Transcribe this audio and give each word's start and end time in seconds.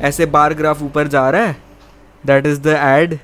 ऐसे 0.00 0.26
bar 0.26 0.54
graph 0.54 0.82
ऊपर 0.82 1.08
जा 1.08 1.28
रहा 1.30 1.46
है? 1.46 1.56
दैट 2.24 2.46
इज़ 2.46 2.60
द 2.60 2.76
एड 2.82 3.18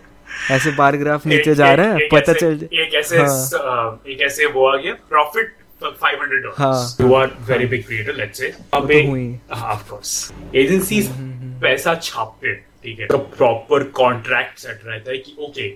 ऐसे 0.50 0.70
बार 0.76 0.96
ग्राफ 0.96 1.26
नीचे 1.26 1.54
जा 1.54 1.72
रहा 1.74 1.92
है? 1.92 2.08
पता 2.12 2.32
चल 2.32 2.68
एक 2.72 2.94
ऐसे 2.94 3.18
हाँ। 3.18 4.02
एक 4.08 4.20
ऐसे 4.22 4.46
वो 4.46 4.66
आ 4.68 4.76
गया? 4.76 4.94
प्रॉफिट 5.08 5.54
500 5.82 6.52
हाँ। 6.58 6.72
Dollars 6.72 6.96
you 7.00 7.14
are 7.14 7.36
very 7.48 7.66
big 7.66 7.84
creator 7.86 8.14
let's 8.16 8.38
say 8.38 8.52
अबे 8.74 9.02
तो 9.02 9.08
हुई। 9.10 9.26
हाँ 9.52 9.72
ऑफ़ 9.72 9.88
कोर्स 9.90 10.32
एजेंसीज 10.54 11.10
पैसा 11.62 11.94
छापते 12.02 12.48
हैं 12.48 12.64
ठीक 12.84 13.00
है? 13.00 13.06
तो 13.06 13.18
प्रॉपर 13.18 13.82
कॉन्ट्रैक्ट 13.98 14.58
सेट 14.58 14.80
रहता 14.86 15.10
है 15.10 15.18
कि 15.18 15.36
ओके 15.40 15.72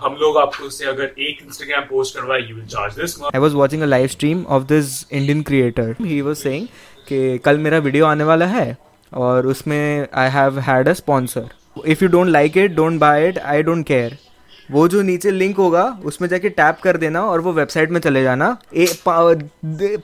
हम 0.00 0.16
लोग 0.20 0.36
आपको 0.38 0.68
से 0.70 0.86
अगर 0.86 1.04
एक 1.04 1.42
इंस्टाग्राम 1.42 1.82
पोस्ट 1.90 2.16
करवाए 2.16 2.40
you 2.40 2.54
will 2.56 2.66
charge 2.66 2.94
this 3.00 3.16
I 3.34 3.42
was 3.44 3.54
watching 3.60 3.84
a 3.86 3.90
live 3.90 4.10
stream 4.14 4.40
of 4.56 4.66
this 4.72 4.88
Indian 5.20 5.44
creator. 5.50 5.86
He 6.08 6.20
was 6.28 6.42
saying 6.46 6.66
कि 7.08 7.38
कल 7.44 7.58
मेरा 7.58 7.78
वीडियो 7.78 8.06
आने 8.06 8.24
वाला 8.24 8.46
है 8.46 8.66
और 9.14 9.46
उसमें 9.46 10.06
I 10.14 10.28
have 10.30 10.58
had 10.58 10.88
a 10.88 10.92
sponsor 10.92 11.44
if 11.86 12.04
you 12.04 12.08
don't 12.08 12.28
like 12.28 12.56
it 12.56 12.74
don't 12.74 13.00
buy 13.00 13.28
it 13.28 13.38
I 13.38 13.62
don't 13.62 13.86
care 13.86 14.18
वो 14.70 14.88
जो 14.88 15.02
नीचे 15.02 15.30
लिंक 15.30 15.56
होगा 15.56 15.98
उसमें 16.04 16.28
जाके 16.28 16.48
टैप 16.48 16.78
कर 16.82 16.96
देना 16.96 17.22
और 17.22 17.40
वो 17.40 17.52
वेबसाइट 17.52 17.90
में 17.90 18.00
चले 18.00 18.22
जाना। 18.22 18.56
ए, 18.76 18.86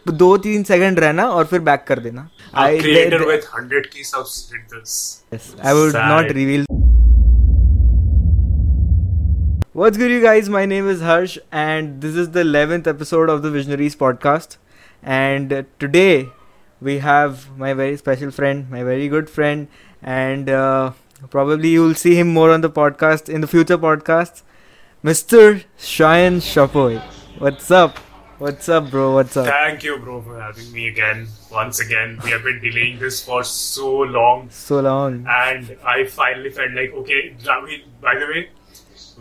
दो 0.08 0.36
तीन 0.36 0.62
सेकंड 0.62 0.98
रहना 0.98 1.24
और 1.24 1.44
फिर 1.44 1.60
बैक 1.60 1.84
कर 1.88 1.98
देना। 1.98 2.28
I 2.54 2.78
would 5.72 5.92
not 5.96 6.32
reveal 6.32 6.66
What's 9.74 9.96
good, 9.96 10.10
you 10.10 10.20
we 16.80 16.98
have 16.98 17.56
my 17.58 17.74
very 17.74 17.96
special 17.96 18.30
friend, 18.30 18.70
my 18.70 18.82
very 18.82 19.08
good 19.08 19.28
friend, 19.28 19.68
and 20.02 20.48
uh, 20.48 20.92
probably 21.30 21.70
you'll 21.70 21.94
see 21.94 22.14
him 22.14 22.28
more 22.32 22.50
on 22.50 22.60
the 22.60 22.70
podcast 22.70 23.28
in 23.28 23.40
the 23.40 23.46
future 23.46 23.78
podcasts, 23.78 24.42
Mr. 25.04 25.64
Sayan 25.78 26.36
Sapui. 26.40 27.00
What's 27.38 27.70
up? 27.70 27.98
What's 28.38 28.70
up, 28.70 28.90
bro? 28.90 29.12
What's 29.12 29.36
up? 29.36 29.46
Thank 29.46 29.84
you, 29.84 29.98
bro, 29.98 30.22
for 30.22 30.40
having 30.40 30.72
me 30.72 30.88
again. 30.88 31.28
Once 31.52 31.78
again, 31.80 32.18
we 32.24 32.30
have 32.30 32.42
been 32.42 32.58
delaying 32.60 32.98
this 32.98 33.22
for 33.22 33.44
so 33.44 33.98
long, 33.98 34.48
So 34.48 34.80
long. 34.80 35.26
and 35.28 35.76
I 35.84 36.04
finally 36.04 36.48
felt 36.48 36.70
like, 36.70 36.90
okay, 36.94 37.36
Ravi, 37.46 37.84
by 38.00 38.14
the 38.18 38.24
way, 38.26 38.48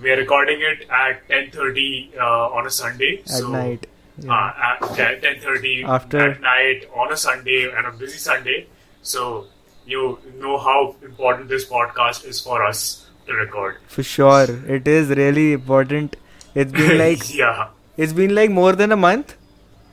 we 0.02 0.11
are 0.11 0.15
recording 0.15 0.61
it 0.61 0.87
at 0.89 1.27
10:30 1.27 2.17
uh, 2.17 2.55
on 2.59 2.65
a 2.65 2.69
Sunday. 2.69 3.19
At 3.23 3.30
so, 3.43 3.49
night. 3.52 3.87
Yeah. 4.23 4.33
Uh, 4.33 4.63
at 4.71 4.79
10:30 4.97 5.83
After- 5.85 6.19
at 6.31 6.41
night 6.41 6.87
on 6.95 7.11
a 7.11 7.17
Sunday 7.17 7.71
and 7.71 7.87
a 7.87 7.91
busy 7.91 8.17
Sunday. 8.17 8.67
So 9.01 9.47
you 9.85 10.19
know 10.39 10.57
how 10.57 10.95
important 11.03 11.49
this 11.49 11.65
podcast 11.65 12.25
is 12.25 12.39
for 12.41 12.63
us 12.63 13.05
to 13.27 13.33
record. 13.33 13.77
For 13.87 14.03
sure. 14.03 14.47
It 14.77 14.87
is 14.87 15.09
really 15.09 15.53
important. 15.53 16.15
It's 16.55 16.71
been 16.71 16.97
like 17.05 17.33
yeah, 17.35 17.67
It's 17.97 18.13
been 18.13 18.33
like 18.35 18.49
more 18.51 18.73
than 18.73 18.91
a 18.91 18.97
month, 18.97 19.35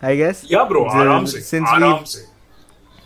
I 0.02 0.16
guess. 0.16 0.44
yeah, 0.50 0.64
bro. 0.68 0.86
Aram 0.88 1.26
se, 1.26 1.40
since 1.40 1.68
aram 1.68 2.04
se. 2.06 2.24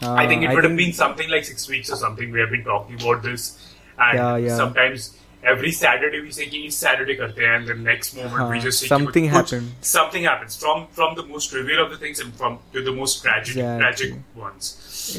Uh, 0.03 0.15
I 0.15 0.27
think 0.27 0.43
it 0.43 0.49
would 0.55 0.65
have 0.65 0.71
think- 0.73 0.79
been 0.79 0.93
something 0.93 1.29
like 1.29 1.45
six 1.45 1.69
weeks 1.69 1.91
or 1.93 1.97
something. 1.97 2.31
We 2.33 2.41
have 2.41 2.51
been 2.51 2.65
talking 2.65 3.01
about 3.03 3.23
this, 3.23 3.75
and 3.99 4.19
Yeah, 4.19 4.37
yeah. 4.37 4.57
sometimes 4.57 5.17
every 5.45 5.71
Saturday 5.73 6.21
we 6.23 6.31
say 6.31 6.47
कि 6.47 6.59
इस 6.67 6.81
Saturday 6.85 7.15
करते 7.21 7.45
हैं, 7.45 7.59
and 7.59 7.69
the 7.69 7.77
next 7.85 8.17
moment 8.17 8.35
we 8.51 8.59
हाँ, 8.59 8.61
just 8.65 8.81
say 8.81 8.89
something 8.89 9.29
कुछ- 9.29 9.37
happened. 9.37 9.71
Something 9.91 10.25
happens 10.31 10.57
from 10.65 10.83
from 10.99 11.15
the 11.21 11.25
most 11.33 11.51
trivial 11.55 11.85
of 11.85 11.91
the 11.95 11.99
things 12.05 12.21
and 12.25 12.35
from 12.43 12.59
to 12.75 12.83
the 12.89 12.95
most 12.99 13.23
tragic 13.23 13.57
Exactly. 13.57 13.79
tragic 13.81 14.43
ones. 14.45 14.71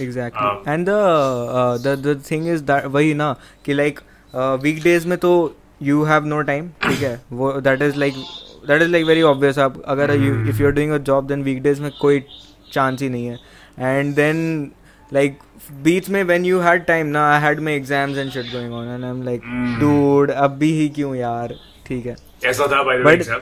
Exactly. 0.08 0.48
Um, 0.50 0.62
and 0.76 0.88
the 0.88 1.00
uh, 1.62 1.78
the 1.88 1.96
the 2.10 2.16
thing 2.30 2.46
is 2.58 2.64
that 2.74 2.86
वही 2.98 3.14
ना 3.24 3.36
कि 3.66 3.76
like 3.82 4.04
uh, 4.34 4.58
weekdays 4.68 5.06
में 5.14 5.18
तो 5.26 5.34
you 5.90 6.04
have 6.12 6.26
no 6.36 6.44
time 6.52 6.70
ठीक 6.88 7.02
है 7.04 7.16
वो 7.42 7.52
that 7.70 7.82
is 7.90 7.96
like 8.06 8.20
that 8.72 8.84
is 8.86 8.92
like 8.96 9.06
very 9.12 9.24
obvious 9.32 9.58
आप 9.66 9.82
अगर 9.96 10.12
you 10.26 10.36
if 10.54 10.60
you're 10.64 10.76
doing 10.80 10.92
a 10.98 11.00
job 11.12 11.32
then 11.34 11.44
weekdays 11.50 11.80
में 11.86 11.90
कोई 12.02 12.24
chance 12.76 13.02
ही 13.02 13.10
नहीं 13.10 13.26
है 13.28 13.40
and 13.94 14.16
then 14.22 14.44
like 15.12 15.40
बीच 15.84 16.10
में 16.10 16.24
when 16.28 16.46
you 16.50 16.60
had 16.68 16.86
time 16.90 17.12
ना 17.16 17.24
I 17.32 17.40
had 17.46 17.62
my 17.68 17.74
exams 17.80 18.20
and 18.24 18.36
shit 18.36 18.52
going 18.54 18.74
on 18.82 18.92
and 18.96 19.08
I'm 19.12 19.24
like 19.30 19.48
Hmm. 19.54 19.72
dude 19.82 20.32
अभी 20.46 20.72
ही 20.80 20.88
क्यों 21.00 21.16
यार? 21.16 21.56
ठीक 21.88 22.06
है। 22.06 22.16
कैसा 22.44 22.68
था 22.68 22.84
by 22.90 22.98
the 23.00 23.06
way 23.08 23.16
But- 23.18 23.42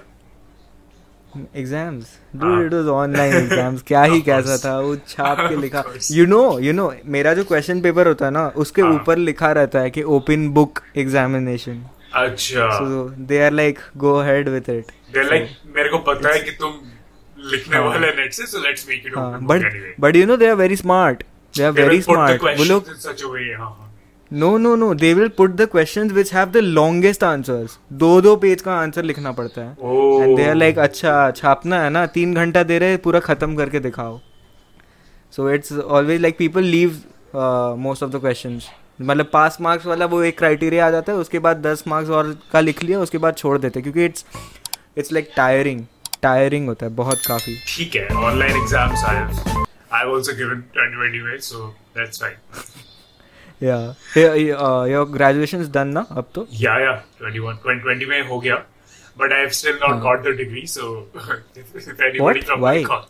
exams. 1.57 2.05
Dude 2.35 2.65
it 2.65 2.73
was 2.73 2.87
online 2.89 3.33
exams 3.35 3.81
क्या 3.87 4.01
ही 4.03 4.21
कैसा 4.29 4.57
था 4.65 4.77
वो 4.79 4.95
छाप 5.07 5.37
के 5.49 5.55
लिखा। 5.61 5.83
यू 6.11 6.25
नो 6.25 6.41
यू 6.59 6.73
नो 6.73 6.91
मेरा 7.15 7.33
जो 7.33 7.43
क्वेश्चन 7.51 7.81
पेपर 7.81 8.07
होता 8.07 8.25
है 8.25 8.31
ना 8.31 8.47
उसके 8.63 8.81
हाँ। 8.81 8.91
ऊपर 8.93 9.17
लिखा 9.17 9.51
रहता 9.59 9.79
है 9.79 9.89
कि 9.97 10.03
ओपन 10.17 10.47
बुक 10.53 10.79
एग्जामिनेशन 10.97 11.83
अच्छा। 12.23 12.69
So 12.77 13.03
they 13.31 13.41
are 13.45 13.51
like 13.51 13.79
go 13.97 14.13
ahead 14.19 14.49
with 14.49 14.69
it 14.69 14.91
They're 15.13 15.29
like 15.31 15.47
मेरे 15.75 15.89
को 15.89 15.97
पता 16.11 16.33
है 16.33 16.39
कि 16.39 16.51
तुम 16.59 16.73
लिखने 17.51 17.77
हाँ। 17.77 17.85
वाले 17.85 18.07
नेट 18.21 18.33
से 18.33 18.45
so 18.53 18.63
let's 18.65 18.87
make 18.89 19.05
it 19.11 19.17
हाँ 19.17 19.31
open 19.33 19.47
but 19.49 19.95
but 19.99 20.15
you 20.15 20.25
know 20.25 20.37
they 20.37 20.47
are 20.49 20.55
very 20.55 20.75
smart 20.75 21.23
They 21.59 21.69
very 21.75 21.97
will 21.97 22.05
put 22.05 22.19
the 22.21 22.37
smart 22.37 22.59
वो 22.59 22.65
लोग 22.65 22.85
in 22.85 22.99
such 23.05 23.23
a 23.27 23.31
way. 23.35 23.45
No 24.31 24.57
no 24.57 24.75
no 24.75 24.93
they 24.93 25.13
will 25.13 25.27
put 25.37 25.51
the 25.51 25.65
questions 25.71 26.11
which 26.11 26.33
have 26.33 26.49
the 26.51 26.57
longest 26.57 27.23
answers 27.23 27.77
दो 28.01 28.09
दो 28.21 28.35
page 28.37 28.61
का 28.61 28.73
answer 28.73 29.03
लिखना 29.03 29.31
पड़ता 29.31 29.61
है. 29.61 29.69
And 29.69 30.35
they 30.37 30.47
are 30.49 30.55
like 30.55 30.79
अच्छा 30.79 31.29
छापना 31.37 31.81
है 31.83 31.89
ना? 31.89 32.05
तीन 32.07 32.33
घंटा 32.33 32.63
दे 32.63 32.77
रहे 32.79 32.97
पूरा 32.97 33.19
खत्म 33.19 33.55
करके 33.55 33.79
दिखाओ. 33.79 34.19
So 35.33 35.49
it's 35.51 35.71
always 35.71 36.21
like 36.21 36.37
people 36.37 36.63
leave 36.63 37.01
most 37.79 38.03
of 38.03 38.11
the 38.11 38.19
question 38.19 38.59
मतलब 39.01 39.29
पास 39.33 39.57
मार्क्स 39.61 39.85
वाला 39.85 40.05
वो 40.05 40.21
एक 40.23 40.37
क्राइटेरिया 40.37 40.87
आ 40.87 40.89
जाता 40.91 41.11
है 41.11 41.17
उसके 41.17 41.39
बाद 41.39 41.61
दस 41.65 41.83
मार्क्स 41.87 42.09
और 42.09 42.35
का 42.51 42.59
लिख 42.59 42.83
लिया 42.83 42.99
उसके 42.99 43.17
बाद 43.17 43.35
छोड़ 43.37 43.57
देते 43.57 43.81
क्योंकि 43.81 44.05
it's 44.05 44.25
it's 44.97 45.11
like 45.13 45.31
tiring 45.35 45.83
tiring 46.21 46.67
होता 46.67 46.85
है 46.85 46.95
बहुत 46.95 47.25
काफ़ी। 47.27 47.55
ठीक 47.67 47.95
है 47.95 48.07
online 48.25 48.61
exams 48.61 49.03
I 49.05 49.67
I've 49.91 50.09
also 50.09 50.33
given 50.35 50.63
20 50.73 51.07
anyway, 51.07 51.39
so 51.39 51.73
that's 51.93 52.17
fine. 52.17 52.37
या 53.63 53.77
योर 54.91 55.05
ग्रेजुएशन 55.11 55.67
डन 55.71 55.87
ना 55.87 56.05
अब 56.11 56.29
तो 56.35 56.47
Yeah, 56.59 56.77
yeah, 56.83 56.99
21, 57.21 57.57
20, 57.65 57.81
20 57.87 58.05
में 58.09 58.21
हो 58.27 58.39
गया, 58.39 58.63
but 59.21 59.33
I 59.33 59.39
have 59.39 59.55
still 59.55 59.79
not 59.79 59.89
हाँ. 59.89 60.01
got 60.03 60.23
the 60.23 60.33
degree. 60.41 60.65
So 60.65 61.07
if, 61.55 61.75
if 61.75 61.99
anybody 62.09 62.41
from 62.41 62.61
Why? 62.61 62.75
my 62.77 62.83
call, 62.83 63.05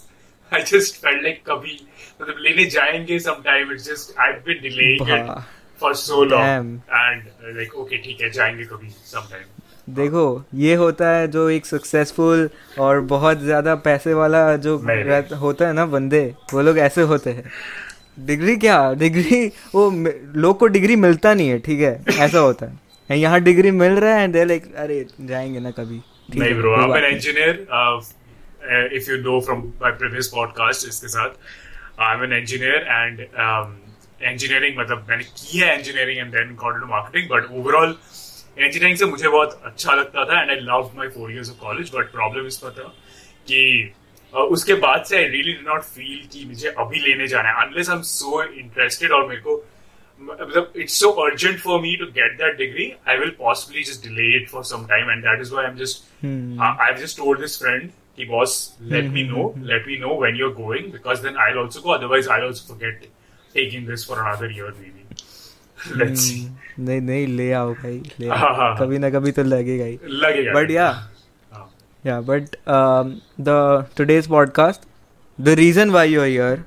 I 0.51 0.61
just 0.71 0.97
felt 1.03 1.23
like 1.27 1.43
कभी 1.49 1.79
मतलब 2.21 2.35
लेने 2.47 2.65
जाएँगे 2.77 3.19
sometime. 3.27 3.71
It's 3.75 3.85
just 3.91 4.17
I've 4.27 4.43
been 4.49 4.63
delaying 4.67 5.07
it 5.17 5.31
for 5.77 5.93
so 5.93 6.21
long, 6.21 6.47
Damn. 6.47 6.71
and 7.03 7.29
uh, 7.43 7.53
like 7.59 7.75
okay, 7.83 8.03
ठीक 8.07 8.21
है 8.21 8.29
जाएँगे 8.39 8.65
कभी 8.73 8.93
sometime. 9.13 9.47
देखो 9.95 10.23
ये 10.55 10.73
होता 10.75 11.09
है 11.09 11.27
जो 11.27 11.49
एक 11.49 11.65
सक्सेसफुल 11.65 12.49
और 12.79 12.99
बहुत 13.11 13.39
ज़्यादा 13.39 13.75
पैसे 13.85 14.13
वाला 14.13 14.55
जो 14.55 14.75
होता 15.37 15.67
है 15.67 15.73
ना 15.73 15.85
बंदे 15.85 16.21
वो 16.53 16.61
लोग 16.61 16.77
ऐसे 16.79 17.01
होते 17.01 17.29
हैं। 17.29 17.43
डिग्री 18.25 18.55
क्या? 18.57 18.93
डिग्री 18.93 19.45
वो 19.75 19.89
लोग 20.41 20.59
को 20.59 20.67
डिग्री 20.67 20.95
मिलता 20.95 21.33
नहीं 21.33 21.49
है 21.49 21.59
ठीक 21.59 21.79
है? 21.79 22.03
ऐसा 22.19 22.39
होता 22.39 22.65
है। 22.65 23.17
यहाँ 23.19 23.39
डिग्री 23.41 23.71
मिल 23.71 23.93
रहा 23.99 24.15
है 24.15 24.27
दे 24.31 24.45
लाइक 24.45 24.73
अरे 24.75 25.05
जाएँगे 25.21 25.59
ना 25.59 25.71
कभी। 25.71 26.01
नहीं 26.35 26.53
bro 26.55 26.75
engineer 27.09 27.53
uh, 27.73 27.95
uh, 27.97 28.97
if 28.97 29.07
you 29.09 29.17
know 29.25 29.37
from 29.45 29.61
my 29.83 29.91
previous 30.01 30.27
podcast 30.33 30.87
इसके 30.87 31.07
साथ 31.07 31.29
I'm 32.07 32.21
an 32.25 32.33
engineer 32.35 32.81
and 32.97 33.23
um, 33.45 33.71
engineering 34.31 34.77
मतलब 34.79 35.05
मैंने 35.09 35.23
की 35.23 35.59
है 35.59 35.77
engineering 35.77 36.19
and 36.23 36.37
then 36.37 36.55
got 36.63 36.77
into 36.77 36.89
marketing 36.91 37.25
but 37.31 37.49
overall 37.61 37.95
engineering 38.57 38.97
से 38.97 39.05
मुझे 39.05 39.27
बहुत 39.27 39.61
अच्छा 39.65 39.93
लगता 39.93 40.25
था 40.25 40.41
and 40.41 40.49
I 40.51 40.55
love 40.55 40.91
my 40.97 41.07
four 41.07 41.31
years 41.31 41.49
of 41.49 41.59
college 41.59 41.91
but 41.95 42.11
problem 42.11 42.45
इसका 42.45 42.69
था 42.69 42.93
कि 43.47 43.93
uh, 44.33 44.39
उसके 44.39 44.73
बाद 44.73 45.03
से 45.03 45.17
I 45.17 45.23
really 45.23 45.53
did 45.53 45.65
not 45.67 45.81
feel 45.81 46.27
कि 46.33 46.45
मुझे 46.45 46.69
अभी 46.69 46.99
लेने 46.99 47.27
जाना 47.27 47.49
है। 47.49 47.65
Unless 47.65 47.89
I 47.89 47.95
am 47.95 48.01
so 48.01 48.43
interested 48.43 49.11
और 49.11 49.27
मेरे 49.27 49.41
को 49.41 49.65
मतलब 50.21 50.73
it's 50.75 50.99
so 50.99 51.09
urgent 51.09 51.59
for 51.59 51.81
me 51.81 51.95
to 51.95 52.05
get 52.05 52.37
that 52.37 52.57
degree 52.57 52.91
I 53.07 53.17
will 53.17 53.29
possibly 53.29 53.83
just 53.83 54.07
delay 54.07 54.35
it 54.37 54.49
for 54.49 54.63
some 54.63 54.85
time 54.85 55.11
and 55.11 55.23
that 55.23 55.41
is 55.41 55.51
why 55.53 55.65
I 55.65 55.71
am 55.71 55.77
just 55.77 56.03
I 56.61 56.87
have 56.87 56.97
just 56.97 57.17
told 57.17 57.39
this 57.39 57.59
friend 57.59 57.89
कि 58.17 58.25
boss 58.25 58.77
let 58.81 59.05
me 59.05 59.23
know 59.23 59.53
let 59.57 59.87
me 59.87 59.97
know 59.97 60.21
when 60.21 60.35
you 60.35 60.49
are 60.49 60.53
going 60.55 60.91
because 60.91 61.21
then 61.23 61.37
I 61.37 61.53
also 61.53 61.81
go 61.81 61.91
otherwise 61.91 62.29
I 62.29 62.41
also 62.41 62.73
also 62.73 62.91
taking 63.55 63.87
this 63.87 64.07
for 64.07 64.19
another 64.19 64.51
year 64.51 64.75
maybe 64.89 65.15
नहीं 65.87 67.01
नहीं 67.01 67.27
ले 67.27 67.51
आओ 67.51 67.73
भाई 67.73 68.01
ले 68.19 68.27
हाँ, 68.27 68.37
हाँ, 68.37 68.47
आओ 68.49 68.55
हाँ. 68.55 68.75
कभी 68.79 68.97
ना 68.99 69.09
कभी 69.09 69.31
तो 69.31 69.43
लगेगा 69.43 69.85
ही 69.85 69.99
लगेगा 70.05 70.53
But 70.53 70.69
yeah. 70.69 70.93
हाँ. 71.53 71.69
Yeah, 72.03 72.21
but 72.21 72.55
um, 72.67 73.21
the 73.37 73.85
today's 73.95 74.27
podcast, 74.27 74.79
the 75.39 75.55
reason 75.55 75.91
why 75.91 76.03
you're 76.03 76.25
here 76.25 76.65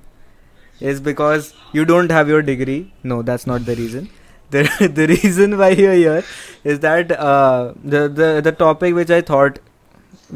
is 0.81 1.01
because 1.01 1.55
you 1.73 1.85
don't 1.85 2.11
have 2.11 2.29
your 2.29 2.43
degree. 2.43 2.93
No, 3.03 3.23
that's 3.23 3.47
not 3.47 3.65
the. 3.65 4.09
The 4.51 4.63
the 4.95 5.07
reason 5.07 5.57
why 5.59 5.71
you're 5.71 5.95
here 5.95 6.25
is 6.65 6.81
that 6.81 7.13
uh, 7.13 7.73
the 7.83 8.09
the 8.09 8.41
the 8.45 8.53
topic 8.53 8.95
which 8.95 9.11
I 9.11 9.21
thought 9.21 9.59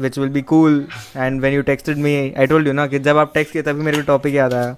which 0.05 0.17
will 0.17 0.29
be 0.29 0.41
cool 0.41 0.85
and 1.15 1.41
when 1.41 1.53
you 1.53 1.63
texted 1.63 1.97
me 1.97 2.33
I 2.35 2.45
told 2.45 2.65
you 2.65 2.73
ना 2.73 2.87
कि 2.87 2.99
जब 2.99 3.17
आप 3.17 3.33
text 3.33 3.51
किए 3.51 3.61
तभी 3.61 3.83
मेरे 3.83 4.01
को 4.01 4.03
topic 4.13 4.33
याद 4.35 4.53
आया 4.53 4.75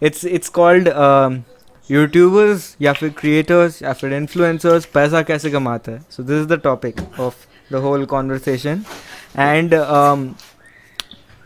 it's 0.00 0.24
it's 0.24 0.48
called 0.48 0.88
um, 0.88 1.44
YouTubers 1.90 2.76
या 2.80 2.92
फिर 2.92 3.08
क्रिएटर्स 3.18 3.82
या 3.82 3.92
फिर 3.92 4.12
इन्फ्लुएंसर्स 4.14 4.84
पैसा 4.94 5.22
कैसे 5.22 5.50
कमाते 5.50 5.92
हैं? 5.92 6.04
So 6.10 6.22
this 6.22 6.40
is 6.40 6.48
the 6.48 6.60
topic 6.64 7.00
of 7.20 7.34
the 7.72 7.76
whole 7.82 8.04
conversation 8.06 8.82
and 9.38 9.74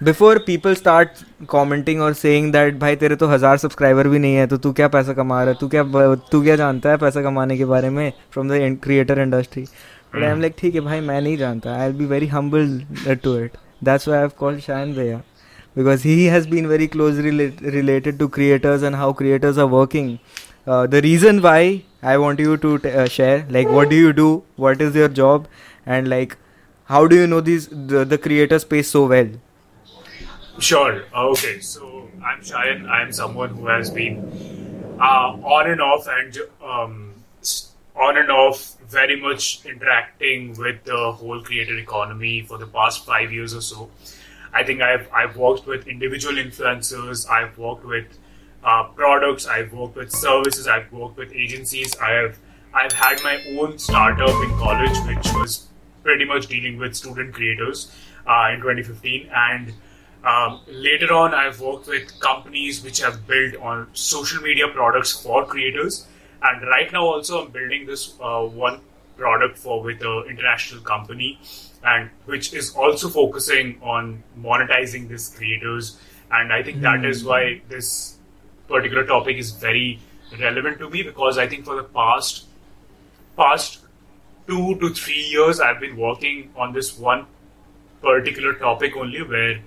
before 0.00 0.38
people 0.46 0.75
start 0.75 1.08
commenting 1.49 2.00
और 2.02 2.12
सेइंग 2.14 2.52
दैट 2.52 2.79
भाई, 2.79 2.96
तेरे 2.96 3.17
तो 3.17 3.26
हज़ार 3.29 3.56
सब्सक्राइबर 3.58 4.08
भी 4.08 4.19
नहीं 4.19 4.35
है 4.35 4.46
तो 4.46 4.56
तू 4.56 4.73
क्या 4.73 4.88
पैसा 4.88 5.12
कमा 5.12 5.43
रहा 5.43 5.52
है? 5.52 5.58
तू 5.61 5.69
क्या 5.69 5.85
तू 6.32 6.43
क्या 6.43 6.56
जानता 6.56 6.90
है 6.90 6.96
पैसा 6.96 7.23
कमाने 7.23 7.56
के 7.58 7.64
बारे 7.64 7.90
में 7.90 8.12
from 8.32 8.49
the 8.49 8.79
creator 8.85 9.20
industry 9.20 9.62
but 9.62 10.23
I 10.23 10.31
am 10.31 10.40
like 10.40 10.55
ठीक 10.58 10.75
है 10.75 10.81
भाई, 10.81 11.00
मैं 11.00 11.20
नहीं 11.20 11.37
जानता. 11.38 11.75
I 11.76 11.88
will 11.88 11.99
be 11.99 12.06
very 12.06 12.26
humble 12.29 13.17
to 13.25 13.37
it 13.38 13.56
that's 13.85 14.08
why 14.08 14.19
have 14.19 14.31
called 14.38 14.61
Shayan 14.61 14.94
भैया 14.94 15.20
because 15.79 16.03
he 16.03 16.27
has 16.27 16.47
been 16.47 16.69
very 16.69 16.89
closely 16.89 17.31
rela- 17.31 17.73
related 17.79 18.19
to 18.21 18.29
creators 18.29 18.83
and 18.83 18.97
how 18.97 19.13
creators 19.13 19.59
are 19.59 19.67
working. 19.67 20.19
Uh, 20.67 20.87
the 20.87 21.01
reason 21.03 21.41
why 21.43 21.83
I 22.03 22.19
want 22.19 22.41
you 22.41 22.57
to 22.59 22.79
t- 22.79 22.91
uh, 22.91 23.09
share, 23.09 23.47
like, 23.49 23.69
what 23.69 23.91
do 23.91 23.97
you 23.97 24.13
do, 24.13 24.43
what 24.57 24.83
is 24.83 24.95
your 24.95 25.09
job, 25.09 25.49
and 25.87 26.09
like, 26.09 26.37
how 26.85 27.07
do 27.07 27.17
you 27.17 27.27
know 27.27 27.41
these 27.41 27.69
the, 27.69 28.05
the 28.05 28.19
creator 28.19 28.59
space 28.59 28.91
so 28.91 29.07
well? 29.07 29.29
Sure. 30.59 31.05
Okay. 31.15 31.61
So 31.61 32.09
I'm 32.25 32.41
Sayan. 32.41 32.89
I'm 32.89 33.13
someone 33.13 33.51
who 33.51 33.67
has 33.67 33.91
been 33.91 34.97
uh, 35.01 35.37
on 35.57 35.71
and 35.71 35.81
off 35.81 36.07
and 36.09 36.39
um, 36.63 37.15
on 37.95 38.17
and 38.17 38.31
off 38.31 38.75
very 38.89 39.21
much 39.21 39.65
interacting 39.67 40.55
with 40.59 40.83
the 40.85 41.13
whole 41.13 41.43
creator 41.43 41.79
economy 41.79 42.43
for 42.43 42.59
the 42.59 42.67
past 42.67 43.05
five 43.07 43.33
years 43.33 43.55
or 43.55 43.61
so. 43.61 43.91
I 44.53 44.65
think 44.65 44.81
I've 44.81 45.09
I've 45.12 45.37
worked 45.37 45.67
with 45.67 45.87
individual 45.87 46.35
influencers. 46.35 47.29
I've 47.29 47.56
worked 47.59 47.85
with 47.85 48.06
uh, 48.65 48.85
products. 48.95 49.47
I've 49.47 49.73
worked 49.73 49.97
with 49.97 50.11
services. 50.12 50.67
I've 50.67 50.91
worked 50.93 51.17
with 51.17 51.33
agencies. 51.33 51.97
I 51.99 52.11
have 52.12 52.39
I've 52.75 52.93
had 52.93 53.23
my 53.23 53.43
own 53.59 53.79
startup 53.79 54.43
in 54.45 54.50
college, 54.59 54.97
which 55.06 55.33
was 55.35 55.69
pretty 56.03 56.25
much 56.25 56.47
dealing 56.47 56.79
with 56.79 56.95
student 56.95 57.35
creators 57.35 57.93
uh, 58.27 58.50
in 58.53 58.61
2015. 58.61 59.31
And 59.35 59.73
um, 60.25 60.61
later 60.69 61.12
on, 61.12 61.35
I've 61.35 61.61
worked 61.61 61.87
with 61.89 62.19
companies 62.21 62.83
which 62.83 63.00
have 63.00 63.27
built 63.27 63.56
on 63.56 63.89
social 63.93 64.43
media 64.43 64.69
products 64.69 65.12
for 65.12 65.45
creators. 65.47 66.06
And 66.43 66.62
right 66.69 66.93
now, 66.93 67.05
also, 67.05 67.45
I'm 67.45 67.50
building 67.50 67.87
this 67.87 68.15
uh, 68.21 68.43
one 68.43 68.81
product 69.17 69.59
for 69.59 69.83
with 69.83 70.00
an 70.03 70.25
international 70.29 70.81
company 70.83 71.41
and 71.85 72.11
which 72.27 72.53
is 72.55 72.75
also 72.75 73.09
focusing 73.09 73.79
on 73.83 74.23
monetizing 74.39 75.09
these 75.09 75.35
creators. 75.37 75.99
And 76.31 76.53
I 76.53 76.63
think 76.63 76.83
that 76.83 77.05
is 77.05 77.25
why 77.25 77.63
this 77.69 78.17
particular 78.69 79.05
topic 79.05 79.37
is 79.37 79.53
very 79.53 79.99
relevant 80.39 80.79
to 80.79 80.91
me 80.91 81.03
because 81.03 81.39
I 81.39 81.47
think 81.47 81.65
for 81.65 81.77
the 81.77 81.85
past 81.85 82.45
past 83.37 83.79
two 84.47 84.77
to 84.81 84.91
three 84.91 85.23
years 85.23 85.61
I've 85.61 85.81
been 85.81 85.97
working 85.97 86.51
on 86.57 86.73
this 86.73 86.99
one 86.99 87.27
particular 88.03 88.55
topic 88.55 88.97
only 88.97 89.23
where 89.23 89.61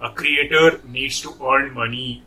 a 0.00 0.10
creator 0.10 0.80
needs 0.86 1.20
to 1.22 1.34
earn 1.44 1.74
money 1.74 2.22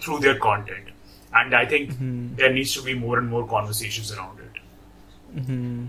through 0.00 0.20
their 0.20 0.38
content. 0.38 0.88
And 1.34 1.54
I 1.54 1.66
think 1.66 1.96
there 2.36 2.52
needs 2.52 2.74
to 2.74 2.82
be 2.82 2.94
more 2.94 3.18
and 3.18 3.28
more 3.28 3.46
conversations 3.46 4.12
around 4.12 4.38
it. 4.40 5.40
Mm-hmm. 5.40 5.86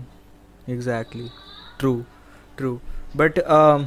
Exactly. 0.66 1.30
True. 1.78 2.04
True. 2.58 2.78
But 3.20 3.38
um, 3.58 3.86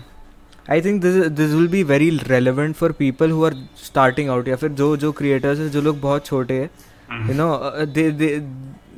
I 0.70 0.80
think 0.82 1.02
this 1.04 1.16
this 1.40 1.54
will 1.60 1.70
be 1.76 1.84
very 1.92 2.10
relevant 2.30 2.78
for 2.82 2.90
people 2.94 3.36
who 3.36 3.44
are 3.48 3.56
starting 3.84 4.32
out. 4.34 4.48
या 4.48 4.56
फिर 4.56 4.70
जो 4.82 4.96
जो 4.98 5.12
creators 5.22 5.60
हैं 5.60 5.70
जो 5.72 5.82
लोग 5.82 6.00
बहुत 6.02 6.26
छोटे 6.26 6.54
हैं 6.54 6.70
you 7.28 7.38
know 7.40 7.52
they 7.96 8.08
they 8.22 8.32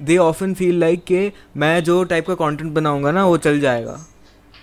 they 0.08 0.18
often 0.28 0.56
feel 0.62 0.80
like 0.84 1.06
कि 1.08 1.32
मैं 1.58 1.84
जो 1.84 2.04
टाइप 2.04 2.28
का 2.28 2.34
कंटेंट 2.46 2.72
बनाऊँगा 2.74 3.12
ना 3.12 3.26
वो 3.26 3.38
चल 3.38 3.60
जाएगा। 3.60 4.00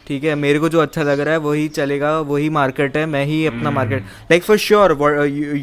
ठीक 0.09 0.25
है? 0.25 0.35
मेरे 0.35 0.59
को 0.59 0.69
जो 0.69 0.81
अच्छा 0.81 1.03
लग 1.03 1.21
रहा 1.21 1.33
है 1.35 1.39
वही 1.39 1.69
चलेगा 1.69 2.11
वही 2.29 2.49
मार्केट 2.51 2.97
है 2.97 3.05
मैं 3.07 3.25
ही 3.27 3.47
अपना 3.47 3.71
market 3.71 4.03
like 4.31 4.43
for 4.43 4.57
sure 4.57 4.93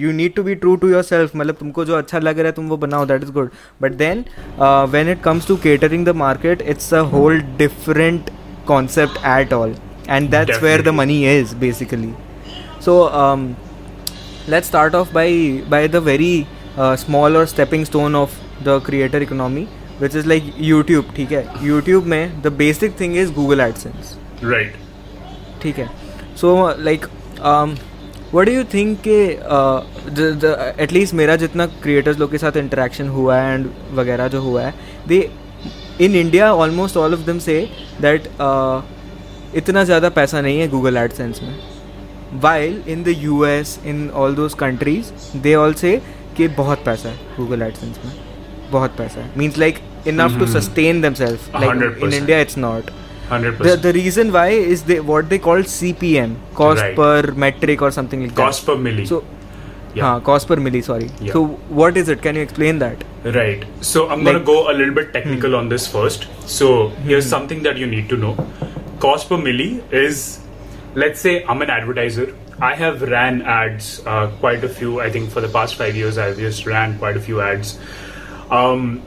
you 0.02 0.12
need 0.12 0.34
to 0.34 0.44
be 0.44 0.56
true 0.56 0.76
to 0.76 0.90
yourself 1.04 1.36
मतलब 1.36 1.56
तुमको 1.60 1.86
जो 1.86 1.96
अच्छा 1.96 2.20
लग 2.20 2.38
रहा 2.38 2.46
है 2.46 2.52
तुम 2.52 2.68
वो 2.70 2.78
बनाओ 2.78 3.06
that 3.06 3.24
is 3.24 3.32
good 3.32 3.50
but 3.82 3.94
then 4.02 4.24
when 4.92 5.10
it 5.12 5.22
comes 5.22 5.48
to 5.48 5.56
catering 5.56 6.06
the 6.06 6.16
market 6.16 6.62
it's 6.62 6.94
a 6.94 7.00
whole 7.14 7.40
different 7.58 8.30
concept 8.66 9.22
at 9.24 9.54
all 9.54 9.74
and 10.08 10.32
that's 10.32 10.52
Definitely. 10.52 10.70
where 10.70 10.82
the 10.82 10.94
money 10.94 11.20
is 11.28 11.54
basically 11.54 12.14
so 12.80 12.98
um, 13.22 13.56
let's 14.48 14.68
start 14.68 14.96
off 14.96 15.12
by 15.14 15.30
by 15.70 15.82
the 15.88 16.02
very 16.02 16.48
uh, 16.78 16.96
small 16.96 17.38
or 17.38 17.46
stepping 17.48 17.86
stone 17.86 18.16
of 18.16 18.38
the 18.64 18.80
creator 18.82 19.22
economy 19.22 19.66
which 20.00 20.16
is 20.22 20.26
like 20.34 20.50
youtube 20.70 21.14
ठीक 21.16 21.32
है 21.32 21.44
youtube 21.64 22.06
में 22.14 22.42
the 22.44 22.52
basic 22.62 22.98
thing 23.02 23.16
is 23.24 23.36
google 23.40 23.66
adsense 23.70 24.16
Right. 24.54 24.74
ठीक 25.62 25.78
है 25.80 25.90
so 26.42 26.50
like 26.80 27.06
what 28.34 28.46
do 28.48 28.52
you 28.52 28.64
think 28.74 28.98
के 29.08 29.20
at least 30.84 31.14
मेरा 31.14 31.36
जितना 31.44 31.66
creators 31.84 32.18
लोग 32.20 32.32
के 32.32 32.38
साथ 32.38 32.58
इंटरेक्शन 32.58 33.08
हुआ 33.08 33.38
है 33.38 33.54
एंड 33.54 33.68
वगैरह 34.00 34.28
जो 34.28 34.42
हुआ 34.42 34.62
है 34.62 34.74
they 35.08 35.20
in 36.02 36.16
India 36.16 36.54
almost 36.54 36.98
all 36.98 37.14
of 37.14 37.22
them 37.28 37.40
से 37.40 37.60
दैट 38.02 38.28
इतना 39.58 39.84
ज़्यादा 39.84 40.10
पैसा 40.10 40.42
नहीं 40.42 40.60
है 40.60 40.68
गूगल 40.70 40.98
एडसेंस 40.98 41.40
में। 41.44 41.56
While 42.42 42.82
in 42.88 43.04
the 43.04 43.16
U 43.18 43.44
S 43.46 43.80
in 43.86 44.10
all 44.10 44.36
those 44.36 44.54
countries 44.60 45.38
they 45.38 45.56
all 45.56 45.74
say 45.84 46.02
कि 46.38 46.48
बहुत 46.60 46.84
पैसा 46.86 47.10
है 47.10 47.38
गूगल 47.38 47.62
एडसेंस 47.62 48.00
में। 48.06 48.14
बहुत 48.72 48.98
पैसा 48.98 49.22
है। 49.22 49.32
Means 49.38 49.58
like 49.58 49.80
enough 50.08 50.40
to 50.40 50.48
sustain 50.60 51.02
themselves 51.14 51.56
like 51.56 52.04
in 52.04 52.14
India 52.14 52.40
it's 52.40 52.58
not 52.58 52.92
100%. 53.30 53.64
the, 53.66 53.72
the 53.84 53.92
reason 53.94 54.32
why 54.34 54.50
is 54.72 54.82
they 54.88 54.96
what 55.06 55.30
they 55.30 55.38
call 55.46 55.64
CPM 55.70 56.34
cost 56.58 56.82
Right. 56.82 56.92
per 56.98 57.32
metric 57.44 57.84
or 57.86 57.90
something 57.96 58.26
like 58.26 58.36
Cost 58.40 58.66
per 58.68 58.76
milli. 58.88 59.06
So, 59.12 59.18
Yeah. 59.96 60.20
cost 60.30 60.48
per 60.48 60.56
milli. 60.58 60.84
Sorry. 60.84 61.10
Yeah. 61.20 61.34
So 61.34 61.44
what 61.82 61.98
is 61.98 62.10
it? 62.10 62.22
Can 62.22 62.36
you 62.36 62.42
explain 62.42 62.80
that? 62.80 63.04
Right. 63.24 63.66
So 63.82 64.08
I'm 64.10 64.24
Like- 64.24 64.34
going 64.34 64.40
to 64.40 64.46
go 64.46 64.72
a 64.72 64.74
little 64.74 64.94
bit 64.94 65.14
technical 65.14 65.56
on 65.56 65.70
this 65.70 65.88
first. 65.88 66.28
So 66.46 66.90
here's 67.10 67.26
something 67.36 67.64
that 67.64 67.78
you 67.78 67.88
need 67.88 68.10
to 68.10 68.18
know. 68.18 68.34
Cost 69.00 69.30
per 69.30 69.38
milli 69.38 69.70
is, 69.92 70.40
let's 70.96 71.20
say 71.20 71.44
I'm 71.46 71.62
an 71.62 71.70
advertiser. 71.70 72.28
I 72.62 72.74
have 72.76 73.02
ran 73.02 73.42
ads, 73.54 74.02
uh, 74.06 74.28
quite 74.40 74.64
a 74.64 74.70
few. 74.70 75.00
I 75.02 75.10
think 75.10 75.30
for 75.30 75.42
the 75.42 75.50
past 75.50 75.76
five 75.76 75.96
years, 75.96 76.18
I've 76.18 76.38
just 76.38 76.66
ran 76.66 76.98
quite 77.00 77.18
a 77.18 77.20
few 77.20 77.42
ads. 77.42 77.78
Um, 78.50 79.02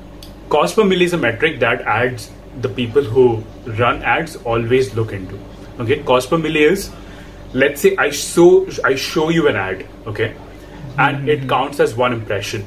cost 0.50 0.76
per 0.76 0.82
milli 0.82 1.02
is 1.02 1.12
a 1.14 1.18
metric 1.18 1.60
that 1.60 1.80
ads, 1.82 2.30
the 2.60 2.68
people 2.68 3.02
who 3.04 3.42
run 3.78 4.02
ads 4.02 4.36
always 4.44 4.94
look 4.94 5.12
into. 5.12 5.38
Okay. 5.80 6.02
Cost 6.02 6.28
per 6.30 6.36
milli 6.36 6.66
is, 6.70 6.90
let's 7.54 7.80
say 7.80 7.96
I 7.96 8.10
show 8.10 8.66
I 8.84 8.94
show 8.96 9.30
you 9.30 9.48
an 9.48 9.56
ad. 9.56 9.86
Okay. 10.06 10.34
And 10.98 11.28
it 11.28 11.48
counts 11.48 11.80
as 11.80 11.94
one 11.94 12.12
impression. 12.12 12.66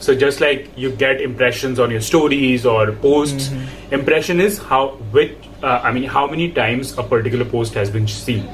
So 0.00 0.14
just 0.14 0.40
like 0.40 0.68
you 0.76 0.90
get 0.90 1.20
impressions 1.20 1.78
on 1.78 1.90
your 1.90 2.00
stories 2.00 2.66
or 2.66 2.92
posts, 2.92 3.50
impression 3.90 4.40
is 4.40 4.58
how 4.58 4.88
which 5.16 5.32
uh, 5.62 5.80
I 5.82 5.92
mean 5.92 6.04
how 6.04 6.26
many 6.26 6.50
times 6.52 6.96
a 6.98 7.02
particular 7.02 7.44
post 7.46 7.74
has 7.74 7.90
been 7.90 8.06
seen. 8.08 8.46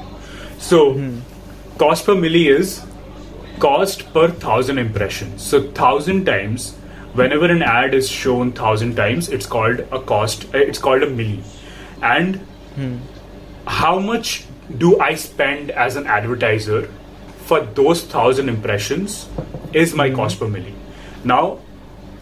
So 0.59 0.81
cost 1.77 2.05
per 2.05 2.15
milli 2.15 2.45
is 2.59 2.81
cost 3.59 4.05
per 4.13 4.29
thousand 4.29 4.77
impressions. 4.77 5.41
So 5.41 5.61
thousand 5.81 6.25
times, 6.25 6.75
whenever 7.13 7.45
an 7.57 7.61
ad 7.61 7.93
is 7.93 8.09
shown 8.09 8.53
thousand 8.53 8.95
times, 8.95 9.29
it's 9.29 9.45
called 9.45 9.79
a 9.91 9.99
cost. 10.13 10.45
uh, 10.53 10.57
It's 10.71 10.79
called 10.79 11.03
a 11.03 11.07
milli, 11.19 11.43
and 12.01 12.39
how 13.67 13.99
much 13.99 14.45
do 14.77 14.97
I 14.99 15.15
spend 15.15 15.71
as 15.71 15.95
an 15.97 16.07
advertiser 16.07 16.89
for 17.45 17.61
those 17.61 18.03
thousand 18.03 18.49
impressions 18.49 19.27
is 19.73 19.93
my 19.93 20.07
mm-hmm. 20.07 20.15
cost 20.15 20.39
per 20.39 20.47
milli. 20.47 20.73
Now 21.23 21.59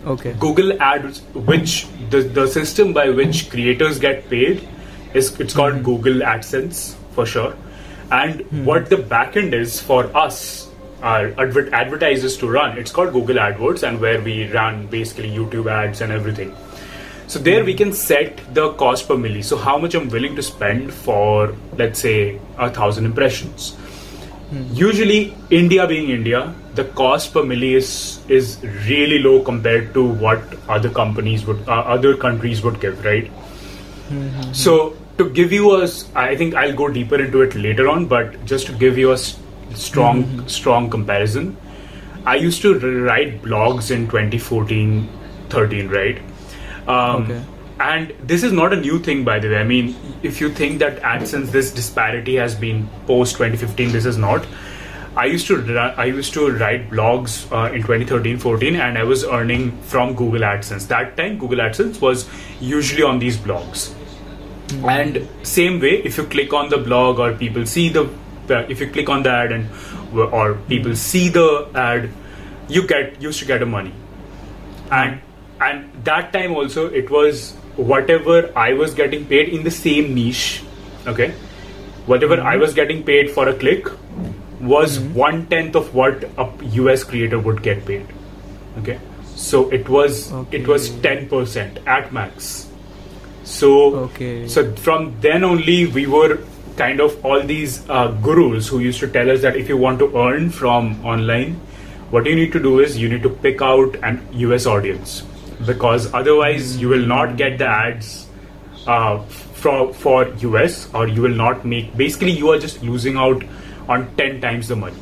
Okay. 0.05 0.35
Google 0.39 0.81
Ads, 0.81 1.21
which 1.33 1.87
the, 2.09 2.21
the 2.21 2.47
system 2.47 2.91
by 2.91 3.09
which 3.09 3.49
creators 3.49 3.99
get 3.99 4.29
paid, 4.29 4.67
is 5.13 5.39
it's 5.39 5.53
called 5.53 5.75
mm-hmm. 5.75 5.83
Google 5.83 6.21
AdSense 6.21 6.95
for 7.11 7.25
sure. 7.25 7.55
And 8.11 8.39
mm-hmm. 8.39 8.65
what 8.65 8.89
the 8.89 8.95
backend 8.95 9.53
is 9.53 9.79
for 9.79 10.05
us, 10.17 10.69
our 11.01 11.27
adver- 11.39 11.73
advertisers 11.73 12.37
to 12.37 12.49
run, 12.49 12.77
it's 12.77 12.91
called 12.91 13.13
Google 13.13 13.37
AdWords, 13.37 13.87
and 13.87 13.99
where 14.01 14.21
we 14.21 14.51
run 14.51 14.87
basically 14.87 15.29
YouTube 15.29 15.71
ads 15.71 16.01
and 16.01 16.11
everything. 16.11 16.55
So 17.27 17.39
there 17.39 17.63
we 17.63 17.73
can 17.75 17.93
set 17.93 18.41
the 18.53 18.73
cost 18.73 19.07
per 19.07 19.15
milli. 19.15 19.43
So 19.43 19.55
how 19.55 19.77
much 19.77 19.93
I'm 19.95 20.09
willing 20.09 20.35
to 20.35 20.43
spend 20.43 20.93
for, 20.93 21.55
let's 21.77 21.99
say, 21.99 22.39
a 22.57 22.69
thousand 22.69 23.05
impressions. 23.05 23.77
Usually, 24.73 25.33
India 25.49 25.87
being 25.87 26.09
India, 26.09 26.53
the 26.75 26.83
cost 26.99 27.33
per 27.33 27.41
milli 27.41 27.73
is 27.75 28.19
is 28.27 28.57
really 28.87 29.19
low 29.19 29.41
compared 29.49 29.93
to 29.93 30.03
what 30.25 30.41
other 30.67 30.89
companies 30.89 31.45
would, 31.45 31.61
uh, 31.67 31.83
other 31.97 32.15
countries 32.17 32.61
would 32.63 32.79
give, 32.81 33.05
right? 33.05 33.31
So 34.51 34.95
to 35.17 35.29
give 35.29 35.51
you 35.53 35.71
a, 35.81 35.87
I 36.15 36.35
think 36.35 36.55
I'll 36.55 36.73
go 36.73 36.89
deeper 36.89 37.21
into 37.23 37.41
it 37.41 37.55
later 37.55 37.87
on, 37.87 38.07
but 38.07 38.43
just 38.45 38.67
to 38.67 38.73
give 38.73 38.97
you 38.97 39.11
a 39.11 39.17
strong, 39.17 40.47
strong 40.47 40.89
comparison, 40.89 41.55
I 42.25 42.35
used 42.35 42.61
to 42.63 42.73
write 43.05 43.41
blogs 43.41 43.89
in 43.91 44.07
2014, 44.07 45.07
13, 45.49 45.87
right? 45.89 46.19
Um, 46.87 47.23
Okay. 47.23 47.41
And 47.81 48.13
this 48.21 48.43
is 48.43 48.51
not 48.51 48.73
a 48.73 48.79
new 48.79 48.99
thing, 48.99 49.23
by 49.23 49.39
the 49.39 49.49
way. 49.49 49.57
I 49.57 49.63
mean, 49.63 49.95
if 50.21 50.39
you 50.39 50.49
think 50.49 50.77
that 50.79 51.01
AdSense, 51.01 51.51
this 51.51 51.71
disparity 51.71 52.35
has 52.35 52.53
been 52.53 52.87
post 53.07 53.37
2015, 53.37 53.91
this 53.91 54.05
is 54.05 54.17
not. 54.17 54.45
I 55.15 55.25
used 55.25 55.47
to 55.47 55.55
I 55.97 56.05
used 56.05 56.33
to 56.33 56.51
write 56.51 56.91
blogs 56.91 57.51
uh, 57.51 57.73
in 57.73 57.81
2013, 57.81 58.37
14, 58.37 58.75
and 58.75 58.97
I 58.97 59.03
was 59.03 59.23
earning 59.25 59.71
from 59.81 60.13
Google 60.13 60.41
AdSense. 60.41 60.87
That 60.89 61.17
time, 61.17 61.39
Google 61.39 61.57
AdSense 61.57 61.99
was 61.99 62.29
usually 62.59 63.01
on 63.03 63.17
these 63.17 63.35
blogs. 63.35 63.95
And 64.87 65.27
same 65.43 65.79
way, 65.81 65.95
if 66.03 66.17
you 66.17 66.25
click 66.25 66.53
on 66.53 66.69
the 66.69 66.77
blog 66.77 67.19
or 67.19 67.33
people 67.33 67.65
see 67.65 67.89
the, 67.89 68.07
the 68.45 68.69
if 68.71 68.79
you 68.79 68.89
click 68.91 69.09
on 69.09 69.23
the 69.23 69.31
ad 69.31 69.51
and 69.51 69.67
or 70.13 70.53
people 70.69 70.95
see 70.95 71.29
the 71.29 71.67
ad, 71.73 72.09
you 72.69 72.87
get 72.87 73.21
used 73.21 73.39
to 73.39 73.45
get 73.45 73.63
a 73.63 73.65
money. 73.65 73.93
And 74.91 75.19
and 75.59 76.05
that 76.05 76.31
time 76.31 76.53
also 76.53 76.87
it 76.87 77.09
was 77.09 77.57
whatever 77.75 78.51
I 78.55 78.73
was 78.73 78.93
getting 78.93 79.25
paid 79.25 79.49
in 79.49 79.63
the 79.63 79.71
same 79.71 80.13
niche. 80.13 80.63
Okay, 81.07 81.31
whatever 82.05 82.39
I 82.41 82.57
was 82.57 82.73
getting 82.73 83.03
paid 83.03 83.31
for 83.31 83.47
a 83.47 83.53
click 83.53 83.87
was 84.59 84.99
one 84.99 85.47
tenth 85.47 85.75
of 85.75 85.93
what 85.95 86.23
a 86.37 86.49
US 86.73 87.03
creator 87.03 87.39
would 87.39 87.63
get 87.63 87.85
paid. 87.85 88.05
Okay, 88.79 88.99
so 89.35 89.69
it 89.71 89.89
was 89.89 90.31
it 90.51 90.67
was 90.67 90.89
ten 91.07 91.27
percent 91.29 91.79
at 91.87 92.13
max. 92.13 92.67
So 93.43 93.95
Okay. 94.05 94.47
so 94.47 94.71
from 94.75 95.15
then 95.21 95.43
only 95.43 95.87
we 95.87 96.05
were 96.07 96.39
kind 96.77 96.99
of 97.01 97.25
all 97.25 97.41
these 97.41 97.81
uh, 97.89 98.07
gurus 98.27 98.67
who 98.67 98.79
used 98.79 98.99
to 98.99 99.07
tell 99.07 99.29
us 99.29 99.41
that 99.41 99.55
if 99.55 99.67
you 99.67 99.77
want 99.77 99.99
to 99.99 100.15
earn 100.17 100.49
from 100.49 101.03
online, 101.05 101.55
what 102.11 102.25
you 102.25 102.35
need 102.35 102.51
to 102.53 102.59
do 102.59 102.79
is 102.79 102.97
you 102.97 103.09
need 103.09 103.23
to 103.23 103.29
pick 103.29 103.61
out 103.61 103.95
an 104.03 104.21
US 104.43 104.65
audience 104.65 105.23
because 105.65 106.13
otherwise 106.13 106.77
you 106.77 106.89
will 106.89 107.05
not 107.05 107.37
get 107.37 107.57
the 107.57 107.67
ads 107.67 108.27
uh, 108.87 109.19
for 109.61 109.93
for 109.93 110.27
US 110.27 110.93
or 110.93 111.07
you 111.07 111.21
will 111.21 111.39
not 111.43 111.65
make. 111.65 111.95
Basically, 111.95 112.31
you 112.31 112.49
are 112.49 112.59
just 112.59 112.83
losing 112.83 113.17
out 113.17 113.43
on 113.87 114.13
ten 114.15 114.41
times 114.41 114.67
the 114.67 114.75
money. 114.75 114.97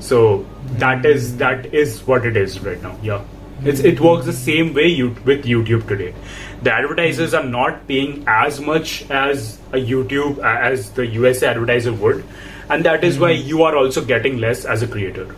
So 0.00 0.46
that 0.78 1.06
is 1.06 1.36
that 1.38 1.66
is 1.74 2.06
what 2.06 2.26
it 2.26 2.36
is 2.36 2.60
right 2.60 2.82
now. 2.82 2.96
Yeah, 3.02 3.24
it's, 3.64 3.80
it 3.80 4.00
works 4.00 4.26
the 4.26 4.32
same 4.32 4.74
way 4.74 4.88
you, 4.88 5.10
with 5.24 5.44
YouTube 5.44 5.86
today. 5.86 6.14
The 6.62 6.72
advertisers 6.72 7.34
are 7.34 7.44
not 7.44 7.86
paying 7.86 8.24
as 8.26 8.60
much 8.60 9.08
as 9.10 9.58
a 9.72 9.76
YouTube 9.76 10.38
uh, 10.38 10.70
as 10.70 10.90
the 10.90 11.06
USA 11.06 11.48
advertiser 11.48 11.92
would, 11.92 12.24
and 12.68 12.84
that 12.84 13.04
is 13.04 13.18
why 13.18 13.30
you 13.30 13.62
are 13.62 13.76
also 13.76 14.04
getting 14.04 14.38
less 14.38 14.64
as 14.64 14.82
a 14.82 14.88
creator. 14.88 15.34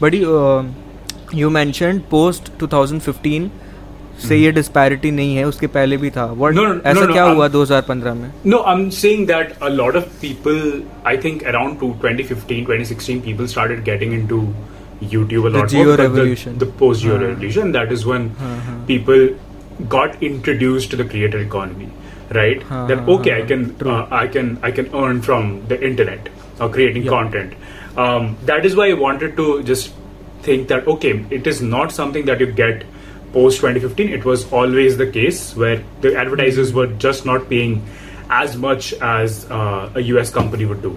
But 0.00 0.12
you, 0.12 0.36
uh, 0.36 0.66
you 1.34 1.50
mentioned 1.50 2.08
post 2.10 2.50
2015 2.58 3.48
से 4.26 4.36
ये 4.36 4.50
disparity 4.52 5.10
नहीं 5.10 5.34
है 5.36 5.44
उसके 5.44 5.66
पहले 5.72 5.96
भी 6.02 6.10
था 6.10 6.24
What, 6.42 6.54
No, 6.54 6.62
no, 6.68 6.74
ऐसा 6.86 7.00
no, 7.00 7.06
no, 7.06 7.12
क्या 7.12 7.24
I'm- 7.24 7.34
हुआ 7.36 7.48
2015 7.56 8.14
में 8.20 8.30
No, 8.52 8.60
I'm 8.72 8.84
saying 8.98 9.26
that 9.30 9.52
a 9.68 9.70
lot 9.80 9.98
of 10.00 10.06
people, 10.22 10.62
I 11.12 11.16
think 11.24 11.42
around 11.52 11.76
to 11.82 11.90
2015, 12.04 12.64
2016, 12.70 13.20
people 13.26 13.50
started 13.54 13.82
getting 13.90 14.14
into 14.20 14.38
YouTube 15.16 15.48
a 15.50 15.52
lot 15.58 15.68
Geo 15.74 15.84
more. 15.84 15.96
revolution. 16.02 16.56
The, 16.58 16.64
the 16.64 16.72
post 16.84 17.02
Geo 17.02 17.18
Huh. 17.18 17.26
revolution, 17.26 17.72
that 17.72 17.92
is 17.98 18.06
when 18.12 18.30
Huh, 18.38 18.54
huh. 18.68 18.78
people 18.86 19.28
got 19.96 20.22
introduced 20.30 20.90
to 20.92 20.96
the 21.02 21.04
creator 21.04 21.38
economy, 21.38 21.90
right? 22.40 22.62
Huh, 22.70 22.86
that 22.92 23.06
okay, 23.16 23.34
I 23.36 23.42
can, 23.52 23.66
uh, 23.84 24.06
I 24.22 24.26
can, 24.38 24.56
I 24.62 24.70
can 24.80 24.88
earn 24.94 25.20
from 25.20 25.52
the 25.74 25.78
internet 25.90 26.30
or 26.60 26.70
creating 26.78 27.04
Yeah. 27.10 27.10
content. 27.18 27.52
Um, 28.06 28.34
that 28.52 28.64
is 28.64 28.74
why 28.80 28.88
I 28.94 28.94
wanted 28.94 29.36
to 29.42 29.62
just 29.62 29.92
think 30.41 30.67
that 30.69 30.87
okay, 30.87 31.25
it 31.29 31.47
is 31.47 31.61
not 31.61 31.91
something 31.91 32.25
that 32.25 32.39
you 32.39 32.47
get 32.47 32.83
post 33.33 33.59
2015. 33.61 34.09
It 34.19 34.25
was 34.25 34.51
always 34.51 34.97
the 34.97 35.07
case 35.07 35.55
where 35.55 35.83
the 36.01 36.15
advertisers 36.17 36.73
were 36.73 36.87
just 36.87 37.25
not 37.25 37.47
paying 37.49 37.81
as 38.29 38.57
much 38.57 38.93
as 39.01 39.45
uh, 39.51 39.89
a 39.95 40.01
US 40.13 40.29
company 40.31 40.65
would 40.65 40.81
do. 40.81 40.91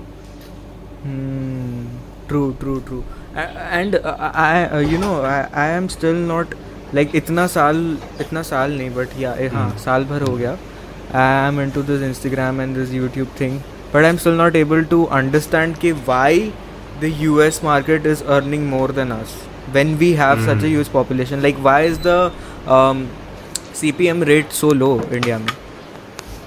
Hmm. 1.03 1.87
True, 2.29 2.57
true, 2.61 2.81
true. 2.87 3.05
A- 3.35 3.51
And 3.81 3.95
uh, 3.97 4.17
I, 4.33 4.65
uh, 4.67 4.79
you 4.79 4.99
know, 4.99 5.23
I, 5.23 5.49
I 5.53 5.67
am 5.69 5.89
still 5.89 6.15
not 6.15 6.55
like 6.93 7.15
इतना 7.15 7.47
साल 7.53 7.77
इतना 8.21 8.43
साल 8.51 8.77
नहीं 8.79 8.91
but 8.97 9.15
yeah 9.21 9.35
eh, 9.45 9.49
हाँ 9.53 9.77
साल 9.85 10.05
भर 10.11 10.23
हो 10.29 10.37
गया 10.37 10.57
I 11.13 11.25
am 11.49 11.59
into 11.63 11.83
this 11.89 12.03
Instagram 12.09 12.61
and 12.65 12.77
this 12.77 12.91
YouTube 12.91 13.33
thing 13.41 13.63
but 13.93 14.05
I'm 14.05 14.19
still 14.19 14.37
not 14.43 14.57
able 14.57 14.85
to 14.93 15.01
understand 15.19 15.79
कि 15.85 15.93
why 16.07 16.53
the 17.02 17.10
US 17.26 17.62
market 17.64 18.06
is 18.06 18.22
earning 18.24 18.66
more 18.68 18.88
than 19.00 19.12
us 19.12 19.34
when 19.78 19.98
we 19.98 20.14
have 20.14 20.40
such 20.50 20.64
a 20.64 20.70
huge 20.70 20.92
population 20.92 21.42
like 21.42 21.58
why 21.58 21.82
is 21.82 22.00
the 22.00 22.32
um, 22.68 23.08
CPM 23.80 24.26
rate 24.28 24.52
so 24.52 24.70
low 24.70 25.00
in 25.00 25.14
India 25.20 25.40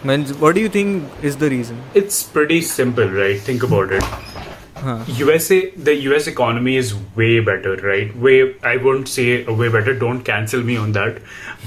means 0.05 0.33
what 0.35 0.55
do 0.57 0.61
you 0.61 0.69
think 0.69 1.05
is 1.23 1.37
the 1.37 1.49
reason 1.51 1.81
It's 1.95 2.23
pretty 2.23 2.61
simple, 2.61 3.09
right? 3.09 3.41
Think 3.41 3.63
about 3.63 3.93
it. 3.93 4.03
हाँ 4.83 4.95
USA, 5.19 5.57
the 5.89 5.93
US 6.05 6.27
economy 6.31 6.73
is 6.77 6.89
way 7.19 7.39
better, 7.49 7.75
right? 7.89 8.17
Way, 8.25 8.57
I 8.71 8.73
won't 8.87 9.09
say 9.13 9.27
way 9.61 9.69
better. 9.69 9.95
Don't 10.01 10.23
cancel 10.31 10.63
me 10.71 10.77
on 10.77 10.91
that, 10.97 11.21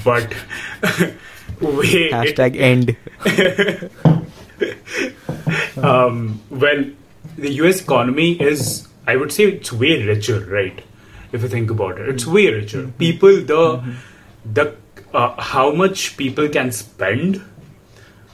but 0.04 0.34
way. 1.60 2.02
it- 2.02 2.12
hashtag 2.12 2.58
end 2.70 2.94
um, 5.82 6.40
well, 6.50 6.84
the 7.36 7.52
US 7.62 7.82
economy 7.82 8.40
is, 8.40 8.88
I 9.06 9.16
would 9.16 9.32
say, 9.32 9.44
it's 9.44 9.72
way 9.72 10.02
richer, 10.02 10.40
right? 10.40 10.82
If 11.32 11.42
you 11.42 11.48
think 11.48 11.70
about 11.70 11.98
it, 11.98 12.08
it's 12.08 12.24
mm-hmm. 12.24 12.34
way 12.34 12.46
richer. 12.52 12.82
Mm-hmm. 12.82 12.98
People, 12.98 13.36
the 13.36 13.54
mm-hmm. 13.54 14.52
the 14.52 14.76
uh, 15.12 15.40
how 15.40 15.72
much 15.72 16.16
people 16.16 16.48
can 16.48 16.72
spend, 16.72 17.42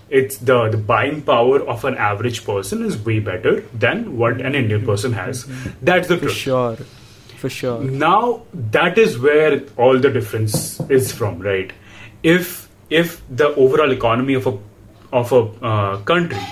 it's 0.09 0.37
the 0.39 0.69
the 0.69 0.77
buying 0.77 1.23
power 1.23 1.61
of 1.61 1.85
an 1.85 1.97
average 1.97 2.45
person 2.45 2.85
is 2.85 2.99
way 3.05 3.19
better 3.19 3.61
than 3.73 4.17
what 4.17 4.41
an 4.41 4.55
Indian 4.55 4.85
person 4.85 5.13
has. 5.13 5.47
That's 5.81 6.09
the 6.09 6.17
for 6.17 6.27
truth. 6.27 6.37
sure 6.37 6.77
for 7.43 7.49
sure 7.49 7.83
Now 7.83 8.43
that 8.55 8.99
is 8.99 9.19
where 9.19 9.63
all 9.77 9.99
the 9.99 10.11
difference 10.11 10.81
is 10.99 11.13
from, 11.13 11.41
right? 11.41 11.73
If 12.23 12.69
if 12.91 13.23
the 13.29 13.55
overall 13.55 13.91
economy 13.91 14.35
of 14.35 14.47
a 14.47 14.59
of 15.13 15.33
a 15.33 15.41
uh, 15.71 15.97
country, 16.03 16.43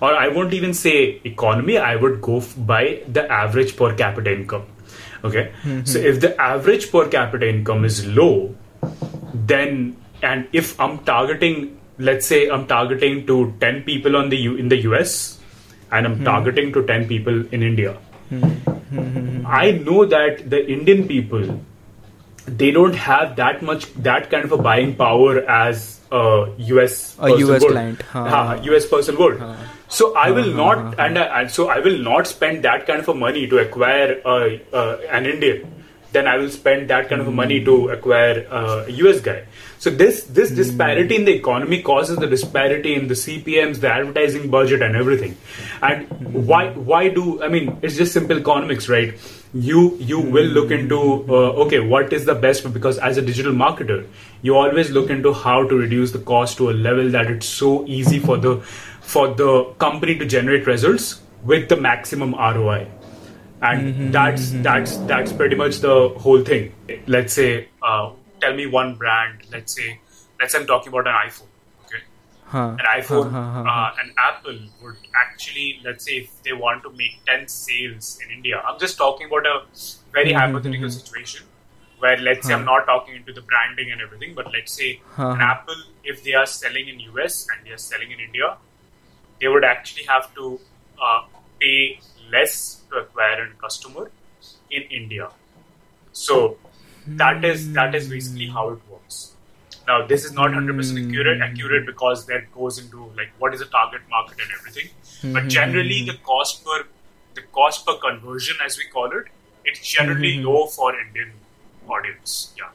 or 0.00 0.14
I 0.14 0.28
won't 0.28 0.54
even 0.54 0.74
say 0.74 1.20
economy, 1.24 1.78
I 1.78 1.96
would 1.96 2.20
go 2.20 2.38
f- 2.38 2.54
by 2.56 3.02
the 3.08 3.30
average 3.30 3.76
per 3.76 3.94
capita 3.94 4.32
income. 4.32 4.66
Okay, 5.22 5.52
mm-hmm. 5.62 5.84
so 5.84 5.98
if 5.98 6.20
the 6.20 6.40
average 6.40 6.90
per 6.90 7.06
capita 7.08 7.48
income 7.48 7.84
is 7.84 8.06
low, 8.06 8.54
then 9.34 9.96
and 10.22 10.48
if 10.52 10.78
I'm 10.80 10.98
targeting, 11.04 11.78
let's 11.98 12.26
say 12.26 12.48
I'm 12.48 12.66
targeting 12.66 13.26
to 13.26 13.52
ten 13.60 13.82
people 13.82 14.16
on 14.16 14.30
the 14.30 14.36
U, 14.36 14.56
in 14.56 14.68
the 14.68 14.78
US, 14.90 15.38
and 15.92 16.06
I'm 16.06 16.16
hmm. 16.18 16.24
targeting 16.24 16.72
to 16.72 16.86
ten 16.86 17.06
people 17.06 17.44
in 17.52 17.62
India. 17.62 17.96
Mm-hmm. 18.30 19.46
I 19.46 19.72
know 19.72 20.06
that 20.06 20.48
the 20.48 20.66
Indian 20.70 21.06
people 21.06 21.60
they 22.46 22.70
don't 22.70 22.94
have 22.94 23.36
that 23.36 23.62
much 23.62 23.92
that 23.94 24.30
kind 24.30 24.44
of 24.44 24.52
a 24.52 24.56
buying 24.56 24.94
power 24.96 25.38
as 25.48 26.00
a 26.10 26.46
US 26.58 27.16
A 27.18 27.30
US 27.30 27.62
would. 27.62 27.72
client, 27.72 28.02
huh. 28.02 28.24
Ha, 28.24 28.60
US 28.62 28.86
person 28.86 29.16
would. 29.18 29.40
So 29.90 30.14
I 30.14 30.30
will 30.30 30.52
not, 30.54 30.98
and, 31.00 31.18
I, 31.18 31.40
and 31.40 31.50
so 31.50 31.68
I 31.68 31.80
will 31.80 31.98
not 31.98 32.28
spend 32.28 32.62
that 32.62 32.86
kind 32.86 33.00
of 33.00 33.08
a 33.08 33.14
money 33.14 33.48
to 33.48 33.58
acquire 33.58 34.22
uh, 34.24 34.50
uh, 34.72 34.98
an 35.10 35.26
Indian. 35.26 35.84
Then 36.12 36.26
I 36.26 36.36
will 36.38 36.50
spend 36.50 36.90
that 36.90 37.08
kind 37.08 37.20
of 37.20 37.26
a 37.26 37.32
money 37.32 37.64
to 37.64 37.90
acquire 37.90 38.46
uh, 38.50 38.84
a 38.86 38.90
US 38.90 39.20
guy. 39.20 39.44
So 39.78 39.90
this 39.90 40.24
this 40.24 40.50
disparity 40.50 41.16
in 41.16 41.24
the 41.24 41.32
economy 41.32 41.82
causes 41.82 42.18
the 42.18 42.26
disparity 42.26 42.94
in 42.94 43.08
the 43.08 43.14
CPMS, 43.14 43.80
the 43.80 43.88
advertising 43.88 44.50
budget, 44.50 44.82
and 44.82 44.96
everything. 44.96 45.36
And 45.80 46.08
why 46.46 46.70
why 46.72 47.08
do 47.08 47.42
I 47.42 47.48
mean? 47.48 47.78
It's 47.80 47.96
just 47.96 48.12
simple 48.12 48.38
economics, 48.38 48.88
right? 48.88 49.14
You 49.54 49.96
you 49.98 50.20
will 50.20 50.50
look 50.58 50.70
into 50.72 51.00
uh, 51.28 51.64
okay, 51.64 51.80
what 51.80 52.12
is 52.12 52.26
the 52.26 52.34
best? 52.34 52.70
Because 52.72 52.98
as 52.98 53.16
a 53.16 53.22
digital 53.22 53.52
marketer, 53.52 54.06
you 54.42 54.56
always 54.56 54.90
look 54.90 55.10
into 55.10 55.32
how 55.32 55.66
to 55.66 55.76
reduce 55.76 56.10
the 56.10 56.18
cost 56.18 56.58
to 56.58 56.70
a 56.70 56.72
level 56.72 57.08
that 57.10 57.30
it's 57.30 57.46
so 57.46 57.86
easy 57.86 58.18
for 58.18 58.36
the 58.36 58.62
for 59.10 59.34
the 59.34 59.64
company 59.78 60.16
to 60.16 60.24
generate 60.24 60.66
results 60.66 61.20
with 61.42 61.68
the 61.68 61.76
maximum 61.76 62.32
ROI. 62.32 62.86
And 63.60 63.94
mm-hmm, 63.94 64.10
that's 64.12 64.50
mm-hmm. 64.50 64.62
that's 64.62 64.96
that's 65.10 65.32
pretty 65.32 65.56
much 65.56 65.80
the 65.80 66.10
whole 66.24 66.44
thing. 66.44 66.72
Let's 67.06 67.34
say, 67.34 67.68
uh, 67.82 68.12
tell 68.40 68.54
me 68.54 68.66
one 68.66 68.94
brand. 68.94 69.42
Let's 69.52 69.74
say, 69.76 70.00
let's 70.38 70.52
say 70.52 70.60
I'm 70.60 70.66
talking 70.66 70.92
about 70.92 71.08
an 71.08 71.14
iPhone. 71.28 71.50
Okay, 71.84 72.02
huh. 72.44 72.76
an 72.78 72.86
iPhone, 73.00 73.32
huh, 73.32 73.50
huh, 73.56 73.70
uh, 73.74 73.90
an 74.02 74.14
Apple 74.16 74.58
would 74.82 74.96
actually, 75.14 75.80
let's 75.84 76.06
say, 76.06 76.18
if 76.22 76.42
they 76.42 76.54
want 76.54 76.82
to 76.84 76.90
make 77.02 77.20
ten 77.26 77.46
sales 77.48 78.18
in 78.24 78.34
India, 78.34 78.62
I'm 78.66 78.78
just 78.78 78.96
talking 78.96 79.26
about 79.26 79.44
a 79.44 79.60
very 80.12 80.30
mm-hmm, 80.30 80.38
hypothetical 80.38 80.88
mm-hmm. 80.88 80.98
situation 80.98 81.46
where 81.98 82.16
let's 82.16 82.46
say 82.46 82.54
I'm 82.54 82.64
not 82.64 82.86
talking 82.86 83.14
into 83.16 83.34
the 83.34 83.42
branding 83.42 83.90
and 83.92 84.00
everything, 84.00 84.34
but 84.34 84.50
let's 84.50 84.72
say 84.72 85.02
an 85.18 85.42
Apple, 85.42 85.82
if 86.02 86.24
they 86.24 86.32
are 86.32 86.46
selling 86.46 86.88
in 86.88 86.98
US 87.12 87.46
and 87.52 87.66
they 87.66 87.72
are 87.72 87.84
selling 87.90 88.10
in 88.10 88.20
India, 88.20 88.56
they 89.39 89.47
would 89.47 89.63
actually 89.63 90.03
have 90.03 90.33
to 90.35 90.59
uh, 91.01 91.21
pay 91.59 91.99
less 92.31 92.81
to 92.89 92.97
acquire 92.97 93.43
a 93.43 93.61
customer 93.61 94.09
in 94.71 94.83
India. 94.83 95.29
So 96.13 96.57
that 97.07 97.45
is 97.45 97.71
that 97.73 97.95
is 97.95 98.09
basically 98.09 98.47
how 98.47 98.69
it 98.69 98.79
works. 98.89 99.35
Now, 99.87 100.05
this 100.07 100.25
is 100.25 100.31
not 100.31 100.49
100% 100.49 101.07
accurate, 101.07 101.41
accurate 101.41 101.85
because 101.85 102.25
that 102.25 102.51
goes 102.51 102.79
into 102.79 103.05
like 103.15 103.29
what 103.37 103.53
is 103.53 103.59
the 103.59 103.67
target 103.67 104.01
market 104.09 104.39
and 104.39 104.49
everything. 104.59 105.33
But 105.33 105.47
generally, 105.47 106.03
the 106.05 106.17
cost 106.23 106.65
per 106.65 106.85
the 107.35 107.41
cost 107.51 107.85
per 107.85 107.95
conversion, 107.97 108.57
as 108.65 108.77
we 108.77 108.85
call 108.85 109.11
it, 109.11 109.25
it's 109.63 109.87
generally 109.87 110.39
low 110.41 110.65
for 110.65 110.89
Indian 110.99 111.31
audience. 111.87 112.53
Yeah. 112.57 112.71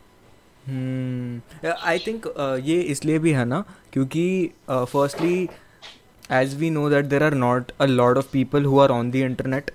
hmm 0.69 1.71
I 1.91 1.99
think 2.07 2.27
ये 2.65 2.81
इसलिए 2.95 3.19
भी 3.19 3.33
है 3.33 3.45
ना 3.45 3.61
क्योंकि 3.93 4.25
firstly 4.71 5.49
as 6.33 6.55
we 6.59 6.71
know 6.71 6.89
that 6.91 7.05
there 7.05 7.23
are 7.23 7.35
not 7.35 7.73
a 7.81 7.87
lot 7.87 8.19
of 8.19 8.29
people 8.33 8.65
who 8.65 8.79
are 8.81 8.91
on 8.91 9.11
the 9.11 9.15
internet 9.17 9.71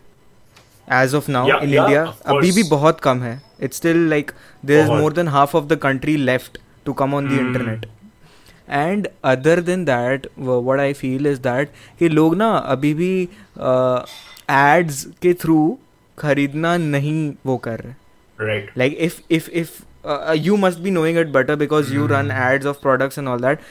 as 0.87 1.15
of 1.15 1.29
now 1.29 1.47
Yeah, 1.47 1.63
in 1.63 1.69
yeah, 1.69 1.81
India 1.81 2.03
of 2.05 2.21
अभी 2.35 2.51
भी 2.51 2.61
course. 2.61 2.69
बहुत 2.71 2.99
कम 3.01 3.21
है 3.23 3.41
it's 3.63 3.77
still 3.77 4.07
like 4.09 4.31
there 4.65 4.79
is 4.79 4.87
बहुत. 4.87 5.01
More 5.01 5.13
than 5.13 5.27
half 5.37 5.55
of 5.55 5.65
the 5.67 5.75
country 5.83 6.15
left 6.17 6.57
to 6.85 6.93
come 6.93 7.13
on 7.15 7.27
the 7.27 7.31
Hmm. 7.31 7.47
Internet 7.47 7.85
and 8.69 9.07
other 9.31 9.59
than 9.61 9.83
that 9.85 10.27
what 10.39 10.79
I 10.79 10.93
feel 10.93 11.27
is 11.27 11.37
that 11.39 11.69
कि 11.99 12.09
लोग 12.09 12.35
ना 12.35 12.49
अभी 12.75 12.93
भी 12.93 13.11
एड्स 14.51 15.05
के 15.21 15.33
थ्रू 15.41 15.57
खरीदना 16.17 16.75
नहीं 16.77 17.31
वो 17.45 17.57
कर 17.67 17.79
रहे 17.79 17.93
Right. 18.39 18.65
like 18.79 18.95
if 19.05 19.13
if 19.35 19.45
if 19.59 19.75
uh, 20.13 20.33
you 20.45 20.55
must 20.61 20.79
be 20.85 20.91
knowing 20.95 21.17
it 21.19 21.29
better 21.35 21.55
because 21.59 21.91
you 21.97 22.07
run 22.11 22.31
ads 22.45 22.65
of 22.71 22.79
products 22.85 23.19
and 23.21 23.29
all 23.33 23.43
that 23.45 23.61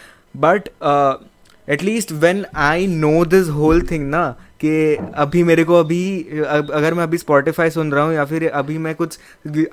but 1.69 2.11
when 2.11 2.45
I 2.57 2.88
know 2.88 3.25
this 3.25 3.49
whole 3.49 3.81
know 3.81 3.81
this 3.81 3.81
whole 3.81 3.88
thing 3.89 4.09
ना 4.09 4.35
कि 4.63 4.95
अभी 5.15 5.43
मेरे 5.43 5.63
को 5.63 5.75
अभी 5.75 6.03
अगर 6.39 6.93
मैं 6.93 7.03
अभी 7.03 7.17
Spotify 7.17 7.69
सुन 7.69 7.91
रहा 7.91 8.03
हूँ 8.03 8.13
या 8.13 8.25
फिर 8.25 8.47
अभी 8.49 8.77
मैं 8.77 8.93
कुछ 8.95 9.17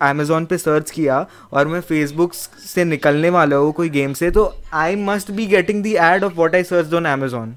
अमेजोन 0.02 0.44
पे 0.46 0.58
सर्च 0.58 0.90
किया 0.90 1.26
और 1.52 1.68
मैं 1.68 1.80
फेसबुक 1.80 2.34
से 2.34 2.84
निकलने 2.84 3.30
वाला 3.30 3.56
हूँ 3.56 3.72
कोई 3.72 3.88
गेम 3.88 4.12
से 4.12 4.30
तो 4.30 4.52
I 4.74 4.96
must 4.96 5.30
be 5.30 5.46
getting 5.46 5.82
the 5.82 5.94
ad 5.94 6.24
of 6.24 6.34
what 6.34 6.54
I 6.54 6.64
search 6.64 6.94
on 6.94 7.04
Amazon 7.04 7.56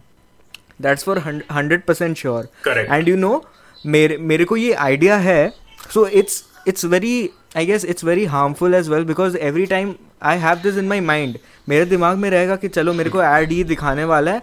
that's 0.82 1.04
for 1.04 1.20
hundred 1.52 1.84
percent 1.84 2.18
sure 2.18 2.50
and 2.68 3.10
you 3.10 3.16
know 3.18 3.44
मेरे 3.86 4.18
मेरे 4.18 4.46
को 4.46 4.58
ये 4.58 4.74
आइडिया 4.74 5.18
है 5.18 5.50
so 5.94 6.08
it's 6.08 6.44
it's 6.68 6.86
very 6.86 7.30
I 7.58 7.66
guess 7.66 7.86
it's 7.86 8.04
very 8.04 8.26
harmful 8.26 8.76
as 8.76 8.90
well 8.90 9.04
because 9.04 9.38
every 9.38 9.66
time 9.66 9.94
I 10.22 10.38
have 10.38 10.58
this 10.64 10.78
in 10.78 10.88
my 10.88 11.00
mind 11.02 11.38
मेरे 11.70 11.86
दिमाग 11.86 12.18
में 12.18 12.30
रहेगा 12.30 12.56
कि 12.56 12.68
चलो 12.68 12.94
मेरे 12.94 13.10
को 13.10 13.22
एड 13.24 13.52
ये 13.52 13.64
दिखाने 13.64 14.04
वाला 14.04 14.32
है 14.32 14.42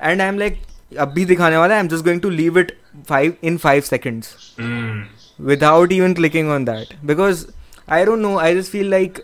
एंड 0.00 0.20
आई 0.20 0.28
एम 0.28 0.38
लाइक 0.38 0.60
अब 0.98 1.08
भी 1.08 1.24
दिखाने 1.24 1.56
वाला 1.56 1.74
है 1.74 1.80
I 1.80 1.84
am 1.84 1.88
just 1.88 2.04
going 2.04 2.20
to 2.20 2.30
leave 2.30 2.58
it 2.58 2.72
five 3.08 3.34
in 3.42 3.56
five 3.58 3.82
seconds 3.82 4.34
without 5.40 5.92
without 5.92 6.14
clicking 6.16 6.50
on 6.50 6.64
that 6.64 6.94
because 7.06 7.46
I 7.88 8.04
don't 8.04 8.18
know 8.18 8.36
I 8.38 8.54
just 8.54 8.72
feel 8.72 8.90
like 8.90 9.18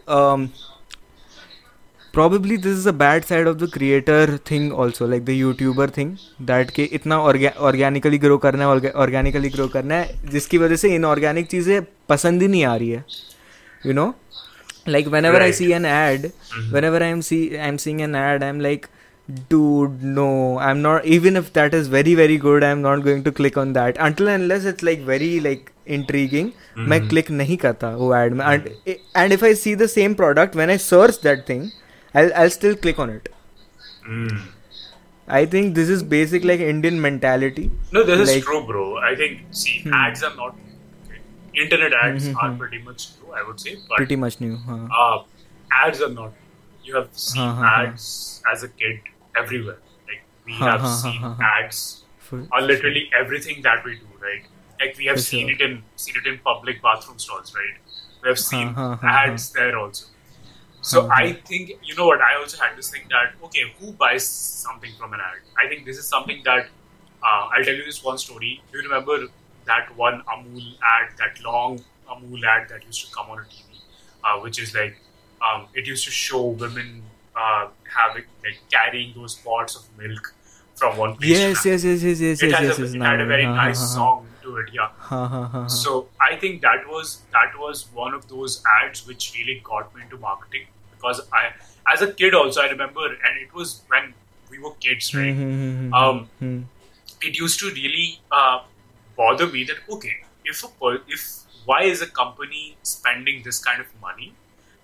probably 2.14 2.56
this 2.56 2.78
is 2.78 2.88
a 2.88 2.92
bad 2.92 3.24
side 3.24 3.48
of 3.48 3.56
the 3.56 3.68
creator 3.74 4.38
thing 4.50 4.72
also 4.72 5.06
like 5.06 5.24
the 5.24 5.30
YouTuber 5.30 5.90
thing 5.90 6.16
that 6.42 6.70
के 6.70 6.82
इतना 6.92 7.18
organically 7.20 8.18
grow 8.18 8.36
करना 8.38 8.64
है 8.64 8.90
organically 8.92 9.48
grow 9.48 9.66
करना 9.68 9.94
है 9.94 10.30
जिसकी 10.30 10.58
वजह 10.58 10.76
से 10.76 10.94
inorganic 10.94 11.46
चीज़ें 11.46 11.80
पसंद 12.08 12.42
ही 12.42 12.48
नहीं 12.48 12.64
आ 12.64 12.74
रही 12.76 12.90
है 12.90 13.04
you 13.86 13.92
know 13.92 14.14
like 14.95 15.07
whenever 15.17 15.37
i 15.37 15.47
Right. 15.47 15.55
see 15.55 15.71
an 15.79 15.85
ad 15.85 16.31
whenever 16.77 17.01
i'm 17.07 17.21
see 17.31 17.41
i'm 17.67 17.77
seeing 17.85 18.01
an 18.07 18.15
ad 18.15 18.43
i'm 18.49 18.59
like 18.67 18.87
dude 19.49 20.01
no 20.19 20.27
i'm 20.67 20.81
not 20.81 21.05
even 21.15 21.35
if 21.41 21.51
that 21.57 21.73
is 21.79 21.87
very 21.95 22.13
very 22.19 22.37
good 22.45 22.63
i'm 22.69 22.81
not 22.85 23.03
going 23.07 23.23
to 23.27 23.31
click 23.39 23.57
on 23.63 23.73
that 23.73 23.99
until 24.07 24.29
and 24.35 24.43
unless 24.43 24.65
it's 24.71 24.85
like 24.91 25.03
very 25.09 25.33
like 25.49 25.71
intriguing 25.97 26.49
मैं 26.91 26.99
click 27.09 27.29
नहीं 27.41 27.57
करता 27.65 27.89
वो 27.99 28.07
ad 28.21 28.33
में 28.39 28.43
and, 28.53 28.67
and 29.21 29.35
if 29.37 29.43
i 29.49 29.51
see 29.61 29.73
the 29.83 29.87
same 29.93 30.15
product 30.23 30.55
when 30.61 30.69
i 30.75 30.77
search 30.85 31.19
that 31.27 31.45
thing 31.49 31.63
i'll 32.21 32.31
i'll 32.43 32.53
still 32.55 32.75
click 32.85 32.99
on 33.05 33.09
it 33.17 33.29
Mm. 34.11 34.37
i 35.39 35.41
think 35.55 35.75
this 35.79 35.89
is 35.95 36.03
basic 36.13 36.45
like 36.51 36.61
indian 36.67 36.99
mentality 37.07 37.65
No, 37.97 38.03
this 38.09 38.21
is 38.25 38.29
Like- 38.33 38.45
true, 38.47 38.61
bro. 38.69 38.85
I 39.09 39.11
think 39.19 39.41
see, 39.63 39.75
ads 40.03 40.23
are 40.29 40.31
not 40.37 40.55
internet 41.56 41.92
ads 41.92 42.28
are 42.40 42.50
pretty 42.54 42.82
much 42.82 43.08
new, 43.20 43.32
I 43.32 43.46
would 43.46 43.60
say, 43.60 43.76
but 43.88 43.96
pretty 43.96 44.16
much 44.16 44.40
new 44.40 44.56
huh. 44.56 44.88
uh, 44.96 45.18
ads 45.72 46.00
are 46.02 46.10
not. 46.10 46.34
You 46.82 46.96
have 46.96 47.10
seen 47.16 47.56
Huh, 47.56 47.64
ads 47.64 48.42
as 48.52 48.62
a 48.62 48.68
kid 48.68 49.00
everywhere. 49.36 49.82
Like 50.08 50.22
we 50.44 50.54
Huh, 50.54 50.70
have 50.70 50.86
seen 50.86 51.20
huh, 51.22 51.34
ads 51.40 52.04
For- 52.18 52.46
on 52.52 52.66
literally 52.66 53.08
everything 53.18 53.62
that 53.62 53.84
we 53.84 53.96
do, 53.98 54.06
right? 54.20 54.42
Like 54.80 54.96
we 54.98 55.06
have 55.06 55.18
For 55.18 55.24
seen 55.24 55.48
sure. 55.48 55.50
it 55.50 55.60
in 55.60 55.84
seen 55.96 56.14
it 56.16 56.26
in 56.26 56.40
public 56.40 56.82
bathroom 56.82 57.18
stalls, 57.18 57.54
right? 57.54 57.76
We 58.22 58.28
have 58.28 58.38
seen 58.38 58.76
ads 59.06 59.52
there 59.52 59.78
also. 59.78 60.06
So 60.80 61.06
I 61.10 61.40
think 61.46 61.70
you 61.82 61.94
know 61.96 62.06
what 62.06 62.20
I 62.20 62.38
also 62.38 62.58
had 62.62 62.76
this 62.76 62.90
thing 62.90 63.02
that 63.10 63.34
okay, 63.46 63.62
who 63.78 63.92
buys 63.94 64.28
something 64.28 64.94
from 64.98 65.12
an 65.14 65.20
ad? 65.20 65.40
I 65.64 65.68
think 65.68 65.86
this 65.86 65.96
is 65.98 66.08
something 66.08 66.42
that 66.44 66.66
uh, 67.22 67.48
I'll 67.56 67.64
tell 67.64 67.74
you 67.74 67.84
this 67.84 68.02
one 68.02 68.18
story. 68.18 68.64
Do 68.70 68.78
you 68.78 68.84
remember 68.88 69.28
that 69.66 69.96
one 69.96 70.22
Amul 70.28 70.74
ad, 70.82 71.10
that 71.18 71.42
long 71.44 71.80
Amul 72.08 72.44
ad 72.44 72.68
that 72.68 72.84
used 72.86 73.06
to 73.06 73.14
come 73.14 73.30
on 73.30 73.38
a 73.38 73.44
TV, 73.44 73.80
uh, 74.24 74.40
which 74.40 74.58
is 74.60 74.74
like 74.74 74.96
um, 75.42 75.66
it 75.74 75.86
used 75.86 76.04
to 76.04 76.10
show 76.10 76.46
women 76.46 77.02
uh, 77.36 77.68
having 77.96 78.24
like 78.44 78.58
carrying 78.70 79.12
those 79.14 79.34
pots 79.34 79.76
of 79.76 79.82
milk 79.98 80.34
from 80.74 80.96
one 80.96 81.16
place. 81.16 81.30
yes 81.30 81.64
yes 81.64 81.84
yes 81.84 82.02
yes 82.02 82.20
yes 82.20 82.42
It, 82.42 82.50
yes 82.50 82.58
has 82.58 82.68
yes 82.68 82.78
a, 82.78 82.82
yes 82.82 82.94
it 82.94 83.00
had 83.02 83.20
a 83.20 83.26
very 83.26 83.44
huh, 83.44 83.54
huh, 83.54 83.64
nice 83.66 83.94
song 83.94 84.26
to 84.42 84.56
it, 84.58 84.70
yeah. 84.72 84.88
Huh, 84.98 85.26
huh, 85.28 85.42
huh, 85.44 85.62
huh. 85.62 85.68
So 85.68 86.08
I 86.20 86.36
think 86.36 86.62
that 86.62 86.86
was 86.88 87.22
that 87.32 87.58
was 87.58 87.86
one 87.92 88.12
of 88.14 88.28
those 88.28 88.62
ads 88.82 89.06
which 89.06 89.32
really 89.36 89.60
got 89.64 89.94
me 89.94 90.02
into 90.02 90.18
marketing 90.18 90.66
because 90.90 91.20
I, 91.32 91.52
as 91.92 92.02
a 92.02 92.12
kid, 92.12 92.34
also 92.34 92.62
I 92.62 92.68
remember, 92.70 93.06
and 93.06 93.40
it 93.40 93.54
was 93.54 93.82
when 93.88 94.14
we 94.50 94.58
were 94.58 94.72
kids, 94.80 95.14
right? 95.14 95.34
Hmm, 95.34 95.94
Um, 95.94 96.28
hmm. 96.38 96.62
It 97.22 97.38
used 97.38 97.58
to 97.60 97.70
really 97.70 98.20
uh, 98.30 98.60
bother 99.16 99.46
me 99.46 99.64
that 99.64 99.76
okay, 99.90 100.16
if 100.44 100.64
a 100.64 100.98
if 101.08 101.40
why 101.64 101.82
is 101.82 102.02
a 102.02 102.06
company 102.06 102.76
spending 102.82 103.42
this 103.42 103.62
kind 103.62 103.80
of 103.80 103.86
money? 104.00 104.34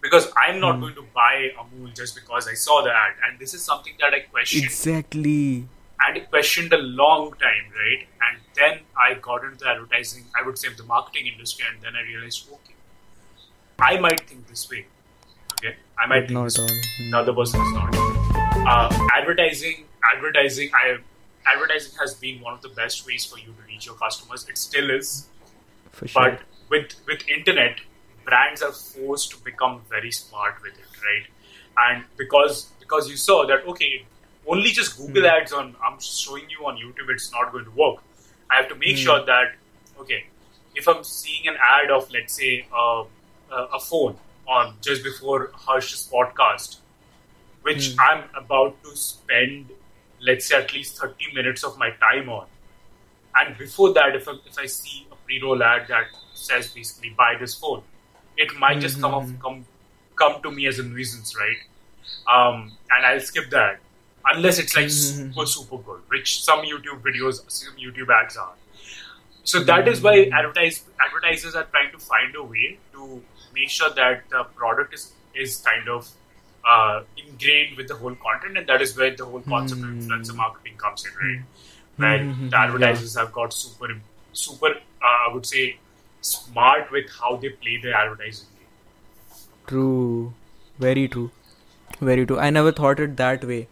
Because 0.01 0.33
I'm 0.37 0.61
not 0.61 0.81
going 0.81 0.95
to 0.95 1.05
buy 1.15 1.51
Amul 1.59 1.95
just 1.95 2.15
because 2.15 2.49
I 2.49 2.55
saw 2.55 2.83
the 2.83 2.91
ad, 2.91 3.17
and 3.29 3.39
this 3.39 3.53
is 3.53 3.63
something 3.63 3.93
that 4.01 4.15
I 4.15 4.21
questioned 4.21 4.65
exactly 4.65 5.69
and 6.07 6.17
I 6.17 6.21
questioned 6.21 6.73
a 6.73 6.79
long 6.79 7.33
time, 7.33 7.65
right? 7.75 8.07
And 8.29 8.41
then 8.57 8.81
I 8.97 9.15
got 9.15 9.45
into 9.45 9.59
the 9.59 9.69
advertising, 9.71 10.25
I 10.39 10.47
would 10.47 10.59
say 10.59 10.69
the 10.75 10.85
marketing 10.85 11.27
industry, 11.27 11.67
and 11.71 11.83
then 11.83 11.95
I 11.97 12.03
realized, 12.03 12.49
okay, 12.51 12.75
I 13.79 13.99
might 13.99 14.21
think 14.21 14.47
this 14.49 14.69
way. 14.71 14.87
Okay, 15.59 15.77
I 15.99 16.07
might 16.07 16.21
But 16.21 16.29
think 16.29 16.33
not 16.33 16.45
this 16.45 16.59
way. 16.59 16.65
all. 16.65 16.71
Hmm. 16.71 17.11
The 17.11 17.19
other 17.19 17.33
person 17.35 17.61
is 17.61 17.73
not. 17.73 17.95
Uh, 18.67 19.09
advertising, 19.15 19.85
advertising, 20.15 20.71
I 20.75 20.99
advertising 21.47 21.93
has 22.01 22.15
been 22.15 22.41
one 22.41 22.55
of 22.55 22.63
the 22.63 22.69
best 22.69 23.07
ways 23.07 23.25
for 23.25 23.39
you 23.39 23.47
to 23.47 23.63
reach 23.67 23.87
your 23.87 23.95
customers. 23.97 24.47
It 24.49 24.59
still 24.59 24.91
is, 24.91 25.29
for 25.91 26.07
sure 26.09 26.23
but 26.23 26.43
with 26.71 26.93
with 27.07 27.29
internet, 27.29 27.79
brands 28.25 28.63
are 28.63 28.73
forced 28.73 29.31
to 29.33 29.39
become 29.45 29.83
very 29.89 30.11
smart 30.13 30.57
with 30.63 30.75
it, 30.79 30.91
right? 31.09 31.27
And 31.89 32.05
because 32.17 32.73
because 32.81 33.09
you 33.09 33.17
saw 33.17 33.47
that 33.47 33.67
okay, 33.67 34.07
only 34.47 34.71
just 34.71 34.97
Google 34.97 35.23
Hmm. 35.23 35.29
ads 35.37 35.53
on 35.53 35.77
I'm 35.85 35.99
showing 36.01 36.49
you 36.51 36.67
on 36.67 36.77
YouTube, 36.77 37.11
it's 37.11 37.33
not 37.33 37.53
going 37.53 37.65
to 37.65 37.71
work. 37.71 38.03
I 38.51 38.57
have 38.57 38.69
to 38.69 38.75
make 38.77 38.97
Hmm. 38.97 39.03
sure 39.07 39.25
that 39.27 39.55
okay, 40.01 40.25
if 40.75 40.89
I'm 40.89 41.05
seeing 41.05 41.49
an 41.49 41.57
ad 41.61 41.91
of 41.91 42.11
let's 42.11 42.35
say 42.35 42.67
uh, 42.75 43.05
a, 43.51 43.65
a 43.75 43.81
phone 43.81 44.17
on 44.47 44.75
just 44.81 45.03
before 45.05 45.51
Harsh's 45.55 46.09
podcast, 46.13 46.79
which 47.63 47.95
Hmm. 47.95 48.01
I'm 48.01 48.25
about 48.37 48.83
to 48.85 48.97
spend 48.97 49.71
let's 50.21 50.47
say 50.47 50.57
at 50.59 50.73
least 50.75 50.99
30 50.99 51.33
minutes 51.35 51.65
of 51.65 51.79
my 51.79 51.91
time 51.93 52.29
on. 52.29 52.47
And 53.37 53.57
before 53.57 53.93
that, 53.95 54.15
if 54.17 54.29
I, 54.29 54.33
if 54.47 54.59
I 54.59 54.67
see 54.67 55.07
a 55.13 55.15
pre-roll 55.17 55.63
ad 55.63 55.87
that 55.89 56.05
says 56.35 56.69
basically 56.73 57.11
buy 57.17 57.37
this 57.39 57.55
phone, 57.55 57.83
it 58.37 58.55
might 58.59 58.81
just 58.81 59.01
come 59.01 59.15
off, 59.15 59.27
Mhm. 59.27 59.41
come 59.41 59.67
come 60.17 60.43
to 60.43 60.51
me 60.51 60.67
as 60.67 60.79
a 60.79 60.83
nuisance, 60.83 61.35
right? 61.37 61.57
Um, 62.27 62.77
and 62.91 63.07
I'll 63.07 63.21
skip 63.21 63.49
that 63.51 63.79
unless 64.33 64.59
it's 64.59 64.77
like 64.77 64.87
Mhm. 64.87 65.33
super 65.35 65.47
super 65.47 65.79
good, 65.79 66.03
which 66.09 66.43
some 66.45 66.61
YouTube 66.71 67.01
videos, 67.03 67.41
some 67.51 67.77
YouTube 67.77 68.11
ads 68.15 68.37
are. 68.37 68.55
So 69.45 69.61
that 69.65 69.89
is 69.89 70.03
why 70.03 70.29
advertise, 70.33 70.85
advertisers 71.01 71.55
are 71.55 71.65
trying 71.65 71.91
to 71.93 71.99
find 71.99 72.35
a 72.37 72.43
way 72.43 72.79
to 72.93 73.23
make 73.55 73.71
sure 73.71 73.91
that 73.91 74.29
the 74.31 74.45
product 74.45 74.93
is 74.95 75.13
is 75.35 75.57
kind 75.67 75.89
of 75.89 76.09
uh, 76.64 77.02
ingrained 77.18 77.78
with 77.78 77.88
the 77.88 77.96
whole 77.96 78.16
content, 78.16 78.58
and 78.58 78.68
that 78.68 78.82
is 78.82 78.98
where 78.98 79.16
the 79.16 79.26
whole 79.26 79.42
concept 79.42 79.82
of 79.82 79.90
Hmm. 79.90 80.00
influencer 80.00 80.36
marketing 80.36 80.78
comes 80.84 81.06
in, 81.10 81.18
right? 81.24 81.44
Where 82.04 82.24
Mhm. 82.24 82.50
the 82.50 82.58
advertisers 82.62 83.16
have 83.22 83.32
got 83.32 83.54
super, 83.54 83.90
super, 84.34 84.72
uh, 85.10 85.18
I 85.28 85.34
would 85.34 85.46
say, 85.52 85.66
smart 86.22 86.92
with 86.98 87.12
how 87.22 87.36
they 87.46 87.50
play 87.66 87.78
their 87.84 87.96
advertising. 88.02 88.48
game. 88.60 88.72
True. 89.68 90.34
Very 90.80 91.08
true. 91.08 91.30
Very 92.02 92.26
true. 92.26 92.40
I 92.40 92.50
never 92.50 92.72
thought 92.72 93.00
it 93.00 93.16
that 93.18 93.46
way. 93.46 93.68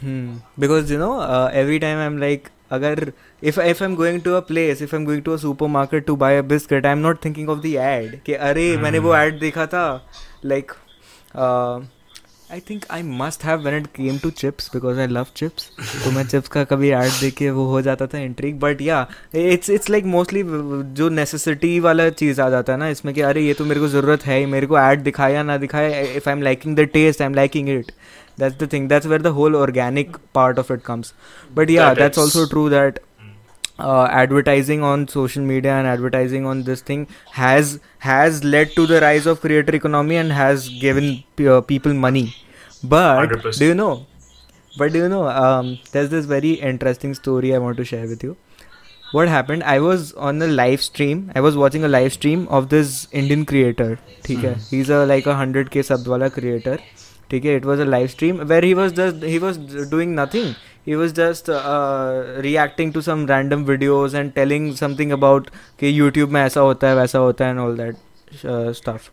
Hmm. 0.00 0.36
Because 0.58 0.90
you 0.90 0.98
know, 0.98 1.14
uh, 1.20 1.50
every 1.52 1.78
time 1.78 1.98
I'm 1.98 2.18
like 2.18 2.50
अगर 2.72 3.12
if 3.42 3.58
if 3.64 3.80
I'm 3.82 3.94
going 4.00 4.20
to 4.26 4.34
a 4.36 4.42
place 4.42 4.80
if 4.86 4.94
I'm 4.98 5.04
going 5.08 5.22
to 5.26 5.34
a 5.34 5.38
supermarket 5.38 6.06
to 6.06 6.16
buy 6.22 6.30
a 6.32 6.42
biscuit 6.52 6.86
I'm 6.92 7.02
not 7.06 7.20
thinking 7.26 7.50
of 7.54 7.60
the 7.66 7.72
ad 7.86 8.16
कि 8.26 8.34
अरे 8.48 8.66
मैंने 8.84 8.98
वो 9.06 9.12
ad 9.18 9.38
देखा 9.40 9.66
था 9.74 9.84
like 10.52 10.74
I 12.51 12.59
think 12.69 12.85
I 12.91 13.03
must 13.03 13.43
have 13.45 13.59
when 13.61 13.75
it 13.77 13.87
came 13.95 14.17
to 14.17 14.29
chips 14.31 14.69
because 14.73 14.99
I 14.99 15.07
love 15.07 15.25
chips 15.35 15.69
तो 16.03 16.11
मैं 16.11 16.25
chips 16.27 16.49
का 16.49 16.63
कभी 16.63 16.89
ऐड 16.91 17.11
देख 17.11 17.33
के 17.33 17.49
वो 17.51 17.65
हो 17.65 17.81
जाता 17.81 18.07
था 18.07 18.19
entry 18.19 18.51
but 18.63 18.81
yeah 18.81 19.05
it's 19.35 19.69
it's 19.69 19.89
like 19.89 20.05
mostly 20.05 20.43
जो 20.95 21.09
नेसेसिटी 21.09 21.79
वाला 21.79 22.09
चीज़ 22.11 22.41
आ 22.41 22.49
जाता 22.49 22.73
है 22.73 22.79
ना 22.79 22.87
इसमें 22.89 23.13
कि 23.13 23.21
अरे 23.23 23.41
ये 23.41 23.53
तो 23.53 23.65
मेरे 23.65 23.79
को 23.79 23.87
ज़रूरत 23.87 24.25
है 24.25 24.45
मेरे 24.45 24.67
को 24.67 24.79
ऐड 24.79 25.03
दिखाया 25.03 25.43
ना 25.43 25.57
दिखाया 25.57 25.99
if 25.99 26.29
I 26.29 26.35
am 26.35 26.41
liking 26.41 26.75
the 26.75 26.87
taste 26.93 27.21
I 27.21 27.25
am 27.25 27.33
liking 27.33 27.69
it 27.69 27.91
that's 28.39 28.57
the 28.57 28.71
thing 28.73 28.89
that's 28.89 29.07
where 29.07 29.21
the 29.21 29.27
whole 29.37 29.55
organic 29.55 30.17
part 30.35 30.59
of 30.59 30.73
it 30.73 30.81
comes 30.81 31.13
but 31.51 31.69
yeah 31.69 31.93
that's 31.93 32.19
also 32.19 32.45
true 32.45 32.69
that 32.69 32.99
uh, 33.78 34.04
advertising 34.10 34.82
on 34.82 35.06
social 35.08 35.42
media 35.42 35.72
and 35.74 35.86
advertising 35.86 36.46
on 36.46 36.62
this 36.64 36.80
thing 36.80 37.06
has 37.32 37.80
has 37.98 38.42
led 38.44 38.70
to 38.76 38.86
the 38.86 39.00
rise 39.00 39.26
of 39.26 39.40
creator 39.40 39.74
economy 39.74 40.16
and 40.16 40.32
has 40.32 40.68
given 40.86 41.22
p- 41.36 41.48
uh, 41.48 41.60
people 41.60 41.92
money 41.94 42.26
but 42.82 43.28
100%. 43.28 43.58
do 43.58 43.66
you 43.66 43.74
know 43.74 44.06
but 44.78 44.92
do 44.92 44.98
you 44.98 45.08
know 45.08 45.28
um, 45.28 45.78
there's 45.92 46.10
this 46.10 46.24
very 46.26 46.52
interesting 46.70 47.14
story 47.14 47.54
i 47.54 47.58
want 47.58 47.76
to 47.76 47.84
share 47.84 48.06
with 48.06 48.22
you 48.22 48.36
what 49.12 49.28
happened 49.28 49.62
i 49.64 49.78
was 49.80 50.12
on 50.28 50.40
a 50.42 50.46
live 50.46 50.82
stream 50.82 51.30
i 51.34 51.40
was 51.40 51.56
watching 51.56 51.84
a 51.84 51.88
live 51.88 52.12
stream 52.12 52.46
of 52.48 52.68
this 52.74 52.94
indian 53.22 53.44
creator 53.52 53.90
ठीक 54.26 54.44
है 54.44 54.54
he's 54.70 54.90
a 54.98 55.00
like 55.08 55.26
a 55.30 55.34
100k 55.40 55.82
sub 55.90 56.06
wala 56.14 56.28
creator 56.38 56.76
ठीक 57.30 57.44
है 57.44 57.56
it 57.60 57.66
was 57.70 57.82
a 57.84 57.88
live 57.94 58.10
stream 58.14 58.38
where 58.52 58.64
he 58.68 58.72
was 58.80 58.94
just 59.00 59.22
he 59.34 59.38
was 59.44 59.58
doing 59.94 60.14
nothing 60.20 60.48
he 60.85 60.95
was 60.95 61.13
just 61.13 61.49
uh, 61.49 62.39
reacting 62.45 62.91
to 62.93 63.01
some 63.01 63.25
random 63.25 63.65
videos 63.65 64.13
and 64.13 64.33
telling 64.35 64.75
something 64.75 65.11
about 65.11 65.49
कि 65.79 65.93
YouTube 65.99 66.31
में 66.31 66.41
ऐसा 66.41 66.61
होता 66.61 66.87
है 66.87 66.95
वैसा 66.95 67.19
होता 67.19 67.45
है 67.45 67.55
and 67.55 67.59
all 67.65 67.75
that 67.81 67.95
uh, 68.53 68.73
stuff 68.73 69.09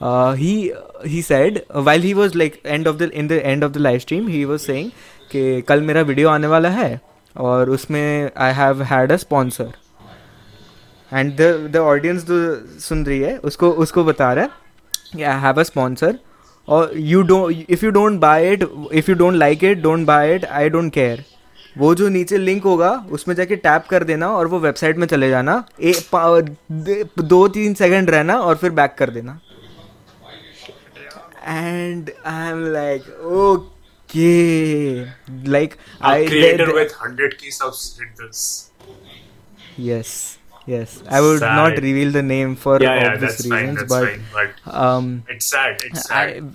uh, 0.00 0.32
he 0.34 0.72
he 1.14 1.22
said 1.22 1.64
uh, 1.70 1.82
while 1.82 2.00
he 2.00 2.14
was 2.14 2.34
like 2.34 2.60
end 2.64 2.86
of 2.86 2.98
the 2.98 3.10
in 3.22 3.28
the 3.28 3.40
end 3.54 3.62
of 3.62 3.72
the 3.72 3.84
live 3.88 4.02
stream 4.02 4.28
he 4.36 4.44
was 4.52 4.66
saying 4.70 4.90
कि 5.32 5.62
कल 5.68 5.80
मेरा 5.82 6.00
वीडियो 6.08 6.28
आने 6.28 6.46
वाला 6.46 6.68
है 6.68 7.00
और 7.36 7.70
उसमें 7.70 8.30
I 8.36 8.52
have 8.54 8.82
had 8.92 9.12
a 9.12 9.16
sponsor 9.16 9.72
and 11.12 11.32
the 11.36 11.70
the 11.72 11.76
audience 11.76 12.24
जो 12.26 12.36
सुन 12.80 13.04
रही 13.06 13.18
है 13.20 13.36
उसको 13.50 13.70
उसको 13.84 14.04
बता 14.04 14.32
रहा 14.32 14.44
है 14.44 15.24
आई 15.24 15.40
हैव 15.42 15.60
अ 15.60 15.62
स्पॉन्सर 15.62 16.18
और 16.68 16.92
you 16.96 17.22
don't 17.22 17.66
if 17.68 17.84
you 17.84 17.90
don't 17.90 18.20
buy 18.20 18.52
it 18.52 18.68
if 18.92 19.10
you 19.10 19.14
don't 19.14 19.34
like 19.34 19.64
it 19.64 19.78
don't 19.78 20.06
buy 20.06 20.34
it 20.34 20.44
I 20.44 20.68
don't 20.68 20.92
care 20.92 21.24
वो 21.78 21.94
जो 21.94 22.08
नीचे 22.08 22.38
लिंक 22.38 22.64
होगा 22.64 23.06
उसमें 23.10 23.34
जाके 23.34 23.56
टैप 23.56 23.84
कर 23.90 24.04
देना 24.04 24.28
और 24.28 24.46
वो 24.46 24.58
वेबसाइट 24.58 24.96
में 24.96 25.06
चले 25.06 25.30
जाना। 25.30 25.64
ए, 25.82 25.92
दे- 26.72 27.54
तीन 27.54 27.74
सेकंड 27.74 28.10
रहना 28.10 28.40
और 28.40 28.56
फिर 28.56 28.70
बैक 28.70 28.94
कर 28.98 29.10
देना। 29.10 29.40
And 31.44 32.10
I 32.26 32.50
am 32.50 32.72
like 32.72 33.24
okay 33.24 35.00
like 35.50 35.74
I 36.02 36.26
creator 36.26 36.68
with 36.68 36.88
100k 36.88 37.62
subs 37.62 37.84
did 37.94 38.22
this. 38.22 38.60
Yes, 39.80 40.08
yes. 40.66 41.02
I 41.08 41.20
would 41.20 41.40
Sad. 41.40 41.56
not 41.56 41.72
reveal 41.82 42.10
the 42.12 42.22
name 42.22 42.56
for 42.56 42.80
yeah, 42.80 42.94
yeah, 42.94 43.12
obvious 43.12 43.36
that's 43.38 43.48
fine. 43.48 43.74
That's 43.74 43.88
but 43.88 44.08
fine. 44.08 44.22
But 44.32 44.74
um, 44.74 45.24
it's 45.28 45.46
sad. 45.46 45.80
It's 45.84 46.06
sad. 46.06 46.28
I, 46.28 46.40
sad. 46.40 46.54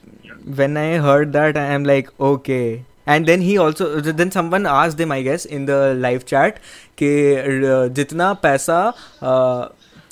when 0.55 0.77
I 0.77 0.97
heard 0.97 1.33
that, 1.33 1.57
I 1.57 1.65
am 1.65 1.83
like, 1.83 2.09
okay. 2.19 2.85
And 3.05 3.25
then 3.25 3.41
he 3.41 3.57
also, 3.57 4.01
then 4.01 4.31
someone 4.31 4.65
asked 4.65 4.99
him, 4.99 5.11
I 5.11 5.21
guess, 5.21 5.45
in 5.45 5.65
the 5.65 5.93
live 5.95 6.25
chat, 6.25 6.59
कि 6.97 7.11
uh, 7.37 7.87
जितना 7.89 8.33
पैसा, 8.41 8.93
uh, 9.21 9.69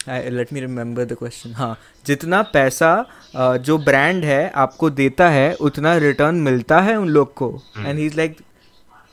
let 0.08 0.52
me 0.52 0.62
remember 0.62 1.06
the 1.06 1.16
question. 1.16 1.54
हाँ, 1.54 1.78
जितना 2.06 2.42
पैसा 2.42 3.06
uh, 3.36 3.58
जो 3.58 3.78
brand 3.78 4.26
है 4.26 4.50
आपको 4.50 4.90
देता 4.90 5.30
है 5.30 5.54
उतना 5.54 5.98
रिटर्न 5.98 6.36
मिलता 6.36 6.80
है 6.80 6.96
उन 6.96 7.10
लोग 7.10 7.34
को 7.34 7.62
एंड 7.78 8.00
ही 8.00 8.06
इज़ 8.06 8.18
लाइक 8.18 8.38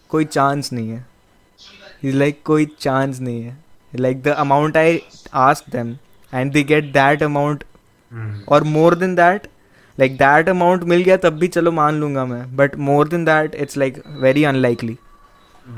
कोई 0.08 0.24
चांस 0.24 0.72
नहीं 0.72 0.90
है 0.90 1.06
he's 2.04 2.14
like 2.14 2.42
कोई 2.44 2.66
चांस 2.80 3.20
नहीं 3.20 3.42
है 3.42 3.63
like 4.05 4.23
the 4.23 4.39
amount 4.41 4.77
I 4.77 5.01
asked 5.47 5.69
them 5.71 5.97
and 6.31 6.53
they 6.53 6.63
get 6.75 6.93
that 6.93 7.21
amount 7.31 7.63
Hmm. 8.13 8.29
or 8.55 8.59
more 8.73 8.91
than 9.01 9.12
that 9.17 9.43
like 10.01 10.13
that 10.19 10.47
amount 10.51 10.83
मिल 10.91 11.03
गया 11.03 11.17
तब 11.25 11.38
भी 11.39 11.47
चलो 11.55 11.71
मान 11.79 11.99
लूंगा 11.99 12.23
मैं 12.25 12.39
but 12.62 12.77
more 12.88 13.03
than 13.13 13.25
that 13.29 13.57
it's 13.65 13.77
like 13.81 13.99
very 14.23 14.45
unlikely 14.51 14.95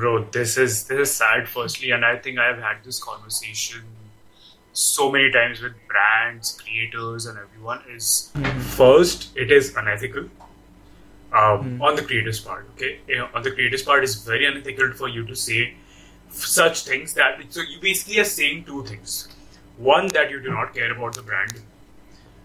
Bro, 0.01 0.11
this 0.35 0.53
is 0.65 0.75
this 0.89 0.99
is 1.05 1.13
sad. 1.21 1.47
Firstly, 1.53 1.89
and 1.95 2.05
I 2.09 2.11
think 2.25 2.37
I 2.43 2.45
have 2.49 2.59
had 2.65 2.77
this 2.89 2.99
conversation 3.07 3.81
so 4.83 5.07
many 5.15 5.31
times 5.31 5.63
with 5.65 5.73
brands, 5.93 6.51
creators, 6.59 7.25
and 7.31 7.41
everyone. 7.41 7.81
Is 7.95 8.11
first, 8.77 9.25
it 9.45 9.51
is 9.57 9.71
unethical. 9.81 10.29
Um, 11.41 11.81
On 11.89 11.95
the 11.95 12.05
creators 12.11 12.39
part, 12.45 12.63
okay, 12.75 12.93
You 13.07 13.17
know, 13.17 13.27
on 13.33 13.43
the 13.49 13.51
creators 13.57 13.83
part, 13.89 14.03
it's 14.03 14.15
very 14.29 14.45
unethical 14.45 14.93
for 15.01 15.09
you 15.17 15.25
to 15.27 15.35
say 15.35 15.59
such 16.36 16.84
things 16.84 17.14
that 17.14 17.40
so 17.50 17.60
you 17.60 17.80
basically 17.80 18.20
are 18.20 18.24
saying 18.24 18.64
two 18.64 18.84
things. 18.84 19.28
One 19.78 20.08
that 20.08 20.30
you 20.30 20.40
do 20.40 20.50
not 20.50 20.74
care 20.74 20.92
about 20.92 21.14
the 21.14 21.22
brand. 21.22 21.60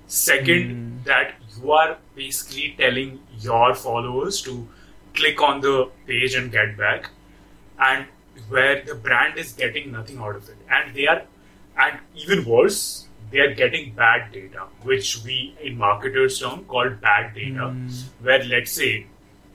Second, 0.08 0.72
hmm. 0.72 1.04
that 1.06 1.36
you 1.58 1.72
are 1.72 1.98
basically 2.16 2.76
telling 2.78 3.20
your 3.40 3.74
followers 3.74 4.42
to 4.42 4.68
click 5.14 5.42
on 5.42 5.62
the 5.62 5.90
page 6.06 6.36
and 6.36 6.52
get 6.52 6.78
back, 6.78 7.10
and 7.80 8.06
where 8.50 8.82
the 8.82 8.96
brand 8.96 9.38
is 9.38 9.54
getting 9.54 9.92
nothing 9.92 10.18
out 10.18 10.36
of 10.36 10.50
it, 10.50 10.58
and 10.70 10.94
they 10.94 11.08
are, 11.08 11.22
and 11.78 12.00
even 12.16 12.44
worse, 12.44 13.08
they 13.32 13.40
are 13.40 13.54
getting 13.56 13.94
bad 13.94 14.32
data, 14.34 14.68
which 14.84 15.24
we 15.24 15.56
in 15.64 15.78
marketers 15.78 16.40
term 16.40 16.66
called 16.66 17.00
bad 17.00 17.34
data, 17.34 17.70
hmm. 17.70 17.88
where 18.22 18.44
let's 18.44 18.74
say 18.74 19.06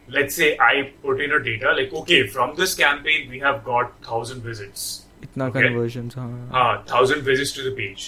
let's 0.08 0.36
say 0.36 0.48
I 0.60 0.92
put 1.04 1.22
in 1.22 1.32
a 1.32 1.40
data 1.40 1.74
like, 1.80 1.94
okay, 2.02 2.22
from 2.28 2.56
this 2.56 2.76
campaign 2.76 3.30
we 3.30 3.40
have 3.40 3.64
got 3.64 3.92
thousand 4.08 4.44
visits, 4.44 4.86
इतना 5.24 5.48
Okay. 5.50 5.64
conversions 5.68 6.16
हाँ 6.16 6.30
हाँ 6.54 6.86
thousand 6.94 7.28
visits 7.32 7.52
to 7.58 7.66
the 7.68 7.74
page, 7.82 8.08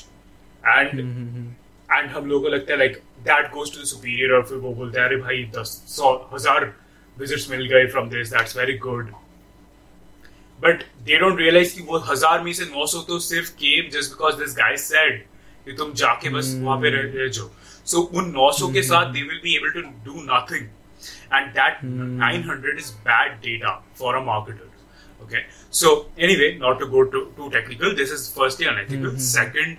and 0.76 0.94
hmm, 0.94 1.12
hmm, 1.14 1.30
hmm. 1.36 1.52
and 1.98 2.12
हम 2.16 2.26
लोगों 2.30 2.42
को 2.44 2.56
लगता 2.56 2.74
है 2.74 2.80
like 2.80 3.02
that 3.26 3.52
goes 3.58 3.74
to 3.76 3.84
the 3.84 3.90
superior 3.94 4.32
और 4.38 4.44
फिर 4.50 4.58
वो 4.58 4.74
बोलते 4.76 5.00
हैं 5.00 5.06
अरे 5.08 5.18
भाई 5.18 5.44
दस 5.58 5.76
सौ 5.96 6.14
हजार 6.34 6.72
visits 7.18 7.50
मिल 7.50 7.68
गए 7.74 7.92
from 7.96 8.10
this 8.16 8.34
that's 8.38 8.58
very 8.62 8.78
good 8.88 9.14
but 10.60 10.84
they 11.08 11.18
don't 11.22 11.40
realize 11.44 11.72
कि 11.78 11.82
वो 11.88 11.98
हजार 12.12 12.42
में 12.44 12.52
से 12.54 12.66
900 12.66 13.06
तो 13.08 13.20
सिर्फ 13.20 13.56
came 13.62 13.90
just 13.96 14.12
because 14.16 14.38
this 14.42 14.54
guy 14.60 14.76
said 14.84 15.20
कि 15.66 15.74
तुम 15.78 15.94
जाके 16.02 16.30
बस 16.30 16.54
वहां 16.62 16.80
पे 16.82 16.90
रह 16.96 17.12
रह 17.16 17.28
जाओ 17.38 17.50
so 17.92 18.06
उन 18.20 18.32
900 18.38 18.74
के 18.74 18.84
साथ 18.90 19.14
they 19.16 19.24
will 19.32 19.42
be 19.48 19.56
able 19.60 19.74
to 19.78 19.84
do 20.10 20.24
nothing 20.30 20.70
and 21.31 21.55
that 21.55 21.83
900 21.83 22.79
is 22.79 22.91
bad 22.91 23.41
data 23.41 23.79
for 23.95 24.17
a 24.17 24.21
marketer. 24.21 24.69
Okay. 25.23 25.45
So 25.71 26.07
anyway 26.17 26.57
not 26.59 26.79
to 26.81 26.87
go 26.87 27.05
too, 27.05 27.33
too 27.37 27.51
technical 27.51 27.95
this 27.95 28.11
is 28.11 28.33
firstly 28.33 28.67
unethical. 28.67 29.19
Second 29.19 29.79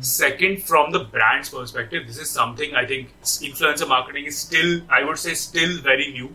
second 0.00 0.60
from 0.62 0.90
the 0.90 0.98
brand's 1.04 1.50
perspective 1.50 2.04
this 2.04 2.18
is 2.18 2.28
something 2.28 2.74
i 2.74 2.84
think 2.84 3.12
influencer 3.22 3.86
marketing 3.86 4.24
is 4.24 4.36
still 4.36 4.80
i 4.90 5.04
would 5.04 5.16
say 5.16 5.34
still 5.34 5.80
very 5.82 6.10
new 6.10 6.28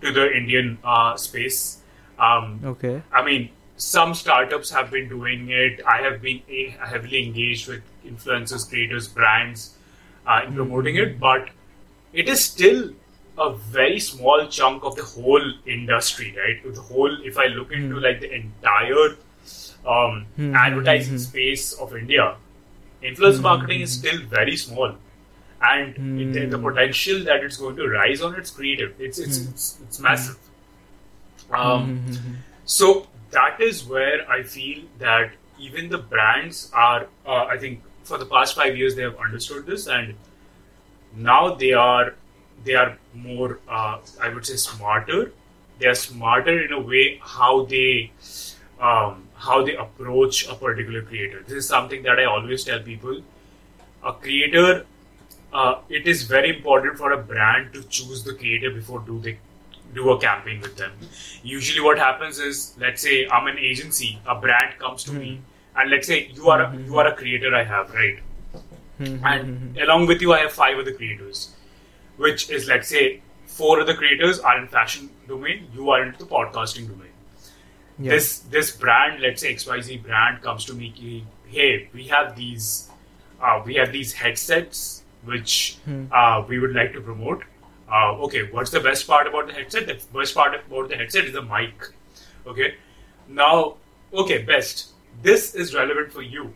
to 0.00 0.12
the 0.12 0.32
indian 0.32 0.78
uh, 0.84 1.16
space. 1.16 1.78
Um, 2.18 2.60
okay. 2.64 3.02
I 3.12 3.24
mean, 3.24 3.50
some 3.76 4.14
startups 4.14 4.70
have 4.70 4.90
been 4.90 5.08
doing 5.08 5.50
it. 5.50 5.80
I 5.86 5.98
have 6.02 6.20
been 6.20 6.42
eh, 6.50 6.70
heavily 6.84 7.26
engaged 7.26 7.68
with 7.68 7.82
influencers, 8.04 8.68
creators, 8.68 9.08
brands 9.08 9.74
uh, 10.26 10.42
in 10.46 10.54
promoting 10.54 10.96
it, 10.96 11.18
but 11.18 11.48
it 12.12 12.28
is 12.28 12.44
still 12.44 12.90
a 13.40 13.54
very 13.54 13.98
small 13.98 14.46
chunk 14.46 14.84
of 14.84 14.94
the 14.96 15.02
whole 15.02 15.52
industry, 15.66 16.36
right? 16.36 16.74
The 16.74 16.80
whole, 16.80 17.16
if 17.24 17.38
I 17.38 17.46
look 17.46 17.72
into 17.72 17.96
hmm. 17.96 18.02
like 18.02 18.20
the 18.20 18.32
entire 18.32 19.16
um, 19.86 20.26
mm-hmm. 20.38 20.54
advertising 20.54 21.14
hmm, 21.14 21.18
space 21.18 21.72
of 21.72 21.96
India, 21.96 22.36
influence 23.02 23.36
mm-hmm. 23.36 23.44
marketing 23.44 23.80
is 23.80 23.92
still 23.92 24.20
very 24.26 24.56
small, 24.56 24.94
and 25.62 25.94
mm. 25.94 26.36
it, 26.36 26.50
the 26.50 26.58
potential 26.58 27.24
that 27.24 27.42
it's 27.42 27.56
going 27.56 27.76
to 27.76 27.88
rise 27.88 28.20
on 28.20 28.34
it's 28.34 28.50
creative. 28.50 28.94
It's 28.98 29.18
it's 29.18 29.38
it's, 29.48 29.78
it's, 29.82 30.00
massive. 30.00 30.38
Um, 31.50 32.04
so 32.64 33.06
that 33.30 33.60
is 33.60 33.84
where 33.84 34.30
I 34.30 34.42
feel 34.42 34.84
that 34.98 35.32
even 35.58 35.88
the 35.88 35.98
brands 35.98 36.70
are. 36.74 37.08
Uh, 37.26 37.44
I 37.44 37.56
think 37.56 37.82
for 38.04 38.18
the 38.18 38.26
past 38.26 38.54
five 38.54 38.76
years 38.76 38.96
they 38.96 39.02
have 39.02 39.16
understood 39.18 39.64
this, 39.66 39.86
and 39.86 40.14
now 41.16 41.54
they 41.54 41.72
are 41.72 42.14
they 42.64 42.74
are 42.74 42.98
more, 43.14 43.60
uh, 43.68 43.98
I 44.20 44.28
would 44.28 44.46
say, 44.46 44.56
smarter. 44.56 45.32
They 45.78 45.86
are 45.86 45.94
smarter 45.94 46.64
in 46.64 46.72
a 46.72 46.80
way 46.80 47.20
how 47.22 47.64
they 47.64 48.12
um, 48.80 49.28
how 49.34 49.64
they 49.64 49.76
approach 49.76 50.48
a 50.48 50.54
particular 50.54 51.02
creator. 51.02 51.42
This 51.46 51.56
is 51.64 51.68
something 51.68 52.02
that 52.02 52.18
I 52.18 52.24
always 52.24 52.64
tell 52.64 52.80
people. 52.80 53.20
A 54.02 54.12
creator, 54.12 54.86
uh, 55.52 55.80
it 55.88 56.06
is 56.06 56.22
very 56.24 56.56
important 56.56 56.96
for 56.98 57.12
a 57.12 57.18
brand 57.18 57.72
to 57.74 57.82
choose 57.84 58.24
the 58.24 58.34
creator 58.34 58.70
before 58.70 59.00
do 59.00 59.18
they 59.20 59.38
do 59.94 60.10
a 60.10 60.20
campaign 60.20 60.60
with 60.60 60.76
them. 60.76 60.92
Usually, 61.42 61.80
what 61.80 61.98
happens 61.98 62.38
is, 62.38 62.74
let's 62.78 63.02
say 63.02 63.26
I'm 63.28 63.46
an 63.46 63.58
agency, 63.58 64.18
a 64.26 64.34
brand 64.34 64.78
comes 64.78 65.04
to 65.04 65.12
me, 65.12 65.36
hmm. 65.36 65.80
and 65.80 65.90
let's 65.90 66.06
say 66.06 66.30
you 66.32 66.48
are 66.48 66.62
a, 66.62 66.70
hmm, 66.70 66.76
hmm, 66.76 66.84
you 66.86 66.98
are 66.98 67.06
a 67.06 67.16
creator 67.16 67.54
I 67.54 67.64
have, 67.64 67.92
right? 67.92 68.18
and 69.00 69.78
along 69.78 70.06
with 70.06 70.20
you, 70.20 70.32
I 70.32 70.40
have 70.40 70.52
five 70.52 70.78
other 70.78 70.92
creators, 70.92 71.54
which 72.20 72.50
is 72.50 72.68
let's 72.68 72.88
say 72.88 73.22
four 73.46 73.80
other 73.80 73.94
creators 73.94 74.38
are 74.40 74.58
in 74.58 74.68
fashion 74.68 75.10
domain, 75.26 75.68
you 75.74 75.90
are 75.90 76.02
into 76.04 76.18
the 76.18 76.30
podcasting 76.36 76.88
domain. 76.88 77.14
Yeah. 77.98 78.12
This 78.12 78.38
this 78.54 78.70
brand, 78.70 79.20
let's 79.20 79.42
say 79.42 79.54
XYZ 79.54 80.02
brand, 80.02 80.42
comes 80.42 80.64
to 80.66 80.74
me, 80.74 81.24
hey, 81.46 81.88
we 81.92 82.04
have 82.08 82.36
these 82.36 82.90
uh, 83.42 83.62
we 83.64 83.74
have 83.74 83.92
these 83.92 84.12
headsets 84.12 85.02
which 85.24 85.78
uh, 86.12 86.44
we 86.48 86.58
would 86.58 86.74
like 86.74 86.92
to 86.92 87.00
promote. 87.00 87.42
Uh, 87.92 88.24
okay, 88.26 88.42
what's 88.52 88.70
the 88.70 88.80
best 88.80 89.06
part 89.06 89.26
about 89.26 89.48
the 89.48 89.52
headset? 89.52 89.86
The 89.86 90.00
best 90.18 90.34
part 90.34 90.54
about 90.54 90.88
the 90.88 90.96
headset 90.96 91.24
is 91.24 91.32
the 91.32 91.42
mic. 91.42 91.88
Okay, 92.46 92.74
now, 93.28 93.76
okay, 94.14 94.42
best. 94.42 94.90
This 95.22 95.54
is 95.54 95.74
relevant 95.74 96.12
for 96.12 96.22
you. 96.22 96.54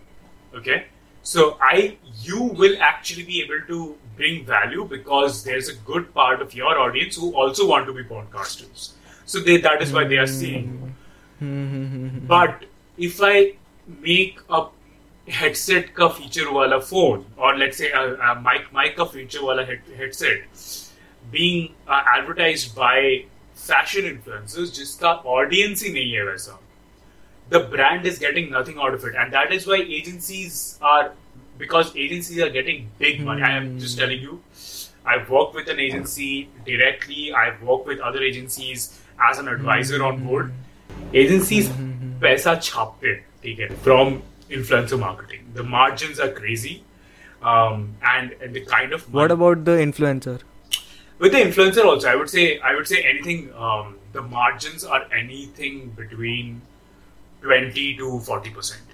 Okay, 0.55 0.87
so 1.23 1.59
I, 1.61 1.97
you 2.23 2.43
will 2.43 2.77
actually 2.81 3.25
be 3.25 3.43
able 3.43 3.67
to 3.67 3.97
bring 4.16 4.46
value 4.46 4.86
because 4.86 5.44
there's 5.44 5.70
a 5.70 5.76
good 5.92 6.14
part 6.14 6.42
of 6.42 6.54
your 6.54 6.78
audience 6.78 7.16
who 7.16 7.34
also 7.36 7.68
want 7.68 7.86
to 7.88 7.94
be 7.94 8.04
podcasters. 8.04 8.92
So 9.26 9.40
they, 9.40 9.58
that 9.58 9.82
is 9.82 9.94
why 9.94 10.06
they 10.06 10.18
are 10.18 10.28
seeing 10.28 10.94
you. 11.40 12.22
But 12.28 12.66
if 12.98 13.22
I 13.22 13.54
make 13.88 14.40
a 14.50 14.66
headset 15.28 15.94
का 15.94 16.10
feature 16.16 16.52
वाला 16.52 16.82
phone 16.84 17.26
or 17.38 17.56
let's 17.58 17.78
say 17.78 17.92
a, 17.92 18.16
a 18.16 18.42
mic 18.42 18.74
mic 18.74 18.96
का 18.98 19.12
feature 19.12 19.40
वाला 19.40 19.66
head, 19.66 19.82
headset 19.96 20.90
being 21.32 21.74
uh, 21.88 22.02
advertised 22.18 22.76
by 22.76 23.26
fashion 23.54 24.06
influencers 24.06 24.72
जिसका 24.80 25.24
audience 25.26 25.84
ही 25.84 25.94
नहीं 25.94 26.12
है 26.14 26.24
वैसा 26.26 26.58
the 27.50 27.60
brand 27.60 28.06
is 28.06 28.20
getting 28.20 28.50
nothing 28.52 28.80
out 28.80 28.94
of 28.94 29.04
it 29.06 29.16
and 29.16 29.34
that 29.34 29.52
is 29.52 29.68
why 29.68 29.78
agencies 30.00 30.78
are 30.82 31.12
because 31.58 31.96
agencies 32.06 32.42
are 32.44 32.50
getting 32.58 32.84
big 33.04 33.22
money 33.30 33.42
i 33.50 33.52
am 33.62 33.66
just 33.86 33.98
telling 34.02 34.22
you 34.28 34.36
i've 35.14 35.30
worked 35.38 35.56
with 35.60 35.70
an 35.74 35.80
agency 35.86 36.30
directly 36.70 37.22
i've 37.44 37.62
worked 37.70 37.88
with 37.94 38.00
other 38.10 38.22
agencies 38.30 38.86
as 39.30 39.40
an 39.44 39.48
advisor 39.56 40.04
on 40.10 40.24
board 40.28 40.52
agencies 41.24 41.70
पैसा 42.22 42.54
छापते 42.68 43.08
हैं, 43.08 43.20
ठीक 43.44 43.60
है 43.60 43.68
from 43.88 44.10
influencer 44.58 44.98
marketing 45.04 45.44
the 45.58 45.66
margins 45.74 46.18
are 46.26 46.32
crazy 46.40 46.72
um, 47.52 47.84
and, 48.14 48.34
and 48.42 48.54
the 48.60 48.64
kind 48.72 48.96
of 48.98 49.06
What 49.14 49.22
money- 49.22 49.34
about 49.38 49.64
the 49.70 49.76
influencer? 49.84 50.40
with 51.24 51.32
the 51.36 51.40
influencer 51.46 51.86
also 51.92 52.10
i 52.10 52.16
would 52.22 52.30
say 52.34 52.44
i 52.72 52.74
would 52.80 52.90
say 52.92 53.00
anything 53.14 53.46
um, 53.68 53.96
the 54.18 54.22
margins 54.36 54.84
are 54.98 55.02
anything 55.22 55.80
between 56.02 56.52
20 57.48 57.86
to 58.02 58.20
40 58.32 58.50
percent 58.60 58.93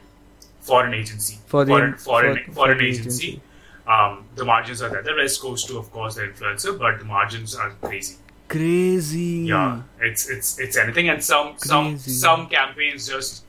for 0.61 0.85
an 0.87 0.95
agency. 0.95 1.39
For 1.47 1.65
the- 1.65 1.71
foreign 1.73 1.93
an, 1.93 1.99
for, 1.99 2.05
for- 2.05 2.27
an, 2.27 2.45
for, 2.47 2.53
for 2.53 2.71
an 2.73 2.79
the 2.79 2.85
agency, 2.89 3.29
agency. 3.29 3.43
Um, 3.87 4.25
the 4.37 4.45
margins 4.45 4.83
are 4.83 4.89
there. 4.91 5.03
The 5.03 5.15
rest 5.17 5.41
goes 5.43 5.65
to 5.65 5.79
of 5.79 5.91
course 5.91 6.15
the 6.17 6.23
influencer 6.23 6.79
but 6.79 6.99
the 6.99 7.05
margins 7.05 7.55
are 7.57 7.71
crazy. 7.83 8.17
Crazy. 8.49 9.47
yeah 9.49 9.83
it's 10.01 10.29
it's 10.29 10.59
it's 10.59 10.77
anything. 10.77 11.09
And 11.09 11.23
some 11.23 11.55
some 11.59 11.99
some 11.99 12.49
campaigns 12.49 13.09
just 13.09 13.45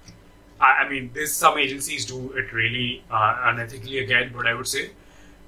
I, 0.60 0.84
I 0.86 0.90
mean 0.90 1.10
this 1.14 1.34
some 1.34 1.58
agencies 1.58 2.06
do 2.06 2.32
it 2.34 2.54
really 2.54 3.04
uh, 3.10 3.36
unethically 3.52 4.04
again 4.04 4.32
but 4.36 4.46
i 4.48 4.54
would 4.54 4.68
say 4.68 4.92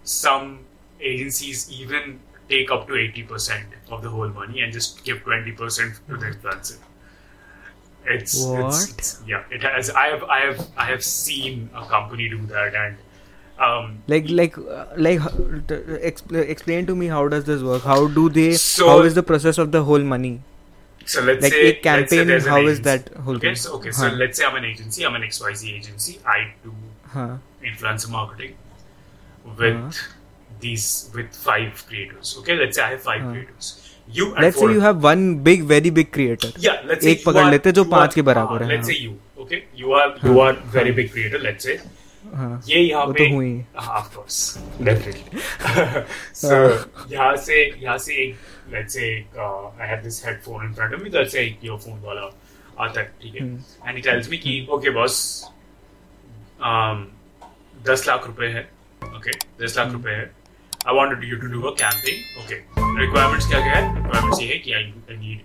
some 0.04 0.60
agencies 1.00 1.72
even 1.72 2.20
take 2.50 2.72
up 2.72 2.88
to 2.88 2.94
80% 2.94 3.64
of 3.90 4.02
the 4.02 4.10
whole 4.10 4.28
money 4.28 4.62
and 4.62 4.74
just 4.74 5.04
give 5.06 5.20
20% 5.24 5.56
to 6.08 6.18
the 6.18 6.26
influencer 6.26 6.78
it's, 8.06 8.34
it's, 8.34 8.46
What? 8.46 8.90
it's 8.98 9.22
yeah 9.28 9.44
it 9.52 9.64
has 9.64 9.90
i 9.90 10.08
have 10.08 10.24
i 10.26 10.40
have 10.40 10.68
i 10.78 10.86
have 10.86 11.04
seen 11.04 11.70
a 11.74 11.86
company 11.86 12.30
do 12.30 12.46
that 12.48 12.76
and 12.76 12.98
um, 13.60 14.00
Like, 14.08 14.26
like, 14.30 14.58
uh, 14.58 14.86
like, 14.98 15.20
t- 15.68 15.76
expl- 16.10 16.50
explain 16.50 16.88
to 16.88 16.96
me 16.96 17.06
how 17.08 17.28
does 17.28 17.44
this 17.46 17.62
work? 17.62 17.84
How 17.84 18.08
do 18.08 18.28
they? 18.28 18.54
So- 18.54 18.88
how 18.90 19.02
is 19.04 19.14
the 19.14 19.22
process 19.22 19.60
of 19.60 19.72
the 19.72 19.84
whole 19.84 20.00
money? 20.00 20.42
So 21.06 21.22
let's 21.22 21.44
Like 21.44 21.52
say 21.52 21.62
a 21.62 21.66
let's 21.68 21.78
say 21.80 21.82
campaign, 22.18 22.28
there's 22.28 22.48
how 22.48 22.62
is 22.62 22.82
that 22.82 23.10
whole 23.10 23.36
okay 23.36 23.50
thing? 23.50 23.56
so 23.56 23.74
okay 23.76 23.92
so 23.92 24.08
let's 24.08 24.38
say 24.40 24.46
I'm 24.46 24.56
an 24.56 24.66
agency 24.66 25.06
I'm 25.06 25.16
an 25.16 25.22
XYZ 25.22 25.72
agency 25.72 26.20
I 26.26 26.54
do 26.64 26.74
Huh. 27.08 27.38
influencer 27.64 28.10
marketing 28.10 28.56
with 29.58 30.00
these 30.60 31.12
with 31.14 31.34
five 31.36 31.86
creators 31.88 32.36
okay 32.40 32.56
let's 32.56 32.76
say 32.78 32.84
I 32.84 32.90
have 32.92 33.02
five 33.04 33.22
creators 33.32 33.83
you 34.08 34.26
and 34.36 34.42
Let's 34.44 34.58
four 34.60 34.68
say 34.70 34.74
you 34.76 34.82
have 34.82 35.04
one 35.04 35.26
big, 35.44 35.64
very 35.74 35.90
big 35.90 36.12
creator. 36.12 36.50
yeah 36.60 36.82
let's 36.92 37.04
say 37.06 37.12
एक 37.12 37.24
पकड़ 37.26 37.42
are- 37.44 37.52
लेते 37.52 37.72
जो 37.72 37.84
पाँच 37.96 38.14
के 38.16 38.22
बराबर 38.30 38.64
हाँ, 38.64 38.70
है, 38.70 38.76
let's 38.78 38.90
हाँ. 38.90 38.96
say 38.96 39.04
you 39.06 39.14
okay 39.44 39.62
you 39.82 39.94
are 40.00 40.08
you 40.30 40.40
are 40.48 40.54
very 40.78 40.92
big 41.02 41.12
creator 41.14 41.40
let's 41.46 41.68
say 41.70 41.78
हाँ. 42.36 42.62
ये 42.68 42.80
यहाँ 42.82 43.06
पे 43.08 43.14
तो 43.28 43.34
हुई 43.36 43.48
ही. 43.48 43.64
हाँ 43.86 44.02
of 44.02 44.12
course 44.18 44.38
definitely 44.90 45.42
so 46.42 46.60
यहाँ 47.12 47.36
से 47.48 47.64
यहाँ 47.84 47.98
से 48.08 48.14
एक 48.24 48.36
let's 48.74 48.94
say 48.98 49.10
uh, 49.38 49.66
I 49.80 49.88
have 49.94 50.04
this 50.04 50.22
headphone 50.28 50.66
in 50.68 50.74
front 50.74 50.94
of 50.94 51.02
me 51.04 51.10
let's 51.18 51.34
say 51.38 51.44
एक 51.48 51.60
earphone 51.72 52.00
वाला 52.06 52.30
आता 52.84 53.00
है 53.02 53.06
ठीक 53.22 53.36
है 53.36 53.48
and 53.88 53.98
he 53.98 54.04
tells 54.10 54.30
me 54.34 54.38
कि 54.46 54.56
okay 54.78 54.94
boss 55.00 55.18
um, 56.72 57.04
दस 57.88 58.08
लाख 58.08 58.28
रुपए 58.28 58.48
है 58.58 58.68
okay 59.18 59.36
दस 59.62 59.78
लाख 59.78 59.92
रुपए 59.94 60.12
है 60.12 60.32
I 60.86 60.92
wanted 60.92 61.24
you 61.24 61.38
to 61.38 61.50
do 61.50 61.68
a 61.68 61.76
campaign 61.76 62.24
okay 62.40 62.60
requirements 63.00 63.46
क्या 63.48 63.60
क्या 63.60 63.76
है 63.76 63.84
requirements 63.94 64.42
ये 64.42 64.48
है 64.48 64.58
कि 64.60 64.74
I, 64.74 64.82
I 65.14 65.18
need 65.18 65.44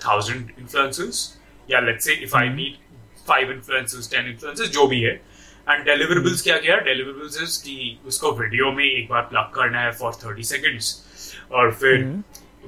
thousand 0.00 0.52
influencers 0.60 1.22
या 1.68 1.80
let's 1.86 2.08
say 2.08 2.16
if 2.26 2.36
I 2.40 2.44
need 2.50 2.78
five 3.30 3.50
influencers 3.56 4.10
ten 4.12 4.30
influencers 4.32 4.70
जो 4.76 4.86
भी 4.86 5.00
है 5.02 5.14
एंड 5.66 5.84
deliverables 5.88 6.42
क्या 6.42 6.58
क्या 6.58 6.76
है 6.76 6.84
deliverables 6.88 7.40
is 7.44 7.56
कि 7.64 7.76
उसको 8.06 8.32
वीडियो 8.40 8.72
में 8.72 8.84
एक 8.84 9.08
बार 9.10 9.22
प्लग 9.32 9.52
करना 9.54 9.80
है 9.80 9.92
फॉर 9.98 10.14
थर्टी 10.24 10.42
सेकेंड्स 10.52 10.94
और 11.52 11.72
फिर 11.82 12.08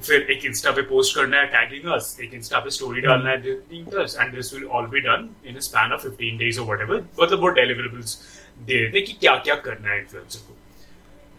फिर 0.06 0.30
एक 0.30 0.44
इंस्टा 0.46 0.70
पे 0.72 0.82
पोस्ट 0.90 1.14
करना 1.16 1.38
है 1.38 1.46
टैगिंग 1.54 1.92
अस 1.92 2.16
एक 2.22 2.34
इंस्टा 2.34 2.58
पे 2.60 2.70
स्टोरी 2.70 3.00
डालना 3.00 3.30
है 3.30 3.36
and 3.36 4.34
this 4.34 4.54
will 4.54 4.64
all 4.64 4.86
be 4.88 5.00
done 5.06 5.28
in 5.46 5.56
a 5.56 5.60
span 5.70 5.92
of 5.92 6.06
15 6.06 6.38
days 6.38 6.60
और 6.60 6.66
व्हाटएवर 6.66 7.04
मतलब 7.20 7.40
वो 7.40 7.50
deliverables 7.58 8.14
दे 8.58 8.78
देते 8.78 9.00
कि 9.00 9.12
क्या 9.20 9.36
क्या 9.46 9.54
करना 9.66 9.90
है 9.90 9.98
इन्फ्लुएंसर 10.00 10.38
को 10.40 10.57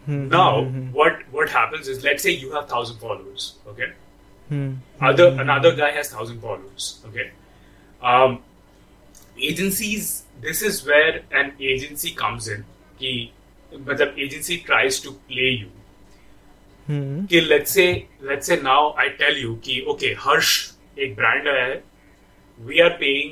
now 0.07 0.49
what 0.97 1.21
what 1.35 1.49
happens 1.49 1.87
is 1.93 2.03
let's 2.07 2.23
say 2.27 2.31
you 2.31 2.49
have 2.55 2.65
1000 2.79 2.99
followers 3.05 3.45
okay 3.73 3.91
Hmm. 4.49 4.73
other 5.07 5.25
another 5.43 5.69
guy 5.77 5.87
has 5.93 6.09
1000 6.13 6.41
followers 6.41 6.89
okay 7.07 7.23
um 8.09 8.35
agencies 9.47 10.09
this 10.41 10.61
is 10.61 10.85
where 10.89 11.21
an 11.41 11.51
agency 11.69 12.11
comes 12.21 12.47
in 12.55 12.61
कि 12.99 13.13
मतलब 13.87 14.19
agency 14.25 14.57
tries 14.67 14.99
to 15.05 15.13
play 15.31 15.49
you 15.63 15.71
Hmm. 16.87 17.25
कि 17.31 17.41
let's 17.47 17.71
say 17.71 17.87
let's 18.21 18.51
say 18.51 18.57
now 18.61 18.81
I 19.03 19.07
tell 19.23 19.41
you 19.43 19.55
कि 19.65 19.79
okay 19.93 20.13
हर्ष 20.25 20.51
एक 21.05 21.15
brand 21.15 21.47
है 21.47 21.81
we 22.67 22.81
are 22.87 22.93
paying 22.99 23.31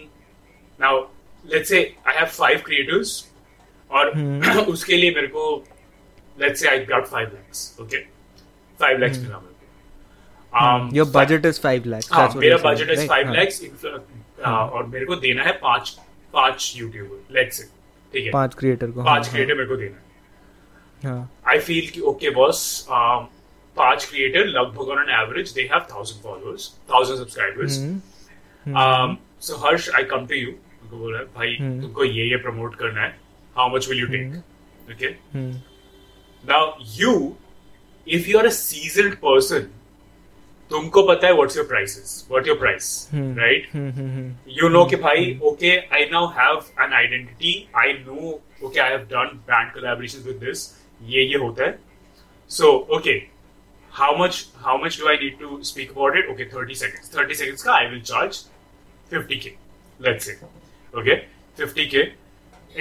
now 0.80 0.94
let's 1.54 1.70
say 1.76 1.84
I 2.14 2.16
have 2.22 2.32
five 2.40 2.64
creators 2.70 3.14
और 3.92 4.10
उसके 4.70 4.98
लिए 4.98 5.14
मेरे 5.16 5.28
को 5.28 5.46
let's 6.43 6.63
say 6.63 6.69
I 6.73 6.79
got 6.91 7.09
five 7.13 7.29
lakhs 7.37 7.61
okay? 7.85 8.03
Five 8.81 9.01
lakhs 9.05 9.19
मिला 9.19 9.39
मेरे 9.39 9.55
को 9.55 10.59
um, 10.63 10.91
Your 10.99 11.07
budget 11.17 11.49
is 11.51 11.59
five 11.67 11.87
lakhs. 11.95 12.11
हाँ 12.13 12.29
मेरा 12.35 12.57
you're 12.57 12.63
saying, 12.63 12.67
budget 12.67 12.91
is 12.91 12.99
right? 12.99 13.09
Five 13.09 13.27
हाँ. 13.27 13.35
लैक्स 13.35 13.55
और 14.75 14.87
मेरे 14.87 15.07
को 15.07 15.17
देना 15.27 15.43
है 15.45 15.53
पाँच 15.63 15.97
पाँच 16.35 16.73
यूट्यूबर 16.77 17.35
लेट्स 17.35 17.57
से 17.57 17.65
ठीक 18.13 18.25
है? 18.25 18.31
पाँच 18.33 18.55
क्रिएटर 18.59 18.91
को 18.91 19.05
पाँच 19.05 19.25
हाँ, 19.25 19.33
क्रिएटर 19.33 19.55
मेरे 19.55 19.69
को 19.69 19.77
देना 19.77 19.97
है। 19.97 20.03
हाँ. 21.03 21.31
आई 21.49 21.59
फील 21.61 21.91
कि 21.95 22.01
ओके 22.13 22.31
बॉस 22.35 22.61
पाँच 22.91 24.05
क्रिएटर 24.11 24.47
लगभग 24.47 24.89
on 24.91 24.99
an 25.03 25.11
average 25.21 25.53
they 25.55 25.63
have 25.73 25.87
thousand 25.93 26.23
followers 26.23 26.69
thousand 26.91 27.19
subscribers. 27.19 27.79
So 29.47 29.57
Harsh 29.67 29.89
I 29.97 30.05
come 30.13 30.27
to 30.27 30.35
you 30.35 30.53
बोला 30.91 31.19
भाई 31.35 31.57
हम्म. 31.61 31.81
तुमको 31.81 32.05
ये 32.05 32.25
ये 32.31 32.37
प्रमोट 32.45 32.75
करना 32.77 33.03
है 33.03 33.17
how 33.57 33.75
much 33.75 33.89
will 33.89 34.01
you 34.01 34.07
take 34.07 34.37
okay 34.93 35.09
Now, 36.45 36.77
you, 36.79 37.37
if 38.07 38.29
you're 38.29 38.47
a 38.47 38.51
seasoned 38.51 39.21
person, 39.21 39.67
तुमको 40.71 41.03
पता 41.03 41.27
है 41.27 41.33
what's 41.35 41.57
your 41.57 41.67
prices 41.67 42.27
what 42.31 42.47
your 42.47 42.57
price 42.59 43.09
right 43.15 43.69
you 44.57 44.69
know 44.69 44.85
कि 44.85 44.97
हम्म, 44.97 45.05
भाई 45.05 45.39
okay 45.51 45.71
I 45.97 46.05
now 46.13 46.27
have 46.39 46.57
an 46.83 46.93
identity 46.95 47.53
I 47.83 47.93
know 47.93 48.41
okay 48.67 48.81
I 48.81 48.91
have 48.91 49.07
done 49.13 49.31
brand 49.47 49.73
collaborations 49.75 50.27
with 50.27 50.37
this 50.45 50.67
ये 51.13 51.23
ये 51.23 51.39
होता 51.45 51.65
है। 51.65 51.79
So 52.51 52.73
okay 52.97 53.15
how 53.93 54.17
much 54.19 54.45
how 54.67 54.85
much 54.85 55.01
do 55.01 55.09
I 55.09 55.17
need 55.23 55.39
to 55.39 55.63
speak 55.71 55.91
about 55.91 56.17
it 56.17 56.29
okay 56.31 56.49
30 56.51 56.79
seconds 56.83 57.17
30 57.17 57.35
seconds 57.35 57.63
का 57.63 57.73
I 57.75 57.87
will 57.87 58.01
charge 58.13 58.45
50k 59.15 59.51
let's 60.01 60.27
say 60.27 60.39
okay 60.95 61.17
50k 61.65 62.05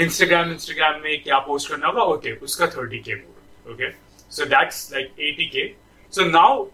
Instagram 0.04 0.52
Instagram 0.52 1.02
में 1.04 1.24
क्या 1.24 1.40
post 1.48 1.70
करना 1.70 1.88
होगा? 1.88 2.02
Okay 2.02 2.30
okay, 2.30 2.44
उसका 2.44 2.66
30k 2.72 3.04
के 3.04 3.37
okay 3.67 3.95
so 4.29 4.45
that's 4.45 4.91
like 4.93 5.11
80k 5.17 5.75
so 6.11 6.29
now 6.29 6.69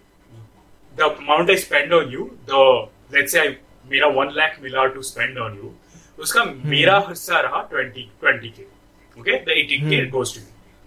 the 0.98 1.16
amount 1.16 1.48
I 1.48 1.54
spend 1.54 1.92
on 1.94 2.10
you, 2.10 2.36
the 2.46 2.88
let's 3.12 3.32
say 3.32 3.40
I 3.48 3.56
मेरा 3.90 4.12
one 4.14 4.34
lakh 4.34 4.60
मिला 4.60 4.92
to 4.94 5.02
spend 5.02 5.38
on 5.38 5.54
you, 5.54 5.72
उसका 6.18 6.44
मेरा 6.66 6.98
हिस्सा 7.08 7.40
रहा 7.40 7.70
20 7.70 8.10
20 8.20 8.50
k. 8.50 8.66
Okay, 9.18 9.44
the 9.44 9.52
18 9.52 9.88
k 9.88 10.06
goes 10.06 10.32
to 10.32 10.40
you. 10.40 10.46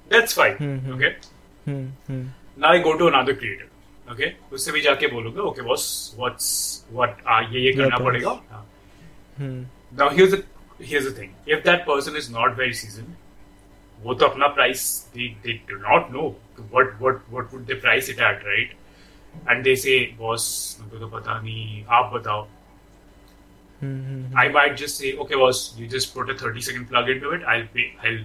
That's 0.10 0.34
fine. 0.34 0.58
Okay. 0.96 1.16
Hmm, 1.66 1.86
hmm. 2.08 2.24
Now 2.58 2.72
I 2.72 2.80
go 2.80 2.98
to 2.98 3.08
another 3.08 3.36
creator. 3.36 3.70
Okay, 4.12 4.34
उससे 4.52 4.72
भी 4.72 4.82
जाके 4.82 5.08
बोलूंगा 5.08 5.48
okay 5.52 5.62
boss, 5.62 6.14
what's 6.18 6.84
what 6.92 7.18
uh, 7.26 7.42
ये 7.54 7.60
ये 7.62 7.74
करना 7.74 7.98
price. 7.98 8.06
पड़ेगा. 8.06 8.40
हाँ. 8.52 8.66
Hmm. 9.38 9.64
Now 9.92 10.10
here's 10.10 10.32
the 10.32 10.44
here's 10.80 11.06
the 11.06 11.12
thing. 11.12 11.34
If 11.46 11.64
that 11.64 11.86
person 11.86 12.18
is 12.18 12.30
not 12.30 12.58
very 12.58 12.74
seasoned, 12.74 13.16
वो 14.03 14.15
तो 14.15 14.27
अपना 14.27 14.55
they 14.57 15.37
they 15.45 15.61
do 15.69 15.79
not 15.79 16.11
know 16.11 16.35
what 16.71 17.01
what 17.01 17.23
what 17.31 17.53
would 17.53 17.67
they 17.67 17.75
price 17.75 18.09
it 18.09 18.21
at, 18.21 18.45
right? 18.45 18.75
And 19.47 19.65
they 19.65 19.75
say, 19.77 19.97
boss, 20.19 20.45
मुझे 20.81 20.99
तो 21.01 21.09
पता 21.09 21.41
नहीं, 21.41 21.85
आप 21.85 22.13
बताओ. 22.15 22.47
Hmm, 23.81 23.97
hmm. 24.03 24.39
I 24.39 24.49
might 24.49 24.77
just 24.77 24.97
say, 24.97 25.13
okay, 25.15 25.35
boss, 25.35 25.75
you 25.79 25.87
just 25.87 26.15
put 26.15 26.31
a 26.31 26.35
30 26.35 26.61
second 26.61 26.89
plug 26.89 27.11
into 27.11 27.31
it. 27.31 27.43
I'll 27.45 27.67
pay. 27.75 27.93
I'll 28.03 28.23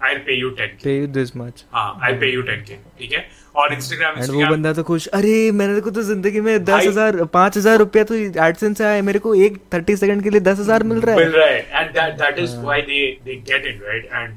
I'll 0.00 0.20
pay 0.20 0.34
you 0.34 0.50
10k. 0.50 0.82
Pay 0.82 0.96
you 0.96 1.06
this 1.06 1.34
much. 1.34 1.62
हाँ, 1.72 2.00
I'll 2.02 2.18
pay 2.18 2.32
you 2.32 2.42
10k. 2.42 2.78
ठीक 2.98 3.12
है? 3.12 3.26
और 3.56 3.74
Instagram 3.74 4.18
and 4.18 4.18
वो 4.18 4.22
Instagram 4.24 4.50
बंदा 4.50 4.72
तो 4.72 4.82
खुश 4.82 5.06
अरे 5.06 5.50
मैंने 5.52 5.80
को 5.80 5.90
तो 5.90 6.02
ज़िंदगी 6.02 6.40
में 6.40 6.64
दस 6.64 6.70
भाई- 6.70 6.88
हज़ार 6.88 7.24
पाँच 7.24 7.56
हज़ार 7.56 7.78
रुपया 7.78 8.04
तो 8.04 8.14
एडसेंस 8.14 8.76
से 8.78 8.84
आया 8.84 9.02
मेरे 9.02 9.18
को 9.18 9.34
एक 9.34 9.58
थर्टी 9.74 9.96
सेकंड 9.96 10.22
के 10.22 10.30
लिए 10.30 10.40
दस 10.40 10.58
हज़ार 10.58 10.82
मिल 10.82 11.00
रहा 11.00 11.16
मिल 11.16 11.26
है 11.26 11.32
रहा 11.36 11.46
है 11.46 11.82
and 11.82 11.90
that 11.94 12.14
that 12.14 12.38
is 12.38 12.56
why 12.56 12.82
they 12.82 13.00
they 13.24 13.34
get 13.50 13.66
in 13.66 13.80
right 13.86 14.04
and 14.12 14.36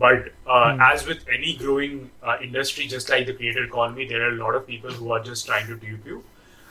But 0.00 0.32
uh, 0.46 0.78
as 0.80 1.06
with 1.06 1.26
any 1.28 1.56
growing 1.56 2.10
uh, 2.22 2.38
industry, 2.42 2.86
just 2.86 3.10
like 3.10 3.26
the 3.26 3.34
creator 3.34 3.64
economy, 3.64 4.06
there 4.08 4.22
are 4.26 4.30
a 4.30 4.36
lot 4.42 4.54
of 4.54 4.66
people 4.66 4.90
who 4.90 5.12
are 5.12 5.22
just 5.22 5.46
trying 5.46 5.66
to 5.66 5.76
dupe 5.76 6.06
you. 6.06 6.24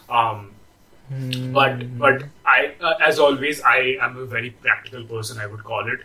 Um, 0.10 0.52
but 1.54 1.98
but 2.00 2.24
I, 2.46 2.74
uh, 2.82 2.96
as 3.00 3.20
always, 3.20 3.62
I 3.62 3.98
am 4.02 4.18
a 4.18 4.26
very 4.26 4.50
practical 4.50 5.04
person. 5.04 5.38
I 5.40 5.46
would 5.46 5.64
call 5.64 5.88
it. 5.88 6.00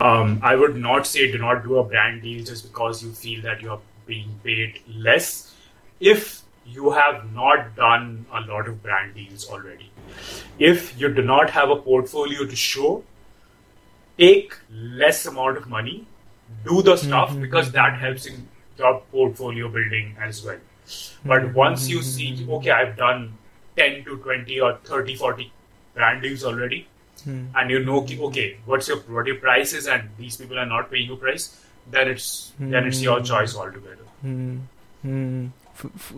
Um, 0.00 0.40
I 0.42 0.56
would 0.56 0.76
not 0.76 1.06
say 1.06 1.30
do 1.30 1.38
not 1.38 1.62
do 1.62 1.78
a 1.78 1.84
brand 1.84 2.22
deal 2.22 2.44
just 2.44 2.66
because 2.66 3.04
you 3.04 3.12
feel 3.12 3.40
that 3.42 3.62
you 3.62 3.70
are 3.70 3.80
being 4.06 4.34
paid 4.42 4.82
less. 4.88 5.54
If 6.00 6.42
you 6.66 6.90
have 6.90 7.32
not 7.32 7.74
done 7.76 8.26
a 8.32 8.40
lot 8.40 8.68
of 8.68 8.82
brand 8.82 9.14
deals 9.14 9.48
already, 9.48 9.90
if 10.58 11.00
you 11.00 11.08
do 11.14 11.22
not 11.22 11.50
have 11.50 11.70
a 11.70 11.76
portfolio 11.76 12.44
to 12.44 12.56
show, 12.56 13.02
take 14.18 14.54
less 14.70 15.26
amount 15.26 15.56
of 15.56 15.68
money, 15.68 16.06
do 16.64 16.82
the 16.82 16.96
stuff 16.96 17.38
because 17.40 17.72
that 17.72 17.98
helps 17.98 18.26
in 18.26 18.46
your 18.78 19.00
portfolio 19.12 19.68
building 19.68 20.16
as 20.20 20.44
well. 20.44 20.58
But 21.24 21.52
once 21.54 21.88
you 21.88 22.02
see, 22.02 22.46
okay, 22.50 22.70
I've 22.70 22.96
done 22.96 23.36
10 23.76 24.04
to 24.04 24.16
20 24.18 24.60
or 24.60 24.78
30, 24.84 25.14
40 25.16 25.52
brand 25.94 26.22
deals 26.22 26.44
already, 26.44 26.86
and 27.54 27.70
you 27.70 27.84
know, 27.84 28.06
okay, 28.28 28.56
what's 28.64 28.88
your 28.88 28.98
what 29.16 29.26
your 29.26 29.36
price 29.36 29.72
is, 29.72 29.86
and 29.86 30.08
these 30.18 30.36
people 30.36 30.58
are 30.58 30.66
not 30.66 30.90
paying 30.90 31.08
you 31.08 31.16
price, 31.16 31.60
then 31.90 32.08
it's 32.08 32.52
then 32.58 32.86
it's 32.86 33.02
your 33.02 33.20
choice 33.20 33.56
altogether. 33.56 34.06
Hmm. 34.22 34.58
Hmm. 35.02 35.46
F- 35.78 35.86
f- 35.94 36.12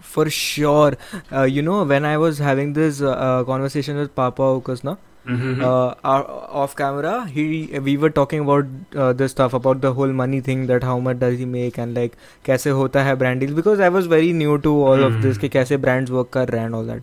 for 0.00 0.30
sure 0.30 0.96
uh, 1.30 1.42
you 1.42 1.60
know 1.60 1.84
when 1.84 2.06
i 2.06 2.16
was 2.16 2.38
having 2.38 2.72
this 2.72 3.02
uh, 3.02 3.10
uh, 3.10 3.44
conversation 3.44 3.98
with 3.98 4.14
papa 4.14 4.42
uh, 4.42 4.60
our, 4.60 4.96
off 5.30 6.74
camera 6.76 7.12
he 7.26 7.44
we 7.80 7.96
were 7.96 8.10
talking 8.10 8.40
about 8.40 8.64
uh, 8.96 9.12
this 9.12 9.30
stuff 9.30 9.54
about 9.60 9.80
the 9.80 9.90
whole 9.90 10.12
money 10.20 10.40
thing 10.40 10.66
that 10.66 10.82
how 10.82 10.98
much 10.98 11.18
does 11.18 11.38
he 11.38 11.46
make 11.46 11.78
and 11.78 11.98
like 11.98 12.10
कैसे 12.44 12.70
होता 12.70 13.02
है 13.02 13.16
brand 13.16 13.40
deals 13.40 13.60
because 13.60 13.80
I 13.80 13.94
was 13.96 14.08
very 14.14 14.32
new 14.32 14.58
to 14.58 14.70
all 14.84 14.96
mm-hmm. 14.96 15.16
of 15.16 15.24
this 15.24 15.38
कि 15.38 15.48
कैसे 15.48 15.78
brands 15.78 16.10
work 16.10 16.30
कर 16.32 16.48
रहे 16.48 16.60
हैं 16.60 16.68
and 16.68 16.78
all 16.78 16.88
that 16.90 17.00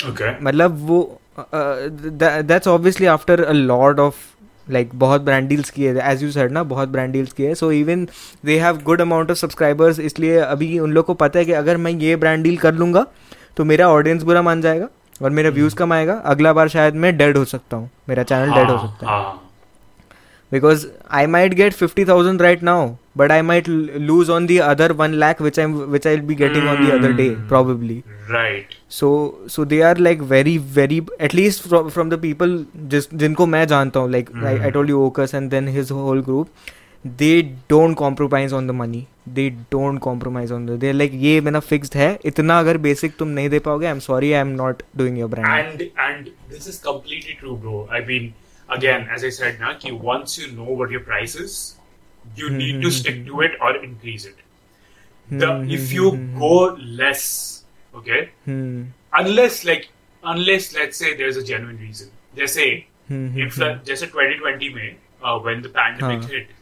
Okay. 0.06 0.34
मतलब 0.42 0.88
वो 0.88 1.22
that's 1.40 2.68
obviously 2.68 3.08
after 3.08 3.44
a 3.44 3.52
lot 3.52 4.00
of 4.00 4.16
like 4.70 4.90
बहुत 4.96 5.22
ब्रांड 5.22 5.48
डील्स 5.50 5.70
किए 5.70 5.94
एज 6.04 6.24
यू 6.24 6.32
सेड 6.32 6.52
ना 6.52 6.64
बहुत 6.66 6.90
ब्रांड 6.90 7.14
डील्स 7.14 7.34
किए। 7.34 7.54
So 7.56 7.72
even 7.72 8.08
they 8.46 8.60
have 8.60 8.82
good 8.86 9.02
amount 9.02 9.32
of 9.32 9.38
subscribers 9.38 10.00
इसलिए 10.00 10.38
अभी 10.38 10.78
उन 10.80 10.92
लोग 10.94 11.06
को 11.06 11.14
पता 11.16 11.40
है 11.40 11.46
कि 11.46 11.52
अगर 11.54 11.78
मैं 11.78 11.92
ये 11.92 12.16
ब्रांड 12.16 12.44
डील 12.44 12.58
कर 12.58 12.74
लूँगा 12.74 13.06
तो 13.58 13.66
मेरा 13.66 13.90
ऑडियंस 13.90 14.24
बुरा 14.24 14.42
मान 14.42 14.62
जाएगा 14.62 14.88
और 15.22 15.30
मेरा 15.30 15.50
व्यूज़ 15.50 15.76
कम 15.76 15.94
आएगा। 15.94 16.14
अगला 16.26 16.54
बार 16.54 16.68
शायद 16.70 16.96
मैं 16.96 17.16
डेड 17.18 17.38
हो 17.38 17.46
सकता 17.46 17.78
हूँ। 17.78 17.90
मेरा 18.10 18.24
चैनल 18.24 18.54
डेड 18.54 18.70
हो 18.70 18.78
सकता 18.78 19.12
है। 19.12 19.36
Because 20.52 20.86
I 21.12 21.26
might 21.28 21.54
get 21.54 21.74
fifty 21.74 22.06
thousand 22.06 22.42
right 22.42 22.60
right 22.60 22.70
now, 22.70 22.82
but 23.23 23.33
I 23.37 23.41
might 23.51 23.69
l- 23.69 24.01
lose 24.11 24.31
on 24.37 24.47
the 24.53 24.59
other 24.67 24.89
one 25.03 25.19
lakh 25.23 25.41
which 25.47 25.59
I'm 25.65 25.77
which 25.95 26.07
I'll 26.13 26.27
be 26.33 26.37
getting 26.43 26.69
on 26.75 26.83
the 26.87 26.93
other 26.99 27.13
day 27.23 27.31
Mm. 27.37 27.47
probably. 27.55 27.99
right. 28.35 28.75
So 28.99 29.09
so 29.55 29.65
they 29.73 29.81
are 29.91 29.95
like 30.07 30.21
very 30.35 30.57
very 30.81 31.01
at 31.29 31.35
least 31.41 31.67
from 31.71 31.91
from 31.97 32.13
the 32.15 32.19
people 32.27 32.55
just 32.97 33.15
जिनको 33.25 33.47
मैं 33.55 33.65
जानता 33.75 34.01
हूँ 34.05 34.11
like 34.17 34.31
I, 34.35 34.53
I 34.53 34.59
Mm. 34.61 34.75
told 34.79 34.95
you 34.95 35.01
Okus 35.09 35.35
and 35.41 35.57
then 35.57 35.73
his 35.79 35.91
whole 36.01 36.23
group 36.31 36.71
they 37.23 37.35
don't 37.75 37.97
compromise 38.01 38.53
on 38.61 38.69
the 38.71 38.75
money 38.81 39.01
they 39.39 39.47
don't 39.75 39.99
compromise 40.05 40.53
on 40.57 40.67
the 40.67 40.77
they're 40.85 40.99
like 41.01 41.13
ये 41.25 41.41
मेरा 41.49 41.61
fixed 41.71 41.97
है 42.03 42.09
इतना 42.31 42.59
अगर 42.61 42.79
basic 42.87 43.17
तुम 43.19 43.29
नहीं 43.39 43.49
दे 43.51 43.59
पाओगे 43.67 43.87
I'm 43.93 44.01
sorry 44.07 44.31
I'm 44.43 44.55
not 44.61 44.83
doing 45.03 45.19
your 45.23 45.29
brand 45.35 45.51
And 45.57 45.83
and 46.07 46.31
this 46.55 46.69
is 46.75 46.79
completely 46.87 47.37
true, 47.43 47.57
bro. 47.67 47.77
I 47.99 48.01
mean, 48.11 48.33
again, 48.77 49.07
as 49.17 49.25
I 49.29 49.31
said, 49.37 49.61
now, 49.65 49.73
ki 49.85 49.93
once 50.09 50.37
you 50.43 50.49
know 50.59 50.77
what 50.81 50.95
your 50.97 51.01
price 51.09 51.35
is, 51.47 51.57
you 52.37 52.51
need 52.51 52.81
to 52.83 52.91
stick 52.91 53.27
to 53.27 53.41
it 53.43 53.53
or 53.61 53.77
increase 53.77 54.25
it. 54.25 54.37
The 55.31 55.51
if 55.77 55.93
you 55.93 56.11
go 56.39 56.77
less, 57.03 57.65
okay, 57.95 58.31
hmm. 58.45 58.85
unless 59.13 59.65
like 59.65 59.89
unless 60.23 60.75
let's 60.75 60.97
say 60.97 61.17
there's 61.17 61.37
a 61.37 61.45
genuine 61.53 61.79
reason. 61.79 62.11
जैसे 62.37 62.67
Hmm, 63.09 63.29
hmm, 63.29 63.39
influ- 63.45 63.85
जैसे 63.85 64.07
2020 64.07 64.69
में 64.75 64.97
uh, 65.23 65.39
when 65.47 65.63
the 65.63 65.71
pandemic 65.79 66.21
हाँ. 66.23 66.31
hit, 66.31 66.53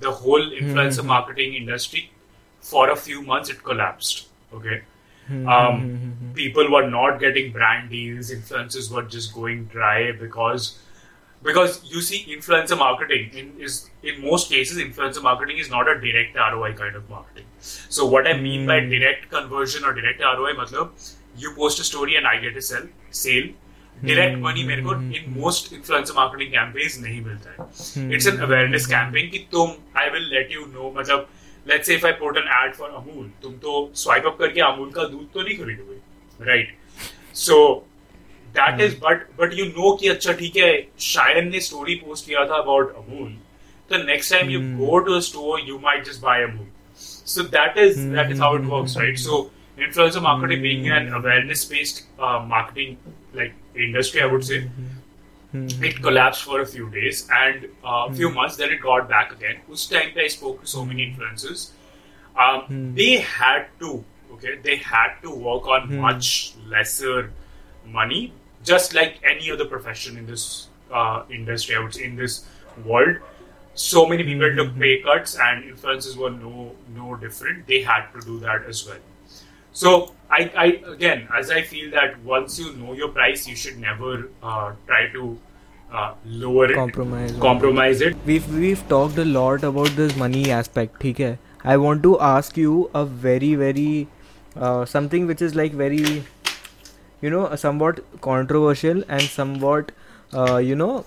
the 0.00 0.10
whole 0.10 0.44
influencer 0.60 1.04
marketing 1.04 1.54
industry 1.54 2.02
for 2.60 2.90
a 2.90 2.96
few 2.96 3.22
months 3.22 3.50
it 3.54 3.62
collapsed. 3.70 4.22
Okay. 4.54 4.78
hmm, 5.26 5.48
Um, 5.48 5.82
people 6.34 6.70
were 6.74 6.84
not 6.92 7.18
getting 7.24 7.50
brand 7.56 7.90
deals. 7.90 8.30
Influencers 8.36 8.90
were 8.96 9.02
just 9.16 9.34
going 9.34 9.64
dry 9.74 10.12
because 10.22 10.68
because 11.43 11.81
you 11.85 12.01
see, 12.01 12.25
influencer 12.35 12.77
marketing 12.77 13.29
in, 13.33 13.53
is 13.59 13.89
in 14.03 14.23
most 14.23 14.49
cases, 14.49 14.77
influencer 14.77 15.21
marketing 15.21 15.57
is 15.57 15.69
not 15.69 15.87
a 15.87 15.99
direct 15.99 16.35
ROI 16.35 16.73
kind 16.73 16.95
of 16.95 17.09
marketing. 17.09 17.45
So 17.59 18.05
what 18.05 18.27
I 18.27 18.33
mean 18.33 18.65
by 18.65 18.79
direct 18.79 19.29
conversion 19.29 19.85
or 19.85 19.93
direct 19.93 20.21
ROI, 20.21 20.53
मतलब 20.53 20.91
you 21.37 21.53
post 21.55 21.79
a 21.79 21.83
story 21.83 22.15
and 22.15 22.27
I 22.27 22.37
get 22.37 22.57
a 22.57 22.61
sell 22.61 22.83
sale. 23.11 23.49
Direct 24.03 24.37
money 24.39 24.63
मेरे 24.63 24.81
को 24.83 24.93
in 25.15 25.39
most 25.39 25.71
influencer 25.73 26.15
marketing 26.15 26.51
campaigns 26.51 26.97
नहीं 27.01 27.21
मिलता 27.25 27.49
है. 27.51 28.11
It's 28.11 28.27
an 28.27 28.41
awareness 28.47 28.85
campaign 28.85 29.31
कि 29.31 29.47
तुम 29.51 29.75
I 29.95 30.09
will 30.15 30.27
let 30.33 30.51
you 30.51 30.67
know 30.73 30.91
मतलब 30.97 31.27
let's 31.65 31.87
say 31.87 31.95
if 31.95 32.05
I 32.05 32.11
put 32.11 32.37
an 32.37 32.47
ad 32.47 32.75
for 32.75 32.89
Amul, 32.89 33.29
तुम 33.43 33.53
तो 33.63 33.71
swipe 33.95 34.25
up 34.25 34.37
करके 34.39 34.61
अमूल 34.61 34.91
का 34.91 35.03
दूध 35.13 35.31
तो 35.33 35.41
नहीं 35.41 35.57
खरीदोगे, 35.57 35.99
right? 36.49 36.67
So 37.33 37.83
That 38.53 38.73
hmm. 38.73 38.81
is, 38.81 38.95
but 38.95 39.25
but 39.39 39.53
you 39.53 39.65
know, 39.65 39.75
know 39.77 39.95
कि 39.97 40.07
अच्छा 40.07 40.33
ठीक 40.33 40.55
है 40.57 40.71
शायन 40.99 41.49
ने 41.49 41.59
स्टोरी 41.59 41.95
पोस्ट 41.95 42.25
किया 42.25 42.45
था 42.45 42.61
अबाउट 42.61 42.95
अमूल 42.95 43.29
तो 43.89 44.03
next 44.03 44.33
time 44.33 44.49
you 44.51 44.61
go 44.79 44.99
to 44.99 45.13
a 45.13 45.19
store 45.27 45.59
you 45.67 45.79
might 45.83 46.05
just 46.05 46.21
buy 46.21 46.43
Amul 46.43 46.67
so 46.95 47.43
that 47.57 47.77
is 47.77 47.97
that 47.97 48.31
is 48.31 48.39
how 48.41 48.57
it 48.57 48.65
works 48.73 48.97
right 48.97 49.17
influencer 49.77 50.21
marketing 50.21 50.61
being 50.61 50.89
an 50.89 51.07
hmm. 51.07 51.15
awareness 51.15 51.65
based 51.65 52.05
uh, 52.19 52.43
marketing 52.53 52.97
like 53.33 53.53
industry 53.75 54.21
i 54.21 54.25
would 54.25 54.43
say. 54.43 54.69
Hmm. 55.51 55.67
It 55.89 56.01
collapsed 56.01 56.43
for 56.43 56.59
a 56.61 56.65
few 56.65 56.89
days 56.89 57.25
and 57.31 57.67
uh, 57.85 58.07
a 58.09 58.13
few 58.13 58.29
months 58.29 58.57
then 58.57 58.71
it 58.71 58.81
got 58.81 59.07
back 59.07 59.31
again. 59.31 59.61
Us 59.71 59.87
time 59.87 60.17
i 60.17 60.27
spoke 60.27 60.61
to 60.61 60.67
so 60.67 60.83
many 60.83 61.05
influencers. 61.07 61.69
Um, 62.45 62.93
they 62.95 63.17
had 63.17 63.67
to 63.79 64.03
okay 64.33 64.57
they 64.63 64.75
had 64.77 65.13
to 65.21 65.31
work 65.31 65.67
on 65.67 65.95
much 65.97 66.55
lesser 66.67 67.31
money, 67.91 68.33
just 68.63 68.93
like 68.93 69.19
any 69.23 69.51
other 69.51 69.65
profession 69.65 70.17
in 70.17 70.25
this 70.25 70.67
uh, 70.91 71.23
industry, 71.29 71.75
I 71.75 71.79
would 71.79 71.93
say, 71.93 72.03
in 72.05 72.15
this 72.15 72.45
world. 72.85 73.17
So 73.75 74.05
many 74.07 74.23
people 74.23 74.47
mm-hmm. 74.47 74.57
took 74.57 74.79
pay 74.79 75.01
cuts, 75.01 75.37
and 75.39 75.63
influencers 75.63 76.15
were 76.15 76.31
no 76.31 76.75
no 76.95 77.15
different. 77.15 77.67
They 77.67 77.81
had 77.81 78.07
to 78.13 78.21
do 78.21 78.39
that 78.39 78.65
as 78.65 78.85
well. 78.87 78.97
So 79.71 80.11
I, 80.29 80.51
I 80.57 80.65
again, 80.91 81.27
as 81.33 81.51
I 81.51 81.61
feel 81.61 81.91
that 81.91 82.19
once 82.23 82.57
you 82.59 82.73
know 82.73 82.93
your 82.93 83.09
price, 83.09 83.47
you 83.47 83.55
should 83.55 83.77
never 83.77 84.29
uh, 84.41 84.73
try 84.87 85.07
to 85.09 85.39
uh, 85.91 86.13
lower 86.25 86.73
compromise 86.73 87.31
it, 87.31 87.39
compromise 87.39 88.01
it. 88.01 88.15
We've 88.25 88.47
we've 88.55 88.87
talked 88.89 89.19
a 89.19 89.25
lot 89.25 89.63
about 89.63 89.89
this 89.89 90.15
money 90.15 90.49
aspect. 90.51 91.05
Okay, 91.05 91.37
I 91.63 91.77
want 91.77 92.01
to 92.03 92.19
ask 92.19 92.57
you 92.57 92.89
a 92.95 93.05
very 93.05 93.53
very 93.55 94.07
uh, 94.55 94.85
something 94.85 95.27
which 95.27 95.41
is 95.41 95.55
like 95.55 95.73
very 95.73 96.23
you 97.21 97.29
know 97.29 97.55
somewhat 97.55 97.99
controversial 98.21 99.03
and 99.09 99.21
somewhat 99.21 99.91
uh, 100.33 100.57
you 100.57 100.75
know 100.75 101.05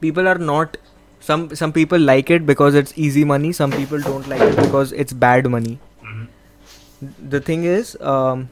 people 0.00 0.28
are 0.28 0.38
not 0.38 0.76
some 1.20 1.54
some 1.54 1.72
people 1.72 1.98
like 1.98 2.30
it 2.30 2.46
because 2.46 2.74
it's 2.74 2.92
easy 2.96 3.24
money 3.24 3.52
some 3.52 3.70
people 3.72 4.00
don't 4.00 4.28
like 4.28 4.40
it 4.40 4.56
because 4.56 4.92
it's 4.92 5.12
bad 5.12 5.48
money. 5.56 5.78
Mhm. 6.04 6.26
the 7.34 7.40
thing 7.40 7.64
is 7.64 7.96
um, 8.00 8.48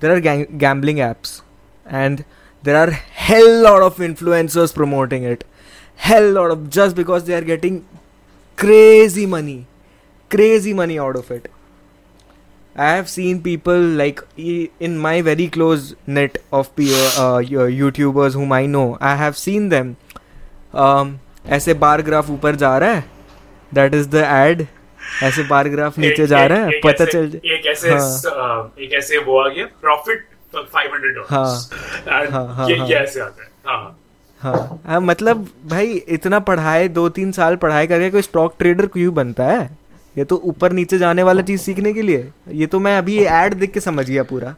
there 0.00 0.14
are 0.14 0.20
gang- 0.20 0.58
gambling 0.58 0.96
apps 1.08 1.42
and 1.86 2.24
there 2.62 2.76
are 2.76 2.90
hell 3.26 3.50
lot 3.62 3.82
of 3.82 3.96
influencers 3.98 4.74
promoting 4.74 5.22
it. 5.24 5.44
Hell 5.96 6.30
lot 6.32 6.50
of 6.50 6.68
just 6.70 6.96
because 6.96 7.24
they 7.24 7.34
are 7.34 7.40
getting 7.52 7.84
crazy 8.56 9.26
money 9.26 9.66
crazy 10.30 10.72
money 10.74 10.98
out 10.98 11.16
of 11.16 11.30
it 11.30 11.50
i 12.78 12.86
have 12.96 13.06
seen 13.12 13.42
people 13.42 13.84
like 14.00 14.20
e- 14.40 14.66
in 14.82 14.96
my 15.04 15.12
very 15.28 15.46
close 15.58 15.84
net 16.18 16.36
of 16.54 16.66
peer, 16.78 17.04
uh, 17.20 17.52
yo- 17.52 17.68
youtubers 17.70 18.36
whom 18.40 18.52
i 18.52 18.64
know 18.74 18.84
i 19.00 19.14
have 19.22 19.36
seen 19.44 19.68
them. 19.72 19.94
Um, 20.78 21.12
ऐसे 21.46 21.74
bar 21.74 22.02
graph 22.02 22.30
ऊपर 22.30 22.54
जा 22.54 22.78
रहा 22.78 22.90
है? 22.90 23.04
That 23.74 23.94
is 23.94 24.08
the 24.08 24.14
add 24.14 24.66
ऐसे 25.22 25.42
bar 25.42 25.68
graph 25.68 25.98
नीचे 25.98 26.26
जा 26.26 26.46
रहा 26.46 26.58
है? 26.58 26.70
पता 26.70 27.04
चल 27.04 27.40
एक 27.44 27.66
ऐसे 27.66 27.90
हाँ। 27.90 28.74
एक 28.78 28.92
ऐसे 28.92 29.18
वो 29.18 29.40
आ 29.40 29.48
गया 29.48 29.66
प्रॉफिट 29.66 30.28
फाइव 30.56 30.90
हंड्रेड 30.94 31.18
हाँ। 31.30 31.70
हाँ, 32.30 32.54
हाँ, 32.54 32.70
ये 32.70 32.76
हाँ। 32.76 32.88
ऐसे 32.88 33.20
आता 33.20 33.42
है। 33.42 33.48
हाँ 33.66 33.98
हाँ। 34.38 34.80
हाँ। 34.86 35.00
मतलब 35.00 35.48
भाई 35.66 36.02
इतना 36.08 36.38
पढ़ाए 36.38 36.88
दो 36.88 37.08
तीन 37.08 37.32
साल 37.32 37.56
पढ़ाई 37.56 37.86
करके 37.86 38.10
कोई 38.10 38.22
स्टॉक 38.22 38.54
ट्रेडर 38.58 38.86
क्यों 38.86 39.14
बनता 39.14 39.44
है? 39.44 39.85
ये 40.16 40.24
तो 40.24 40.36
ऊपर 40.44 40.72
नीचे 40.72 40.98
जाने 40.98 41.22
वाला 41.22 41.42
चीज़ 41.42 41.60
सीखने 41.60 41.92
के 41.92 42.02
लिए। 42.02 42.30
ये 42.50 42.66
तो 42.66 42.78
मैं 42.80 42.96
अभी 42.98 43.18
एड 43.24 43.54
देख 43.54 43.72
के 43.72 43.80
समझ 43.80 44.08
गया 44.10 44.22
पूरा। 44.24 44.54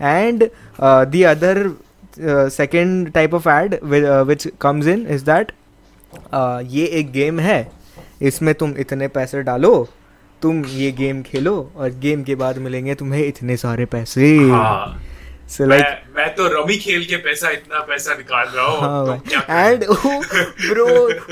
And 0.00 0.44
the 0.80 1.22
other 1.28 1.70
second 2.50 3.10
type 3.12 3.34
of 3.34 3.48
ad 3.48 3.78
which 4.26 4.48
comes 4.60 4.86
in 4.86 5.06
is 5.10 5.24
that 5.24 5.52
ये 6.70 6.86
एक 7.00 7.12
गेम 7.12 7.40
है। 7.40 7.70
इसमें 8.22 8.54
तुम 8.54 8.74
इतने 8.78 9.08
पैसे 9.10 9.42
डालो 9.42 9.88
तुम 10.42 10.64
ये 10.66 10.90
गेम 10.92 11.22
खेलो 11.22 11.54
और 11.76 11.90
गेम 12.00 12.22
के 12.22 12.34
बाद 12.34 12.58
मिलेंगे 12.58 12.94
तुम्हें 12.94 13.24
इतने 13.26 13.56
सारे 13.56 13.84
पैसे। 13.86 14.36
हाँ। 14.50 15.00
सो 15.50 15.66
लाइक 15.66 15.84
मैं 15.84 16.14
मैं 16.16 16.34
तो 16.34 16.46
रमी 16.48 16.76
खेल 16.78 17.04
के 17.04 17.16
पैसा 17.24 17.50
इतना 17.50 17.80
पैसा 17.88 18.14
निकाल 18.14 18.46
रहा 18.48 18.66
हूँ। 18.66 19.20
And 19.50 19.84
bro 19.84 20.86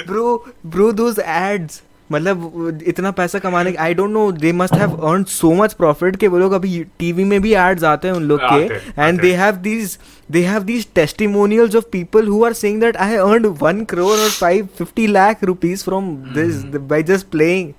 bro 0.06 0.36
bro 0.66 0.90
those 0.92 1.18
ads 1.18 1.82
मतलब 2.12 2.80
इतना 2.86 3.10
पैसा 3.20 3.38
कमाने 3.38 3.74
I 3.80 3.94
don't 3.94 4.10
know 4.10 4.30
they 4.32 4.52
must 4.52 4.74
have 4.74 4.96
earn 5.10 5.24
so 5.34 5.52
much 5.62 5.72
profit 5.82 6.16
कि 6.16 6.28
वो 6.28 6.38
लोग 6.38 6.52
अभी 6.52 6.82
टीवी 6.98 7.24
में 7.24 7.40
भी 7.42 7.54
एड्स 7.66 7.84
आते 7.84 8.08
हैं 8.08 8.14
उन 8.14 8.24
लोग 8.32 8.40
के 8.52 9.02
and 9.02 9.20
they 9.20 9.32
have 9.34 9.56
these 9.68 9.98
they 10.30 10.42
have 10.46 10.62
these 10.62 10.86
testimonials 10.94 11.76
of 11.76 11.84
people 11.92 12.28
who 12.28 12.44
are 12.44 12.52
saying 12.62 12.80
that 12.80 12.96
I 12.96 13.16
earned 13.16 13.46
1 13.46 13.84
crore 13.90 14.18
और 14.18 14.30
550 14.42 15.08
lakh 15.08 15.44
rupees 15.44 15.84
from 15.84 16.14
this 16.34 16.64
by 16.76 17.02
just 17.12 17.26
playing 17.30 17.72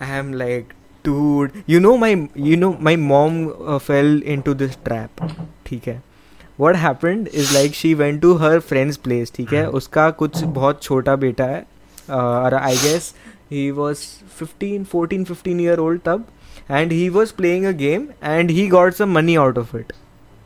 I 0.00 0.06
am 0.16 0.32
like, 0.32 0.74
dude, 1.04 1.52
you 1.66 1.78
know 1.78 1.96
my, 1.98 2.28
you 2.34 2.56
know 2.56 2.72
my 2.80 2.96
mom 2.96 3.52
uh, 3.66 3.78
fell 3.78 4.22
into 4.34 4.54
this 4.54 4.76
trap. 4.86 5.22
ठीक 5.66 5.88
है. 5.88 6.02
What 6.60 6.76
happened 6.76 7.28
is 7.42 7.52
like 7.56 7.76
she 7.80 7.90
went 7.94 8.22
to 8.22 8.30
her 8.42 8.54
friend's 8.70 8.98
place. 9.06 9.34
ठीक 9.34 9.52
है. 9.52 9.66
उसका 9.80 10.08
कुछ 10.22 10.42
बहुत 10.58 10.82
छोटा 10.82 11.16
बेटा 11.16 11.44
है. 11.44 11.62
Uh, 11.62 12.12
और 12.12 12.54
I 12.54 12.76
guess 12.76 13.10
he 13.50 13.64
was 13.72 14.04
15, 14.34 14.84
14, 14.86 15.24
15 15.26 15.60
year 15.60 15.78
old 15.78 16.04
तब. 16.04 16.26
And 16.70 16.92
he 16.92 17.08
was 17.08 17.32
playing 17.36 17.64
a 17.64 17.70
game 17.76 18.06
and 18.24 18.50
he 18.50 18.68
got 18.70 18.96
some 18.96 19.14
money 19.14 19.34
out 19.36 19.58
of 19.58 19.76
it 19.76 19.92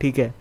ठीक 0.01 0.19
है. 0.19 0.33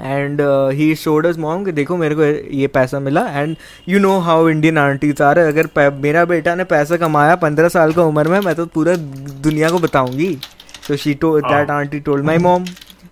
And 0.00 0.40
he 0.74 0.94
showed 0.94 1.26
us 1.26 1.36
mom 1.38 1.64
कि 1.64 1.72
देखो 1.72 1.96
मेरे 1.96 2.14
को 2.14 2.22
ये 2.56 2.66
पैसा 2.66 3.00
मिला 3.00 3.26
and 3.30 3.56
you 3.88 3.98
know 3.98 4.18
how 4.20 4.48
Indian 4.48 4.78
aunties 4.78 5.22
are 5.22 5.38
अगर 5.38 5.68
मेरा 6.02 6.24
बेटा 6.24 6.54
ने 6.54 6.64
पैसा 6.64 6.96
कमाया 6.96 7.36
पंद्रह 7.36 7.68
साल 7.68 7.92
का 7.92 8.02
उम्र 8.02 8.28
में 8.28 8.40
मैं 8.40 8.54
तो 8.54 8.66
पूरा 8.74 8.96
दुनिया 8.96 9.70
को 9.70 9.78
बताऊँगी 9.78 10.34
तो 10.88 10.96
she 10.96 11.14
to 11.14 11.38
that 11.40 11.70
aunty 11.70 12.00
told 12.00 12.24
my 12.24 12.38
mom 12.38 12.64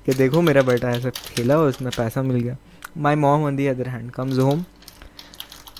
कि 0.06 0.14
देखो 0.14 0.42
मेरा 0.42 0.62
बेटा 0.62 0.90
ऐसा 0.90 1.10
खेला 1.10 1.58
और 1.58 1.68
उसमें 1.68 1.90
पैसा 1.96 2.22
मिल 2.22 2.40
गया 2.40 2.56
my 2.98 3.14
mom 3.16 3.44
on 3.44 3.56
the 3.56 3.66
other 3.66 3.88
hand 3.88 4.10
comes 4.10 4.38
home 4.38 4.64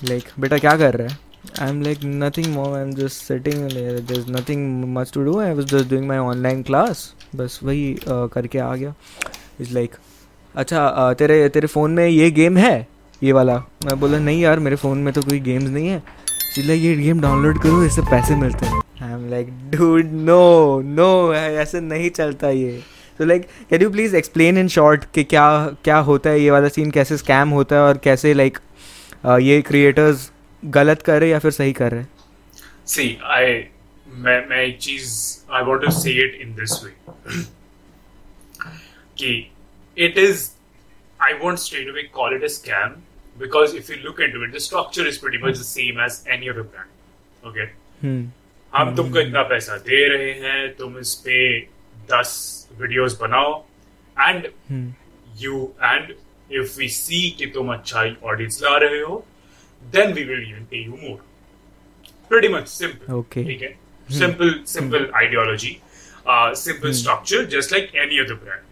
like 0.05 0.28
बेटा 0.40 0.59
क्या 0.59 0.76
कर 0.76 0.94
रहा 0.94 1.09
है 1.09 1.32
like 1.61 1.99
nothing 2.05 2.55
mom 2.55 2.74
I 2.74 2.82
am 2.82 2.90
just 2.95 3.22
sitting 3.22 3.64
there 3.70 4.18
is 4.18 4.30
nothing 4.32 4.84
much 4.95 5.11
to 5.14 5.22
do 5.24 5.38
I 5.40 5.53
was 5.55 5.66
just 5.66 5.88
doing 5.90 6.07
my 6.09 6.18
online 6.18 6.62
class 6.62 7.14
बस 7.36 7.59
वही 7.62 7.95
uh, 7.95 8.28
करके 8.32 8.59
आ 8.59 8.74
गया। 8.74 8.95
इज़ 9.61 9.74
लाइक 9.74 9.95
अच्छा 10.55 11.12
तेरे 11.18 11.49
तेरे 11.49 11.66
फ़ोन 11.66 11.90
में 11.90 12.07
ये 12.09 12.30
गेम 12.30 12.57
है? 12.57 12.86
ये 13.22 13.32
वाला। 13.32 13.57
मैं 13.84 13.99
बोला 14.01 14.18
नहीं 14.18 14.40
यार 14.40 14.59
मेरे 14.59 14.76
फ़ोन 14.76 14.99
में 14.99 15.12
तो 15.14 15.22
कोई 15.22 15.38
गेम्स 15.40 15.68
नहीं 15.70 15.88
है। 15.88 16.03
चिल्ला 16.55 16.74
ये 16.74 16.95
गेम 16.97 17.20
डाउनलोड 17.20 17.62
करो 17.62 17.82
इससे 17.84 18.03
पैसे 18.03 18.34
मिलते 18.36 18.66
हैं. 18.66 18.80
I 19.03 19.12
am 19.12 19.28
like 19.30 19.49
dude 19.70 20.12
no 20.12 20.80
no 20.84 21.34
ऐसे 21.34 21.80
नहीं 21.80 22.11
चलता 22.11 22.51
ये. 22.51 22.80
तो 23.18 23.24
like 23.24 23.47
can 23.70 23.82
you 23.82 23.90
please 23.90 24.16
explain 24.16 24.59
in 24.59 24.68
short 24.68 25.05
कि 25.14 25.24
क्या 25.24 25.49
क्या 25.84 25.99
होता 25.99 26.30
है? 26.30 26.40
ये 26.40 26.51
वाला 26.51 26.68
सीन 26.68 26.90
कैसे 26.90 27.16
स्कैम 27.16 27.49
होता 27.51 27.76
है 27.76 27.82
और 27.82 27.99
कैसे 28.05 28.34
लाइक 28.34 28.59
ये 29.26 29.61
क्रिएटर्स 29.62 30.30
गलत 30.64 31.02
कर 31.02 31.20
रहे 31.20 31.30
या 31.30 31.38
फिर 31.38 31.50
सही 31.50 31.72
कर 31.72 31.92
रहे? 31.92 32.04
सी 32.86 33.18
आई 33.24 33.52
मैं 34.06 34.46
मैं 34.48 34.58
एक 34.58 34.78
चीज़ 34.78 35.12
I 35.52 35.62
want 35.62 35.84
to 35.84 35.90
say 35.92 36.12
it 36.24 36.40
in 36.42 36.54
this 36.54 36.82
way 36.84 36.92
कि 39.18 39.32
it 39.96 40.18
is 40.18 40.48
I 41.20 41.32
want 41.42 41.58
straight 41.58 41.88
away 41.88 42.02
call 42.14 42.34
it 42.36 42.44
a 42.44 42.52
scam 42.58 42.96
because 43.38 43.76
if 43.76 43.92
you 43.92 43.98
look 44.04 44.20
into 44.20 44.44
it 44.44 44.54
the 44.54 44.58
structure 44.58 45.08
is 45.08 45.20
pretty 45.20 45.42
much 45.44 45.58
the 45.58 45.62
same 45.62 46.00
as 46.04 46.22
any 46.28 46.48
other 46.48 46.62
brand 46.62 47.48
okay 47.48 47.66
हम 48.72 48.94
तुमको 48.96 49.20
इतना 49.20 49.42
पैसा 49.48 49.76
दे 49.88 50.06
रहे 50.08 50.32
हैं 50.40 50.74
तुम 50.76 50.98
इस 50.98 51.14
पे 51.24 51.38
दस 52.12 52.30
वीडियोस 52.80 53.18
बनाओ 53.20 53.58
and 54.16 54.48
you 55.40 55.62
and 55.82 56.14
if 56.50 56.78
we 56.78 56.88
see 56.88 57.28
कि 57.38 57.46
तुम 57.54 57.72
अच्छा 57.74 58.04
ऑडियंस 58.24 58.60
ला 58.62 58.76
रहे 58.76 59.00
हो 59.00 59.24
then 59.91 60.14
we 60.14 60.24
will 60.24 60.41
even 60.41 60.66
pay 60.66 60.83
you 60.83 60.97
more. 60.97 61.20
Pretty 62.28 62.49
much 62.49 62.68
simple. 62.68 63.14
Okay. 63.14 63.57
okay? 63.57 63.76
Hmm. 64.09 64.12
Simple, 64.12 64.55
simple 64.64 65.07
hmm. 65.07 65.14
ideology, 65.14 65.83
uh, 66.26 66.55
simple 66.55 66.89
hmm. 66.89 66.95
structure, 66.95 67.47
just 67.47 67.72
like 67.72 67.95
any 67.95 68.20
other 68.20 68.37
brand. 68.37 68.62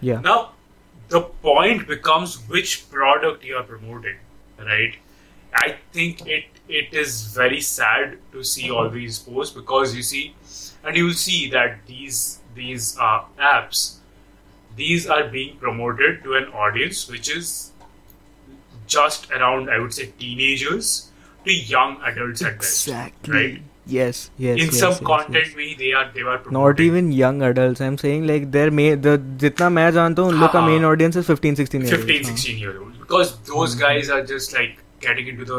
Yeah. 0.00 0.20
Now, 0.20 0.52
the 1.08 1.20
point 1.20 1.86
becomes 1.86 2.36
which 2.48 2.90
product 2.90 3.44
you 3.44 3.56
are 3.56 3.62
promoting, 3.62 4.16
right? 4.58 4.94
I 5.54 5.76
think 5.92 6.26
it 6.26 6.44
it 6.68 6.94
is 6.94 7.26
very 7.34 7.60
sad 7.60 8.18
to 8.32 8.42
see 8.42 8.70
all 8.70 8.88
these 8.88 9.18
posts 9.18 9.54
because 9.54 9.94
you 9.94 10.02
see, 10.02 10.34
and 10.82 10.96
you 10.96 11.04
will 11.06 11.20
see 11.24 11.50
that 11.50 11.78
these 11.86 12.40
these 12.54 12.96
uh, 12.98 13.24
apps, 13.38 13.96
these 14.76 15.06
are 15.06 15.28
being 15.28 15.56
promoted 15.58 16.22
to 16.24 16.34
an 16.34 16.48
audience 16.48 17.08
which 17.08 17.30
is 17.30 17.72
just 18.87 19.29
around 19.31 19.69
i 19.69 19.79
would 19.79 19.93
say 19.93 20.05
teenagers 20.19 20.91
to 21.45 21.53
young 21.53 21.99
adults 22.11 22.41
at 22.41 22.57
best 22.59 22.87
Exactly. 22.87 23.33
right 23.33 23.61
Yes, 23.91 24.17
yes. 24.37 24.59
in 24.61 24.65
yes, 24.67 24.79
some 24.79 24.91
yes, 24.91 24.99
content 25.05 25.45
yes. 25.47 25.55
way 25.59 25.67
they 25.77 25.93
are 25.99 26.01
they 26.15 26.23
were 26.25 26.37
promoting 26.37 26.63
Not 26.63 26.79
even 26.79 27.07
young 27.11 27.41
adults. 27.41 27.81
I'm 27.81 27.95
saying 28.01 28.27
like 28.31 28.43
their 28.55 28.69
main 28.79 28.99
the 29.05 29.13
जितना 29.43 29.69
मैं 29.77 29.85
जानता 29.95 30.21
हूँ 30.21 30.29
उन 30.33 30.39
लोग 30.41 30.51
का 30.55 30.59
हाँ. 30.59 30.67
main 30.69 30.85
audience 30.89 31.15
is 31.21 31.25
15, 31.29 31.55
16 31.61 31.81
years. 31.87 31.93
15 31.95 32.25
हाँ. 32.25 32.35
16 32.35 32.59
year 32.65 32.73
old 32.81 32.99
because 32.99 33.31
those 33.49 33.73
guys 33.79 34.11
are 34.17 34.19
just 34.33 34.53
like 34.57 34.77
getting 35.07 35.31
into 35.31 35.47
the 35.53 35.57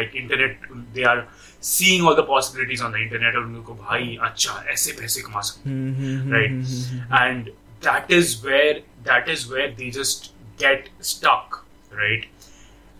like 0.00 0.14
internet 0.24 0.68
they 0.98 1.06
are 1.12 1.24
seeing 1.70 2.04
all 2.10 2.14
the 2.20 2.26
possibilities 2.32 2.82
on 2.88 2.92
the 2.98 3.02
internet 3.06 3.40
और 3.40 3.44
उनको 3.46 3.74
भाई 3.86 4.18
अच्छा 4.28 4.62
ऐसे 4.74 4.92
पैसे 5.00 5.22
कमा 5.30 5.40
सकते 5.52 5.70
हम्म, 5.70 5.94
हम्म, 5.94 6.20
हम्म, 6.20 6.34
right 6.34 6.50
hmm, 6.50 6.64
hmm, 6.66 7.00
hmm. 7.00 7.22
and 7.22 7.50
that 7.88 8.14
is 8.18 8.36
where 8.48 8.76
that 9.10 9.32
is 9.36 9.48
where 9.54 9.72
they 9.80 9.90
just 10.00 10.30
get 10.66 10.92
stuck 11.14 11.60
right 11.94 12.26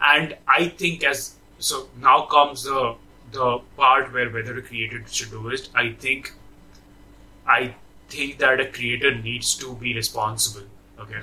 and 0.00 0.36
i 0.48 0.68
think 0.68 1.04
as 1.04 1.36
so 1.58 1.88
now 2.00 2.18
comes 2.36 2.64
the 2.64 2.94
the 3.32 3.58
part 3.76 4.12
where 4.12 4.30
whether 4.30 4.56
a 4.58 4.62
creator 4.62 5.02
should 5.08 5.30
do 5.30 5.48
it 5.48 5.68
i 5.74 5.92
think 6.04 6.32
i 7.46 7.74
think 8.08 8.38
that 8.38 8.60
a 8.60 8.66
creator 8.78 9.14
needs 9.14 9.54
to 9.54 9.74
be 9.84 9.94
responsible 9.94 10.66
okay 10.98 11.22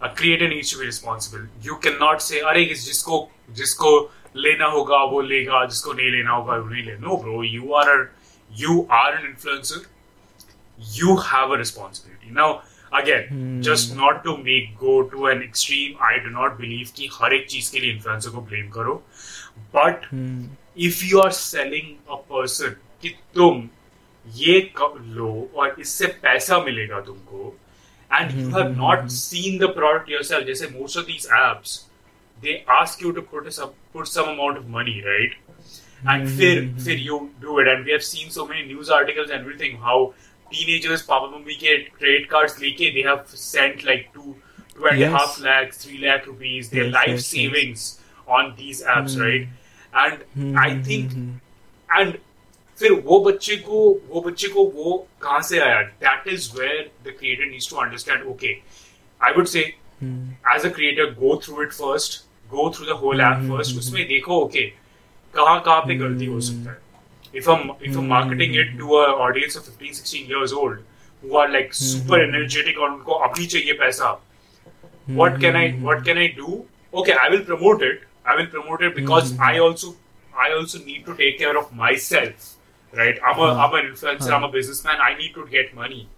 a 0.00 0.10
creator 0.10 0.48
needs 0.48 0.70
to 0.70 0.78
be 0.78 0.86
responsible. 0.86 1.46
You 1.62 1.76
cannot 1.76 2.22
say, 2.22 2.40
"अरे 2.40 2.64
जिसको 2.74 3.30
जिसको 3.60 3.92
लेना 4.36 4.66
होगा 4.66 5.02
वो 5.12 5.20
लेगा, 5.20 5.64
जिसको 5.66 5.92
नहीं 5.92 6.10
लेना 6.10 6.30
होगा 6.30 6.56
वो 6.56 6.68
नहीं 6.68 6.84
लेगा." 6.84 7.00
No, 7.06 7.16
bro, 7.16 7.40
you 7.42 7.72
are 7.74 7.88
a, 7.94 8.08
you 8.62 8.86
are 8.90 9.12
an 9.14 9.26
influencer. 9.28 9.86
You 10.98 11.16
have 11.28 11.54
a 11.54 11.58
responsibility. 11.62 12.32
Now, 12.40 12.62
again 12.91 13.61
just 13.65 13.95
not 13.97 14.23
to 14.23 14.35
make 14.37 14.73
go 14.79 15.01
to 15.11 15.27
an 15.29 15.41
extreme 15.43 16.03
I 16.05 16.17
do 16.19 16.29
not 16.29 16.57
believe 16.57 16.89
कि 16.97 17.09
हर 17.13 17.33
एक 17.33 17.47
चीज़ 17.49 17.71
के 17.71 17.79
लिए 17.79 17.91
इन्फ्लुएंसर 17.91 18.29
को 18.29 18.41
ब्लेम 18.41 18.69
करो. 18.69 18.95
But 19.75 20.05
if 20.79 21.03
you 21.05 21.19
are 21.19 21.31
selling 21.31 22.11
a 22.11 22.15
person 22.31 22.75
कि 23.01 23.09
तुम 23.35 23.69
ये 24.27 24.59
लो 24.77 25.31
और 25.55 25.75
इससे 25.79 26.07
पैसा 26.23 26.59
मिलेगा 26.63 26.99
तुमको 27.01 27.55
and 28.11 28.31
you 28.39 28.49
have 28.49 28.71
not 28.77 29.07
seen 29.11 29.57
the 29.59 29.69
product 29.75 30.09
yourself 30.11 30.47
जैसे 30.47 30.67
most 30.79 30.97
of 30.97 31.05
these 31.05 31.27
apps 31.33 31.77
they 32.39 32.63
ask 32.71 33.03
you 33.03 33.11
to 33.11 33.21
put 33.21 33.49
put 33.93 34.07
some 34.07 34.23
amount 34.23 34.57
of 34.57 34.65
money 34.75 34.99
right 35.05 35.35
and 36.01 36.27
फिर 36.37 36.61
फिर 36.85 36.99
you 36.99 37.17
do 37.41 37.59
it 37.61 37.67
and 37.67 37.85
we 37.85 37.91
have 37.91 37.99
seen 38.09 38.29
so 38.29 38.45
many 38.45 38.67
news 38.67 38.91
articles 38.93 39.31
and 39.31 39.41
everything 39.41 39.79
how 39.83 40.11
teenagers 40.53 41.01
पापा 41.09 41.27
मम्मी 41.27 41.55
के 41.63 41.77
credit 41.99 42.29
cards 42.33 42.59
लेके 42.61 42.93
they 42.95 43.05
have 43.09 43.37
sent 43.43 43.85
like 43.89 44.09
two 44.15 44.35
two 44.75 44.85
and 44.85 44.97
a 44.97 44.99
Yes. 44.99 45.13
half 45.13 45.39
lakhs 45.45 45.83
three 45.85 46.01
lakh 46.03 46.27
rupees 46.27 46.69
their 46.69 46.85
Yes, 46.85 46.93
life 46.93 47.13
yes, 47.13 47.19
yes. 47.19 47.31
savings 47.35 47.85
on 48.39 48.53
these 48.57 48.83
apps 48.97 49.15
mm. 49.15 49.23
right 49.23 49.47
and 49.93 50.27
mm. 50.41 50.59
I 50.65 50.67
think 50.89 51.15
and 51.89 52.19
फिर 52.77 52.91
वो 53.05 53.19
बच्चे 53.23 53.55
को 53.65 53.79
वो 54.09 54.21
बच्चे 54.21 54.47
को 54.47 54.63
वो 54.75 54.93
कहाँ 55.21 55.41
से 55.47 55.59
आया 55.59 55.81
that 56.03 56.27
is 56.33 56.49
where 56.59 56.89
the 57.07 57.13
creator 57.19 57.45
needs 57.45 57.69
to 57.69 57.77
understand 57.81 58.23
okay 58.29 58.53
I 59.21 59.33
would 59.37 59.47
say 59.47 59.59
as 59.59 60.65
a 60.65 60.69
creator 60.75 61.11
go 61.19 61.35
through 61.45 61.61
it 61.63 61.73
first 61.73 62.19
go 62.51 62.69
through 62.77 62.85
the 62.85 62.97
whole 63.01 63.21
app 63.21 63.43
first 63.49 63.77
उसमें 63.79 64.07
देखो 64.07 64.39
ओके 64.45 64.65
कहाँ 65.33 65.59
कहाँ 65.65 65.81
पे 65.87 65.95
गलती 65.95 66.25
हो 66.25 66.39
सकता 66.47 66.71
है 66.71 66.77
if 67.32 67.48
I'm 67.48 67.72
if 67.80 67.96
I'm 67.96 68.08
marketing 68.08 68.54
it 68.54 68.76
to 68.78 68.94
a 68.98 69.06
audience 69.26 69.56
of 69.56 69.64
15 69.64 69.94
16 69.94 70.28
years 70.28 70.52
old 70.52 70.78
who 71.22 71.36
are 71.36 71.48
like 71.48 71.74
super 71.74 72.20
energetic 72.28 72.78
और 72.78 72.90
उनको 72.90 73.12
अभी 73.28 73.46
चाहिए 73.46 73.72
पैसा 73.82 74.16
what 75.06 75.40
can 75.40 75.56
I 75.56 75.72
what 75.72 76.04
can 76.04 76.18
I 76.18 76.28
do? 76.28 76.66
Okay, 76.92 77.12
I 77.12 77.28
will 77.28 77.44
promote 77.44 77.82
it. 77.82 78.00
I 78.24 78.34
will 78.36 78.46
promote 78.46 78.82
it 78.82 78.94
because 78.94 79.38
I 79.38 79.58
also 79.58 79.94
I 80.36 80.52
also 80.52 80.78
need 80.78 81.06
to 81.06 81.14
take 81.14 81.38
care 81.38 81.56
of 81.56 81.72
myself. 81.72 82.54
Right? 82.92 83.18
I'm 83.24 83.38
a 83.38 83.52
am 83.64 83.74
an 83.74 83.92
influencer, 83.92 84.32
I'm 84.32 84.44
a 84.44 84.50
businessman, 84.50 85.00
I 85.00 85.16
need 85.16 85.34
to 85.34 85.46
get 85.46 85.74
money. 85.74 86.08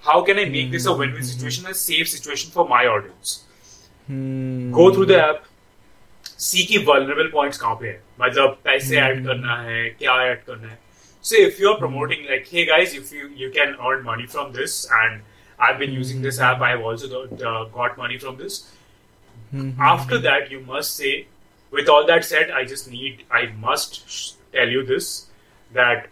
How 0.00 0.22
can 0.22 0.38
I 0.38 0.46
make 0.46 0.70
this 0.70 0.86
a 0.86 0.92
win-win 0.92 1.22
situation, 1.22 1.66
a 1.66 1.74
safe 1.74 2.08
situation 2.08 2.50
for 2.50 2.68
my 2.68 2.86
audience? 2.86 3.44
Hmm. 4.06 4.72
Go 4.72 4.92
through 4.92 5.06
the 5.06 5.22
app, 5.22 5.44
see 6.46 6.64
की 6.70 6.78
vulnerable 6.86 7.30
points 7.34 7.58
कहाँ 7.58 7.74
पे 7.80 7.88
है 7.88 8.00
मतलब 8.20 8.58
पैसे 8.64 8.96
add 9.00 9.24
करना 9.26 9.56
है 9.62 9.88
क्या 9.98 10.14
add 10.30 10.44
करना 10.44 10.68
है 10.68 10.78
so 11.30 11.40
if 11.48 11.58
you're 11.62 11.78
promoting 11.80 12.22
like 12.28 12.48
hey 12.52 12.62
guys 12.68 12.94
if 13.00 13.10
you 13.16 13.28
you 13.40 13.48
can 13.56 13.74
earn 13.88 14.00
money 14.06 14.24
from 14.30 14.48
this 14.54 14.78
and 15.00 15.20
I've 15.66 15.78
been 15.82 15.92
using 15.96 16.22
this 16.22 16.40
app 16.46 16.60
I've 16.68 16.80
also 16.92 17.10
got, 17.12 17.42
uh, 17.50 17.64
got 17.76 17.96
money 17.98 18.18
from 18.24 18.38
this 18.38 18.56
after 19.90 20.18
that 20.24 20.50
you 20.50 20.60
must 20.72 20.96
say 21.02 21.26
with 21.70 21.88
all 21.88 22.06
that 22.06 22.24
said 22.24 22.50
I 22.50 22.64
just 22.64 22.90
need 22.90 23.22
I 23.30 23.42
must 23.66 24.00
sh- 24.16 24.32
tell 24.56 24.68
you 24.76 24.84
this 24.90 25.12
that 25.78 26.08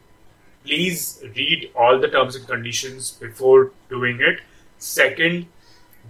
please 0.65 1.25
read 1.37 1.71
all 1.75 1.99
the 1.99 2.09
terms 2.09 2.37
and 2.37 2.47
conditions 2.47 3.11
before 3.27 3.73
doing 3.89 4.21
it 4.21 4.41
second 4.79 5.47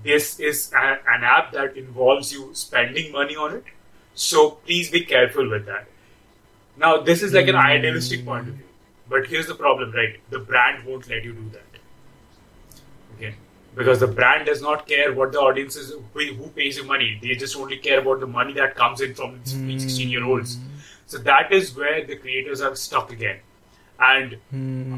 this 0.05 0.39
is 0.39 0.73
a, 0.75 0.87
an 1.17 1.25
app 1.25 1.53
that 1.53 1.77
involves 1.77 2.33
you 2.33 2.51
spending 2.53 3.13
money 3.13 3.37
on 3.37 3.55
it 3.55 3.65
so 4.16 4.52
please 4.52 4.90
be 4.90 5.02
careful 5.02 5.50
with 5.50 5.66
that. 5.66 5.88
Now 6.78 7.02
this 7.02 7.22
is 7.22 7.34
like 7.34 7.48
an 7.48 7.56
idealistic 7.56 8.26
point 8.26 8.48
of 8.50 8.56
view. 8.56 8.66
But 9.08 9.28
here's 9.28 9.48
the 9.48 9.56
problem 9.56 9.92
right? 9.92 10.20
The 10.30 10.40
brand 10.40 10.86
won't 10.86 11.08
let 11.10 11.24
you 11.24 11.34
do 11.34 11.50
that. 11.52 11.62
Okay? 13.16 13.36
Because 13.76 14.00
the 14.00 14.08
brand 14.08 14.48
does 14.48 14.62
not 14.62 14.88
care 14.88 15.14
what 15.14 15.32
the 15.32 15.40
audience 15.40 15.76
is 15.76 15.92
who, 15.92 16.20
who 16.34 16.48
pays 16.50 16.78
you 16.78 16.86
money. 16.86 17.20
They 17.22 17.36
just 17.36 17.56
only 17.56 17.78
care 17.78 18.00
about 18.00 18.20
the 18.20 18.28
money 18.28 18.54
that 18.54 18.76
comes 18.76 19.02
in 19.02 19.14
from 19.14 19.40
these 19.44 19.54
15 19.54 19.80
16 19.80 20.10
year 20.10 20.24
olds 20.24 20.58
so 21.08 21.18
that 21.20 21.52
is 21.52 21.76
where 21.76 22.04
the 22.04 22.16
creators 22.16 22.62
are 22.62 22.76
stuck 22.76 23.12
again. 23.12 23.40
And 24.00 24.38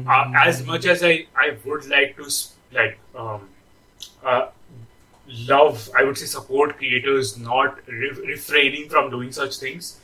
uh, 0.08 0.32
as 0.34 0.64
much 0.66 0.86
as 0.86 1.04
I, 1.04 1.26
I 1.36 1.56
would 1.64 1.86
like 1.88 2.16
to 2.16 2.28
like 2.72 2.98
um, 3.14 3.48
uh, 4.24 4.48
love 5.28 5.90
I 5.96 6.04
would 6.04 6.18
say 6.18 6.26
support 6.26 6.76
creators 6.76 7.36
not 7.38 7.78
re- 7.86 8.10
refraining 8.26 8.88
from 8.88 9.10
doing 9.10 9.32
such 9.32 9.56
things 9.58 9.98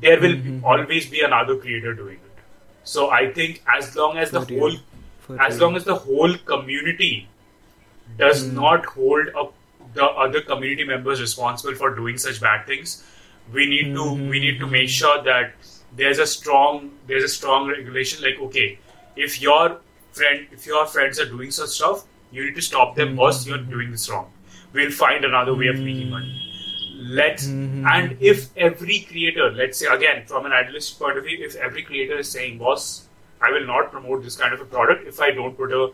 there 0.00 0.20
will 0.20 0.36
be- 0.36 0.60
always 0.64 1.06
be 1.06 1.20
another 1.20 1.56
creator 1.56 1.94
doing 1.94 2.16
it. 2.16 2.42
So 2.84 3.10
I 3.10 3.32
think 3.32 3.62
as 3.68 3.94
long 3.96 4.18
as 4.18 4.30
the 4.30 4.40
For 4.42 4.52
real. 4.52 4.60
whole 4.60 4.76
For 5.20 5.42
as 5.42 5.54
real. 5.54 5.66
long 5.66 5.76
as 5.76 5.84
the 5.84 5.96
whole 5.96 6.36
community 6.52 7.28
does 8.18 8.44
mm. 8.44 8.54
not 8.54 8.86
hold 8.86 9.28
up 9.36 9.52
the 9.94 10.04
other 10.04 10.40
community 10.40 10.84
members 10.84 11.20
responsible 11.20 11.74
for 11.74 11.94
doing 11.94 12.16
such 12.16 12.40
bad 12.40 12.66
things 12.66 13.04
we 13.52 13.66
need 13.66 13.94
to 13.94 14.12
we 14.14 14.40
need 14.40 14.58
to 14.58 14.66
make 14.66 14.82
mm-hmm. 14.82 14.86
sure 14.86 15.22
that 15.22 15.52
there's 15.96 16.18
a 16.18 16.26
strong 16.26 16.90
there's 17.06 17.24
a 17.24 17.28
strong 17.28 17.68
regulation 17.68 18.22
like 18.22 18.38
okay 18.40 18.78
if 19.16 19.40
your 19.40 19.78
friend 20.12 20.46
if 20.52 20.66
your 20.66 20.86
friends 20.86 21.18
are 21.18 21.26
doing 21.26 21.50
such 21.50 21.70
stuff 21.70 22.04
you 22.30 22.44
need 22.44 22.54
to 22.54 22.62
stop 22.62 22.94
them 22.96 23.08
mm-hmm. 23.08 23.16
boss 23.16 23.46
you're 23.46 23.58
doing 23.58 23.90
this 23.90 24.08
wrong 24.08 24.30
we'll 24.72 24.90
find 24.90 25.24
another 25.24 25.54
way 25.54 25.66
of 25.68 25.78
making 25.78 26.06
hmm. 26.06 26.12
money. 26.12 26.38
Let's 26.96 27.46
hmm. 27.46 27.86
and 27.86 28.16
if 28.20 28.56
every 28.56 29.00
creator 29.00 29.50
let's 29.50 29.78
say 29.78 29.86
again 29.86 30.24
from 30.26 30.46
an 30.46 30.52
idealistic 30.52 30.98
point 30.98 31.18
of 31.18 31.24
view 31.24 31.38
if 31.44 31.56
every 31.56 31.82
creator 31.82 32.18
is 32.18 32.30
saying 32.30 32.58
boss 32.58 33.08
i 33.40 33.50
will 33.50 33.66
not 33.66 33.90
promote 33.90 34.22
this 34.22 34.36
kind 34.36 34.54
of 34.54 34.60
a 34.60 34.64
product 34.64 35.08
if 35.08 35.20
i 35.20 35.32
don't 35.32 35.56
put 35.56 35.72
a 35.72 35.90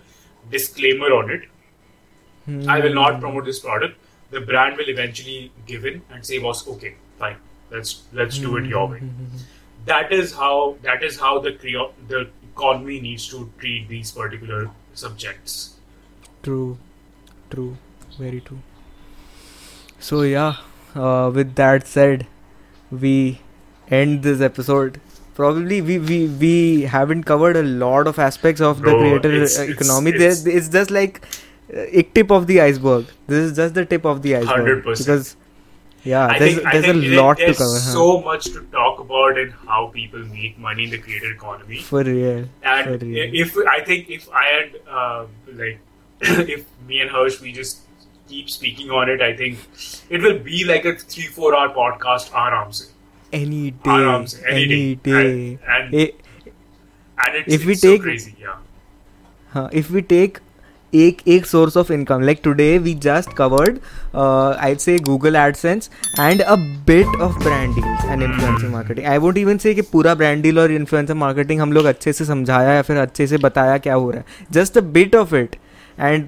disclaimer 0.50 1.12
on 1.12 1.30
it. 1.30 1.42
I 2.66 2.80
will 2.80 2.94
not 2.94 3.14
hmm. 3.14 3.20
promote 3.20 3.44
this 3.44 3.58
product. 3.58 3.98
The 4.30 4.40
brand 4.40 4.76
will 4.76 4.88
eventually 4.88 5.52
give 5.66 5.84
in 5.84 6.02
and 6.10 6.24
say, 6.24 6.38
"Boss, 6.38 6.66
okay, 6.74 6.94
fine, 7.18 7.36
let's 7.70 8.02
let's 8.12 8.38
do 8.38 8.56
it 8.56 8.66
your 8.66 8.86
way." 8.88 9.02
That 9.84 10.12
is 10.12 10.32
how 10.34 10.76
that 10.82 11.02
is 11.08 11.18
how 11.24 11.38
the 11.46 11.52
crea- 11.52 11.90
the 12.08 12.22
economy 12.46 13.00
needs 13.00 13.28
to 13.34 13.50
treat 13.58 13.88
these 13.88 14.12
particular 14.12 14.70
subjects. 14.94 15.58
True, 16.42 16.78
true, 17.50 17.76
very 18.18 18.40
true. 18.40 18.62
So 19.98 20.22
yeah, 20.22 20.56
uh, 20.94 21.30
with 21.34 21.54
that 21.56 21.86
said, 21.86 22.26
we 22.90 23.40
end 23.90 24.22
this 24.22 24.40
episode. 24.40 25.00
Probably 25.34 25.80
we, 25.80 25.98
we 25.98 26.26
we 26.26 26.82
haven't 26.82 27.24
covered 27.24 27.56
a 27.56 27.62
lot 27.62 28.06
of 28.06 28.18
aspects 28.18 28.60
of 28.60 28.78
the 28.78 28.82
Bro, 28.90 28.98
creator 29.00 29.32
it's- 29.32 29.58
uh, 29.58 29.62
it's- 29.62 29.80
economy. 29.80 30.10
it's- 30.14 30.46
it's 30.46 30.68
just 30.68 30.90
like 30.90 31.20
uh, 31.72 32.00
a 32.00 32.02
tip 32.02 32.30
of 32.30 32.46
the 32.46 32.60
iceberg. 32.60 33.06
This 33.26 33.44
is 33.50 33.56
just 33.56 33.74
the 33.74 33.84
tip 33.84 34.04
of 34.04 34.22
the 34.22 34.36
iceberg 34.36 34.84
100%. 34.84 34.98
because 34.98 35.36
yeah, 36.04 36.26
I 36.26 36.38
there's 36.38 36.54
think, 36.54 36.66
I 36.66 36.72
there's 36.72 36.84
think 36.86 37.04
a 37.04 37.20
lot 37.20 37.38
to 37.38 37.44
there's 37.44 37.58
cover. 37.58 37.70
huh? 37.86 37.92
so 37.92 38.20
much 38.22 38.44
to 38.46 38.62
talk 38.72 38.98
about 39.00 39.38
and 39.38 39.52
how 39.66 39.86
people 39.94 40.20
make 40.26 40.58
money 40.58 40.84
in 40.84 40.90
the 40.90 40.98
creator 40.98 41.30
economy. 41.32 41.78
For 41.78 42.02
real, 42.02 42.48
And 42.62 42.84
for 43.00 43.04
real. 43.04 43.30
if 43.44 43.56
I 43.76 43.80
think 43.84 44.08
if 44.10 44.28
I 44.30 44.46
had 44.54 44.80
uh, 44.88 45.26
like 45.54 45.78
if 46.56 46.64
me 46.88 47.00
and 47.00 47.10
Harsh 47.10 47.40
we 47.40 47.52
just 47.52 47.82
keep 48.28 48.50
speaking 48.50 48.90
on 48.90 49.08
it. 49.08 49.22
I 49.22 49.32
think 49.36 49.58
it 50.10 50.22
will 50.22 50.38
be 50.38 50.64
like 50.64 50.84
a 50.84 50.94
three 50.96 51.28
four 51.38 51.54
hour 51.56 51.70
podcast. 51.70 52.34
Aram 52.44 52.72
se. 52.72 52.90
Any 53.32 53.62
day. 53.70 53.90
Aram 53.90 54.26
se, 54.26 54.42
any, 54.46 54.64
any 54.64 54.94
day. 54.96 55.22
day. 55.22 55.58
And, 55.68 55.84
and, 55.84 55.94
it, 55.94 56.20
and 57.18 57.36
it's, 57.36 57.54
if 57.54 57.64
we 57.66 57.72
it's 57.72 57.80
take, 57.82 58.00
so 58.00 58.10
crazy. 58.10 58.36
Yeah. 58.40 58.56
Huh, 59.52 59.68
if 59.72 59.90
we 59.90 60.02
take 60.02 60.44
एक 60.92 61.18
एक 61.28 61.46
source 61.46 61.76
of 61.76 61.92
income 61.92 62.20
like 62.22 62.40
today 62.44 62.66
we 62.78 62.94
just 63.04 63.32
covered 63.36 63.78
I 64.16 64.74
say 64.80 64.96
Google 65.08 65.36
AdSense 65.36 65.90
and 66.20 66.42
a 66.42 66.54
bit 66.86 67.20
of 67.22 67.38
brand 67.44 67.74
deals 67.74 68.04
and 68.04 68.22
influencer 68.22 68.68
marketing 68.68 69.06
I 69.06 69.18
won't 69.18 69.38
even 69.38 69.58
say 69.58 69.74
कि 69.74 69.82
पूरा 69.92 70.14
brand 70.14 70.42
deal 70.42 70.58
और 70.58 70.72
influencer 70.72 71.14
marketing 71.24 71.60
हम 71.60 71.72
लोग 71.72 71.84
अच्छे 71.86 72.12
से 72.12 72.24
समझाया 72.24 72.72
या 72.74 72.82
फिर 72.82 72.96
अच्छे 72.96 73.26
से 73.26 73.38
बताया 73.38 73.76
क्या 73.78 73.94
हो 73.94 74.10
रहा 74.10 74.20
है 74.20 74.46
just 74.52 74.78
a 74.78 74.80
bit 74.96 75.16
of 75.16 75.34
it 75.36 75.56
and 76.00 76.26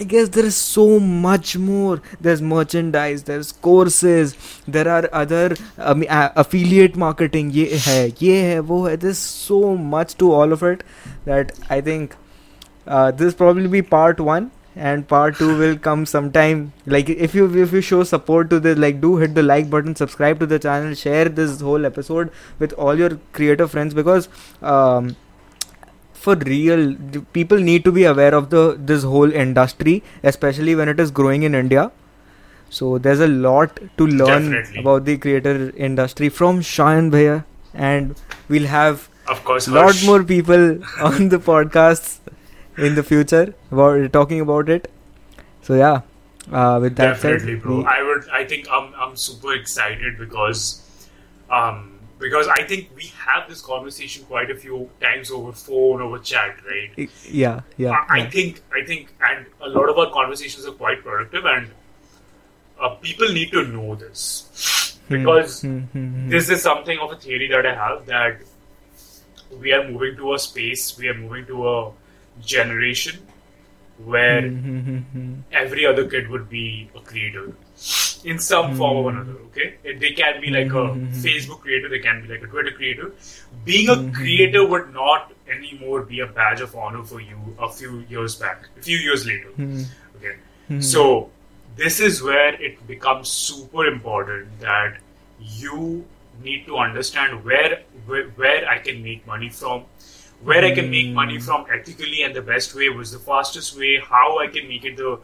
I 0.00 0.02
guess 0.02 0.30
there 0.30 0.44
is 0.44 0.56
so 0.56 0.98
much 0.98 1.56
more. 1.56 2.00
There's 2.20 2.40
merchandise, 2.42 3.22
there's 3.24 3.52
courses, 3.52 4.34
there 4.66 4.88
are 4.88 5.08
other 5.12 5.56
um, 5.78 6.02
a- 6.02 6.32
affiliate 6.42 6.96
marketing. 6.96 7.50
ये 7.52 7.66
है, 7.86 8.08
ये 8.22 8.40
है, 8.42 8.58
वो 8.60 8.86
है. 8.86 8.96
There's 8.98 9.18
so 9.18 9.76
much 9.76 10.16
to 10.22 10.32
all 10.32 10.52
of 10.52 10.64
it 10.64 10.82
that 11.26 11.52
I 11.70 11.80
think 11.80 12.16
uh, 12.88 13.10
this 13.12 13.34
probably 13.34 13.68
be 13.68 13.82
part 13.82 14.20
one, 14.20 14.50
and 14.74 15.06
part 15.06 15.36
two 15.36 15.56
will 15.58 15.76
come 15.78 16.06
sometime. 16.06 16.72
Like 16.86 17.08
if 17.08 17.34
you 17.34 17.46
if 17.66 17.72
you 17.72 17.80
show 17.80 18.02
support 18.02 18.50
to 18.50 18.58
this, 18.58 18.76
like 18.86 19.00
do 19.00 19.16
hit 19.18 19.34
the 19.34 19.44
like 19.44 19.70
button, 19.70 19.94
subscribe 19.94 20.40
to 20.40 20.46
the 20.46 20.58
channel, 20.58 20.94
share 20.94 21.28
this 21.28 21.60
whole 21.60 21.86
episode 21.86 22.32
with 22.58 22.72
all 22.72 22.98
your 22.98 23.18
creator 23.32 23.68
friends 23.68 23.94
because. 23.94 24.28
Um, 24.62 25.14
for 26.25 26.35
real 26.51 26.83
people 27.37 27.59
need 27.69 27.83
to 27.87 27.91
be 27.97 28.03
aware 28.11 28.33
of 28.39 28.49
the 28.53 28.63
this 28.91 29.03
whole 29.13 29.31
industry 29.43 29.95
especially 30.31 30.75
when 30.79 30.89
it 30.93 30.99
is 31.05 31.11
growing 31.21 31.43
in 31.51 31.55
india 31.63 31.85
So 32.77 32.87
there's 33.05 33.21
a 33.25 33.27
lot 33.43 33.77
to 33.99 34.05
learn 34.17 34.43
Definitely. 34.51 34.79
about 34.81 35.05
the 35.05 35.13
creator 35.21 35.53
industry 35.85 36.27
from 36.39 36.59
Sayan 36.71 37.07
Bhaiya, 37.15 37.37
and 37.91 38.19
we'll 38.55 38.67
have 38.73 39.05
Of 39.35 39.39
course, 39.47 39.67
a 39.71 39.73
lot 39.77 39.87
Harsh. 39.87 40.03
more 40.09 40.19
people 40.31 40.65
on 41.09 41.29
the 41.33 41.39
podcasts 41.47 42.11
in 42.89 42.99
the 42.99 43.05
future 43.09 43.41
about 43.77 44.05
talking 44.19 44.43
about 44.45 44.69
it. 44.77 44.87
So 45.69 45.79
yeah, 45.81 45.97
uh, 46.61 46.77
with 46.85 46.95
that 47.01 47.15
Definitely, 47.15 47.55
said, 47.55 47.63
bro. 47.63 47.79
I 47.95 47.97
would. 48.09 48.29
I 48.41 48.43
think 48.53 48.69
I'm. 48.79 48.93
I'm 49.07 49.15
super 49.25 49.55
excited 49.61 50.21
because, 50.25 50.63
um, 51.61 51.88
because 52.19 52.47
I 52.47 52.63
think 52.63 52.89
we 52.95 53.05
have 53.25 53.47
this 53.49 53.61
conversation 53.61 54.25
quite 54.25 54.51
a 54.51 54.55
few 54.55 54.89
times 55.01 55.31
over 55.31 55.51
phone, 55.53 56.01
over 56.01 56.19
chat, 56.19 56.57
right? 56.67 57.09
yeah, 57.29 57.61
yeah, 57.77 57.91
I, 58.09 58.21
I 58.21 58.29
think. 58.29 58.61
I 58.73 58.85
think, 58.85 59.13
and 59.21 59.45
a 59.61 59.69
lot 59.69 59.89
of 59.89 59.97
our 59.97 60.11
conversations 60.11 60.65
are 60.65 60.73
quite 60.73 61.03
productive, 61.03 61.45
and 61.45 61.69
uh, 62.79 62.89
people 62.95 63.29
need 63.29 63.51
to 63.51 63.63
know 63.65 63.95
this 63.95 64.97
because 65.09 65.61
Hmm, 65.61 65.79
hmm, 65.79 66.07
hmm. 66.07 66.29
this 66.29 66.49
is 66.49 66.61
something 66.61 66.99
of 66.99 67.11
a 67.11 67.15
theory 67.15 67.47
that 67.47 67.65
I 67.65 67.73
have 67.73 68.05
that 68.05 68.41
we 69.59 69.71
are 69.73 69.87
moving 69.89 70.15
to 70.17 70.33
a 70.33 70.39
space, 70.39 70.97
we 70.97 71.07
are 71.07 71.13
moving 71.15 71.45
to 71.47 71.67
a 71.69 71.91
generation 72.41 73.19
where 73.97 74.41
Hmm, 74.41 74.59
hmm, 74.59 74.79
hmm, 74.79 74.97
hmm. 74.97 75.33
every 75.51 75.85
other 75.85 76.07
kid 76.07 76.29
would 76.29 76.49
be 76.49 76.89
a 76.95 76.99
creator 76.99 77.53
in 78.25 78.39
some 78.39 78.75
form 78.75 78.97
or 79.05 79.09
another. 79.11 79.33
Okay, 79.49 79.75
they 79.99 80.11
can 80.11 80.41
be 80.41 80.49
like 80.49 80.67
a 80.67 80.85
Mhm. 80.93 81.15
Facebook 81.25 81.61
creator, 81.61 81.89
they 81.89 81.99
can 81.99 82.21
be 82.21 82.27
like 82.33 82.43
a 82.43 82.47
Twitter 82.47 82.71
creator. 82.71 83.11
Being 83.65 83.89
a 83.89 83.97
creator 84.19 84.65
would 84.65 84.93
not 84.93 85.31
anymore 85.47 86.01
be 86.03 86.19
a 86.19 86.27
badge 86.27 86.61
of 86.61 86.75
honor 86.75 87.03
for 87.03 87.19
you 87.21 87.37
a 87.59 87.69
few 87.71 88.03
years 88.09 88.35
back, 88.35 88.67
a 88.77 88.81
few 88.81 88.97
years 88.97 89.25
later. 89.25 89.49
Hmm. 89.49 89.83
Okay, 90.17 90.35
Hmm. 90.67 90.81
so 90.81 91.29
this 91.75 91.99
is 91.99 92.21
where 92.21 92.53
it 92.69 92.85
becomes 92.87 93.29
super 93.29 93.85
important 93.85 94.59
that 94.59 94.97
you 95.41 96.05
need 96.43 96.65
to 96.65 96.77
understand 96.77 97.43
where 97.45 97.81
where, 98.05 98.27
where 98.41 98.67
I 98.67 98.79
can 98.79 99.01
make 99.03 99.25
money 99.27 99.49
from, 99.49 99.83
where 100.43 100.63
I 100.65 100.71
can 100.71 100.89
make 100.89 101.09
money 101.09 101.39
from 101.39 101.65
ethically 101.77 102.23
and 102.23 102.33
the 102.35 102.41
best 102.41 102.73
way 102.75 102.89
was 102.89 103.11
the 103.11 103.19
fastest 103.19 103.77
way, 103.77 103.99
how 104.13 104.39
I 104.39 104.47
can 104.47 104.67
make 104.67 104.85
it 104.85 104.97
the 104.97 105.19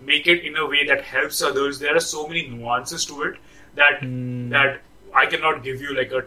make 0.00 0.26
it 0.26 0.44
in 0.44 0.56
a 0.56 0.66
way 0.66 0.86
that 0.86 1.02
helps 1.02 1.42
others. 1.42 1.78
There 1.78 1.94
are 1.96 2.00
so 2.00 2.26
many 2.28 2.48
nuances 2.48 3.04
to 3.06 3.22
it 3.22 3.36
that 3.74 4.00
Hmm. 4.02 4.48
that 4.50 4.80
I 5.14 5.26
cannot 5.26 5.62
give 5.62 5.80
you 5.80 5.94
like 5.94 6.12
a 6.12 6.24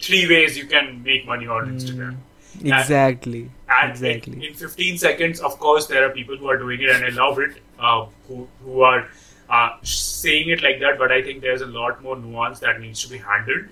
three 0.00 0.28
ways 0.28 0.56
you 0.56 0.66
can 0.66 1.02
make 1.02 1.26
money 1.26 1.46
on 1.46 1.68
Instagram. 1.76 2.16
exactly, 2.64 3.50
And 3.68 3.90
exactly. 3.90 4.34
in, 4.36 4.42
in 4.42 4.54
15 4.54 4.98
seconds, 4.98 5.40
of 5.40 5.58
course, 5.58 5.86
there 5.86 6.04
are 6.06 6.10
people 6.10 6.36
who 6.36 6.48
are 6.48 6.56
doing 6.56 6.80
it, 6.82 6.90
and 6.90 7.04
I 7.04 7.08
love 7.08 7.38
it, 7.38 7.60
uh, 7.78 8.06
who, 8.26 8.48
who 8.64 8.82
are 8.82 9.08
uh, 9.50 9.70
saying 9.82 10.48
it 10.50 10.62
like 10.62 10.80
that. 10.80 10.98
But 10.98 11.10
I 11.12 11.22
think 11.22 11.40
there's 11.42 11.60
a 11.62 11.66
lot 11.66 12.02
more 12.02 12.16
nuance 12.16 12.60
that 12.60 12.80
needs 12.80 13.02
to 13.04 13.10
be 13.10 13.18
handled. 13.18 13.66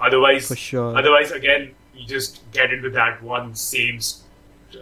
Otherwise, 0.00 0.48
For 0.48 0.56
sure. 0.56 0.96
otherwise, 0.96 1.30
again, 1.32 1.74
you 1.94 2.06
just 2.06 2.40
get 2.52 2.72
into 2.72 2.90
that 2.90 3.22
one 3.22 3.54
same 3.54 3.98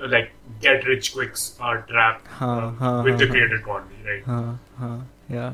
like 0.09 0.31
get 0.61 0.85
rich 0.87 1.13
quick 1.13 1.35
uh, 1.61 1.77
trap 1.93 2.29
uh, 2.41 2.71
huh, 2.71 3.03
with 3.05 3.19
the 3.19 3.27
creator 3.27 3.57
economy, 3.57 3.97
right? 4.07 4.23
Huh, 4.25 4.53
huh, 4.79 4.97
yeah, 5.29 5.53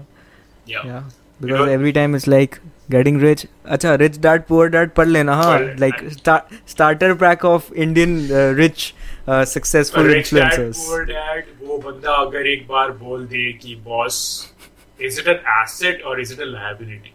Yeah. 0.66 0.84
yeah. 0.84 1.02
Because 1.40 1.60
you 1.60 1.66
know- 1.66 1.72
every 1.72 1.92
time 1.92 2.14
it's 2.14 2.26
like 2.26 2.60
getting 2.90 3.18
rich. 3.18 3.46
Acha, 3.66 3.98
rich 4.00 4.20
dad, 4.20 4.46
poor 4.46 4.68
dad, 4.68 4.94
पढ़ 4.94 5.06
लेना 5.06 5.34
हाँ. 5.42 5.78
Like 5.80 6.10
start, 6.10 6.52
starter 6.66 7.14
pack 7.14 7.44
of 7.44 7.72
Indian 7.86 8.14
uh, 8.32 8.52
rich, 8.60 8.94
uh, 9.26 9.44
successful 9.44 10.04
rich 10.04 10.30
dad, 10.30 10.56
poor 10.76 11.04
dad, 11.04 11.44
वो 11.62 11.78
बंदा 11.78 12.12
अगर 12.26 12.46
एक 12.46 12.66
बार 12.68 12.90
बोल 12.90 13.26
दे 13.26 13.52
कि 13.52 13.74
boss 13.84 14.20
is 15.06 15.18
it 15.18 15.26
an 15.28 15.40
asset 15.54 16.02
or 16.06 16.18
is 16.20 16.30
it 16.30 16.38
a 16.38 16.46
liability? 16.50 17.12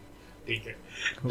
ठीक 0.48 0.68
है. 0.68 0.76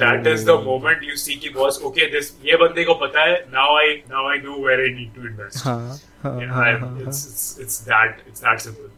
That 0.02 0.28
is 0.32 0.44
the 0.46 0.54
Oh. 0.58 0.62
moment 0.66 1.02
you 1.08 1.16
see 1.22 1.36
कि 1.44 1.50
boss, 1.56 1.78
okay, 1.90 2.06
this 2.12 2.32
ये 2.46 2.58
बंदे 2.64 2.86
को 2.90 2.94
पता 3.02 3.24
है. 3.30 3.36
Now 3.56 3.68
I 3.80 3.88
now 4.14 4.26
I 4.34 4.38
know 4.46 4.58
where 4.66 4.80
I 4.86 4.90
need 5.00 5.14
to 5.20 5.26
invest. 5.32 5.64
हाँ, 5.70 5.80
हाँ, 6.24 6.34
Yeah, 6.42 6.54
हाँ, 6.58 6.66
I- 6.68 6.78
हाँ, 6.84 6.90
हाँ. 6.92 7.08
it's, 7.08 7.24
it's 7.32 7.60
it's 7.66 7.80
that 7.92 8.22
it's 8.32 8.46
that 8.48 8.62
simple. 8.68 8.90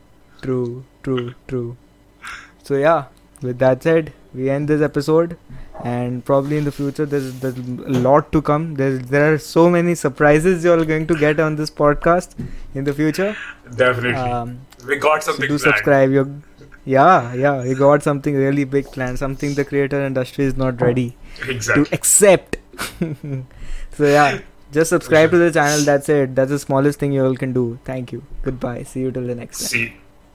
True, 0.41 0.83
true, 1.07 1.33
true. 1.53 1.75
So 2.69 2.75
yeah, 2.83 3.05
with 3.41 3.57
that 3.65 3.83
said, 3.89 4.11
we 4.35 4.49
end 4.55 4.67
this 4.73 4.81
episode, 4.87 5.35
and 5.91 6.23
probably 6.29 6.57
in 6.61 6.65
the 6.69 6.73
future 6.79 7.05
there's 7.15 7.29
there's 7.45 7.57
a 7.95 8.01
lot 8.07 8.31
to 8.37 8.41
come. 8.51 8.67
There's 8.81 8.99
there 9.15 9.33
are 9.33 9.37
so 9.47 9.63
many 9.77 9.95
surprises 10.03 10.67
you're 10.69 10.85
going 10.93 11.07
to 11.13 11.17
get 11.25 11.39
on 11.47 11.55
this 11.63 11.71
podcast 11.81 12.35
in 12.75 12.83
the 12.91 12.93
future. 13.01 13.29
Definitely, 13.83 14.35
Um, 14.41 14.53
we 14.91 14.97
got 15.07 15.23
so 15.23 15.31
something 15.31 15.49
do 15.53 15.57
planned. 15.57 15.67
subscribe. 15.67 16.11
You, 16.19 16.25
yeah, 16.84 17.32
yeah, 17.34 17.62
we 17.62 17.74
got 17.74 18.02
something 18.02 18.34
really 18.34 18.64
big 18.64 18.86
planned. 18.86 19.18
Something 19.18 19.54
the 19.54 19.64
creator 19.64 20.04
industry 20.04 20.44
is 20.44 20.56
not 20.56 20.80
ready 20.80 21.16
Exactly. 21.48 21.84
to 21.84 21.94
accept. 21.94 22.56
so 23.92 24.04
yeah. 24.04 24.40
Just 24.72 24.88
subscribe 24.88 25.30
to 25.32 25.36
the 25.36 25.50
channel. 25.52 25.84
That's 25.84 26.08
it. 26.08 26.34
That's 26.34 26.50
the 26.50 26.58
smallest 26.58 26.98
thing 26.98 27.12
you 27.12 27.24
all 27.26 27.36
can 27.36 27.52
do. 27.52 27.78
Thank 27.84 28.10
you. 28.10 28.24
Goodbye. 28.42 28.84
See 28.84 29.00
you 29.00 29.12
till 29.12 29.26
the 29.26 29.34
next 29.34 29.58
time. 29.60 29.68
See. 29.68 29.92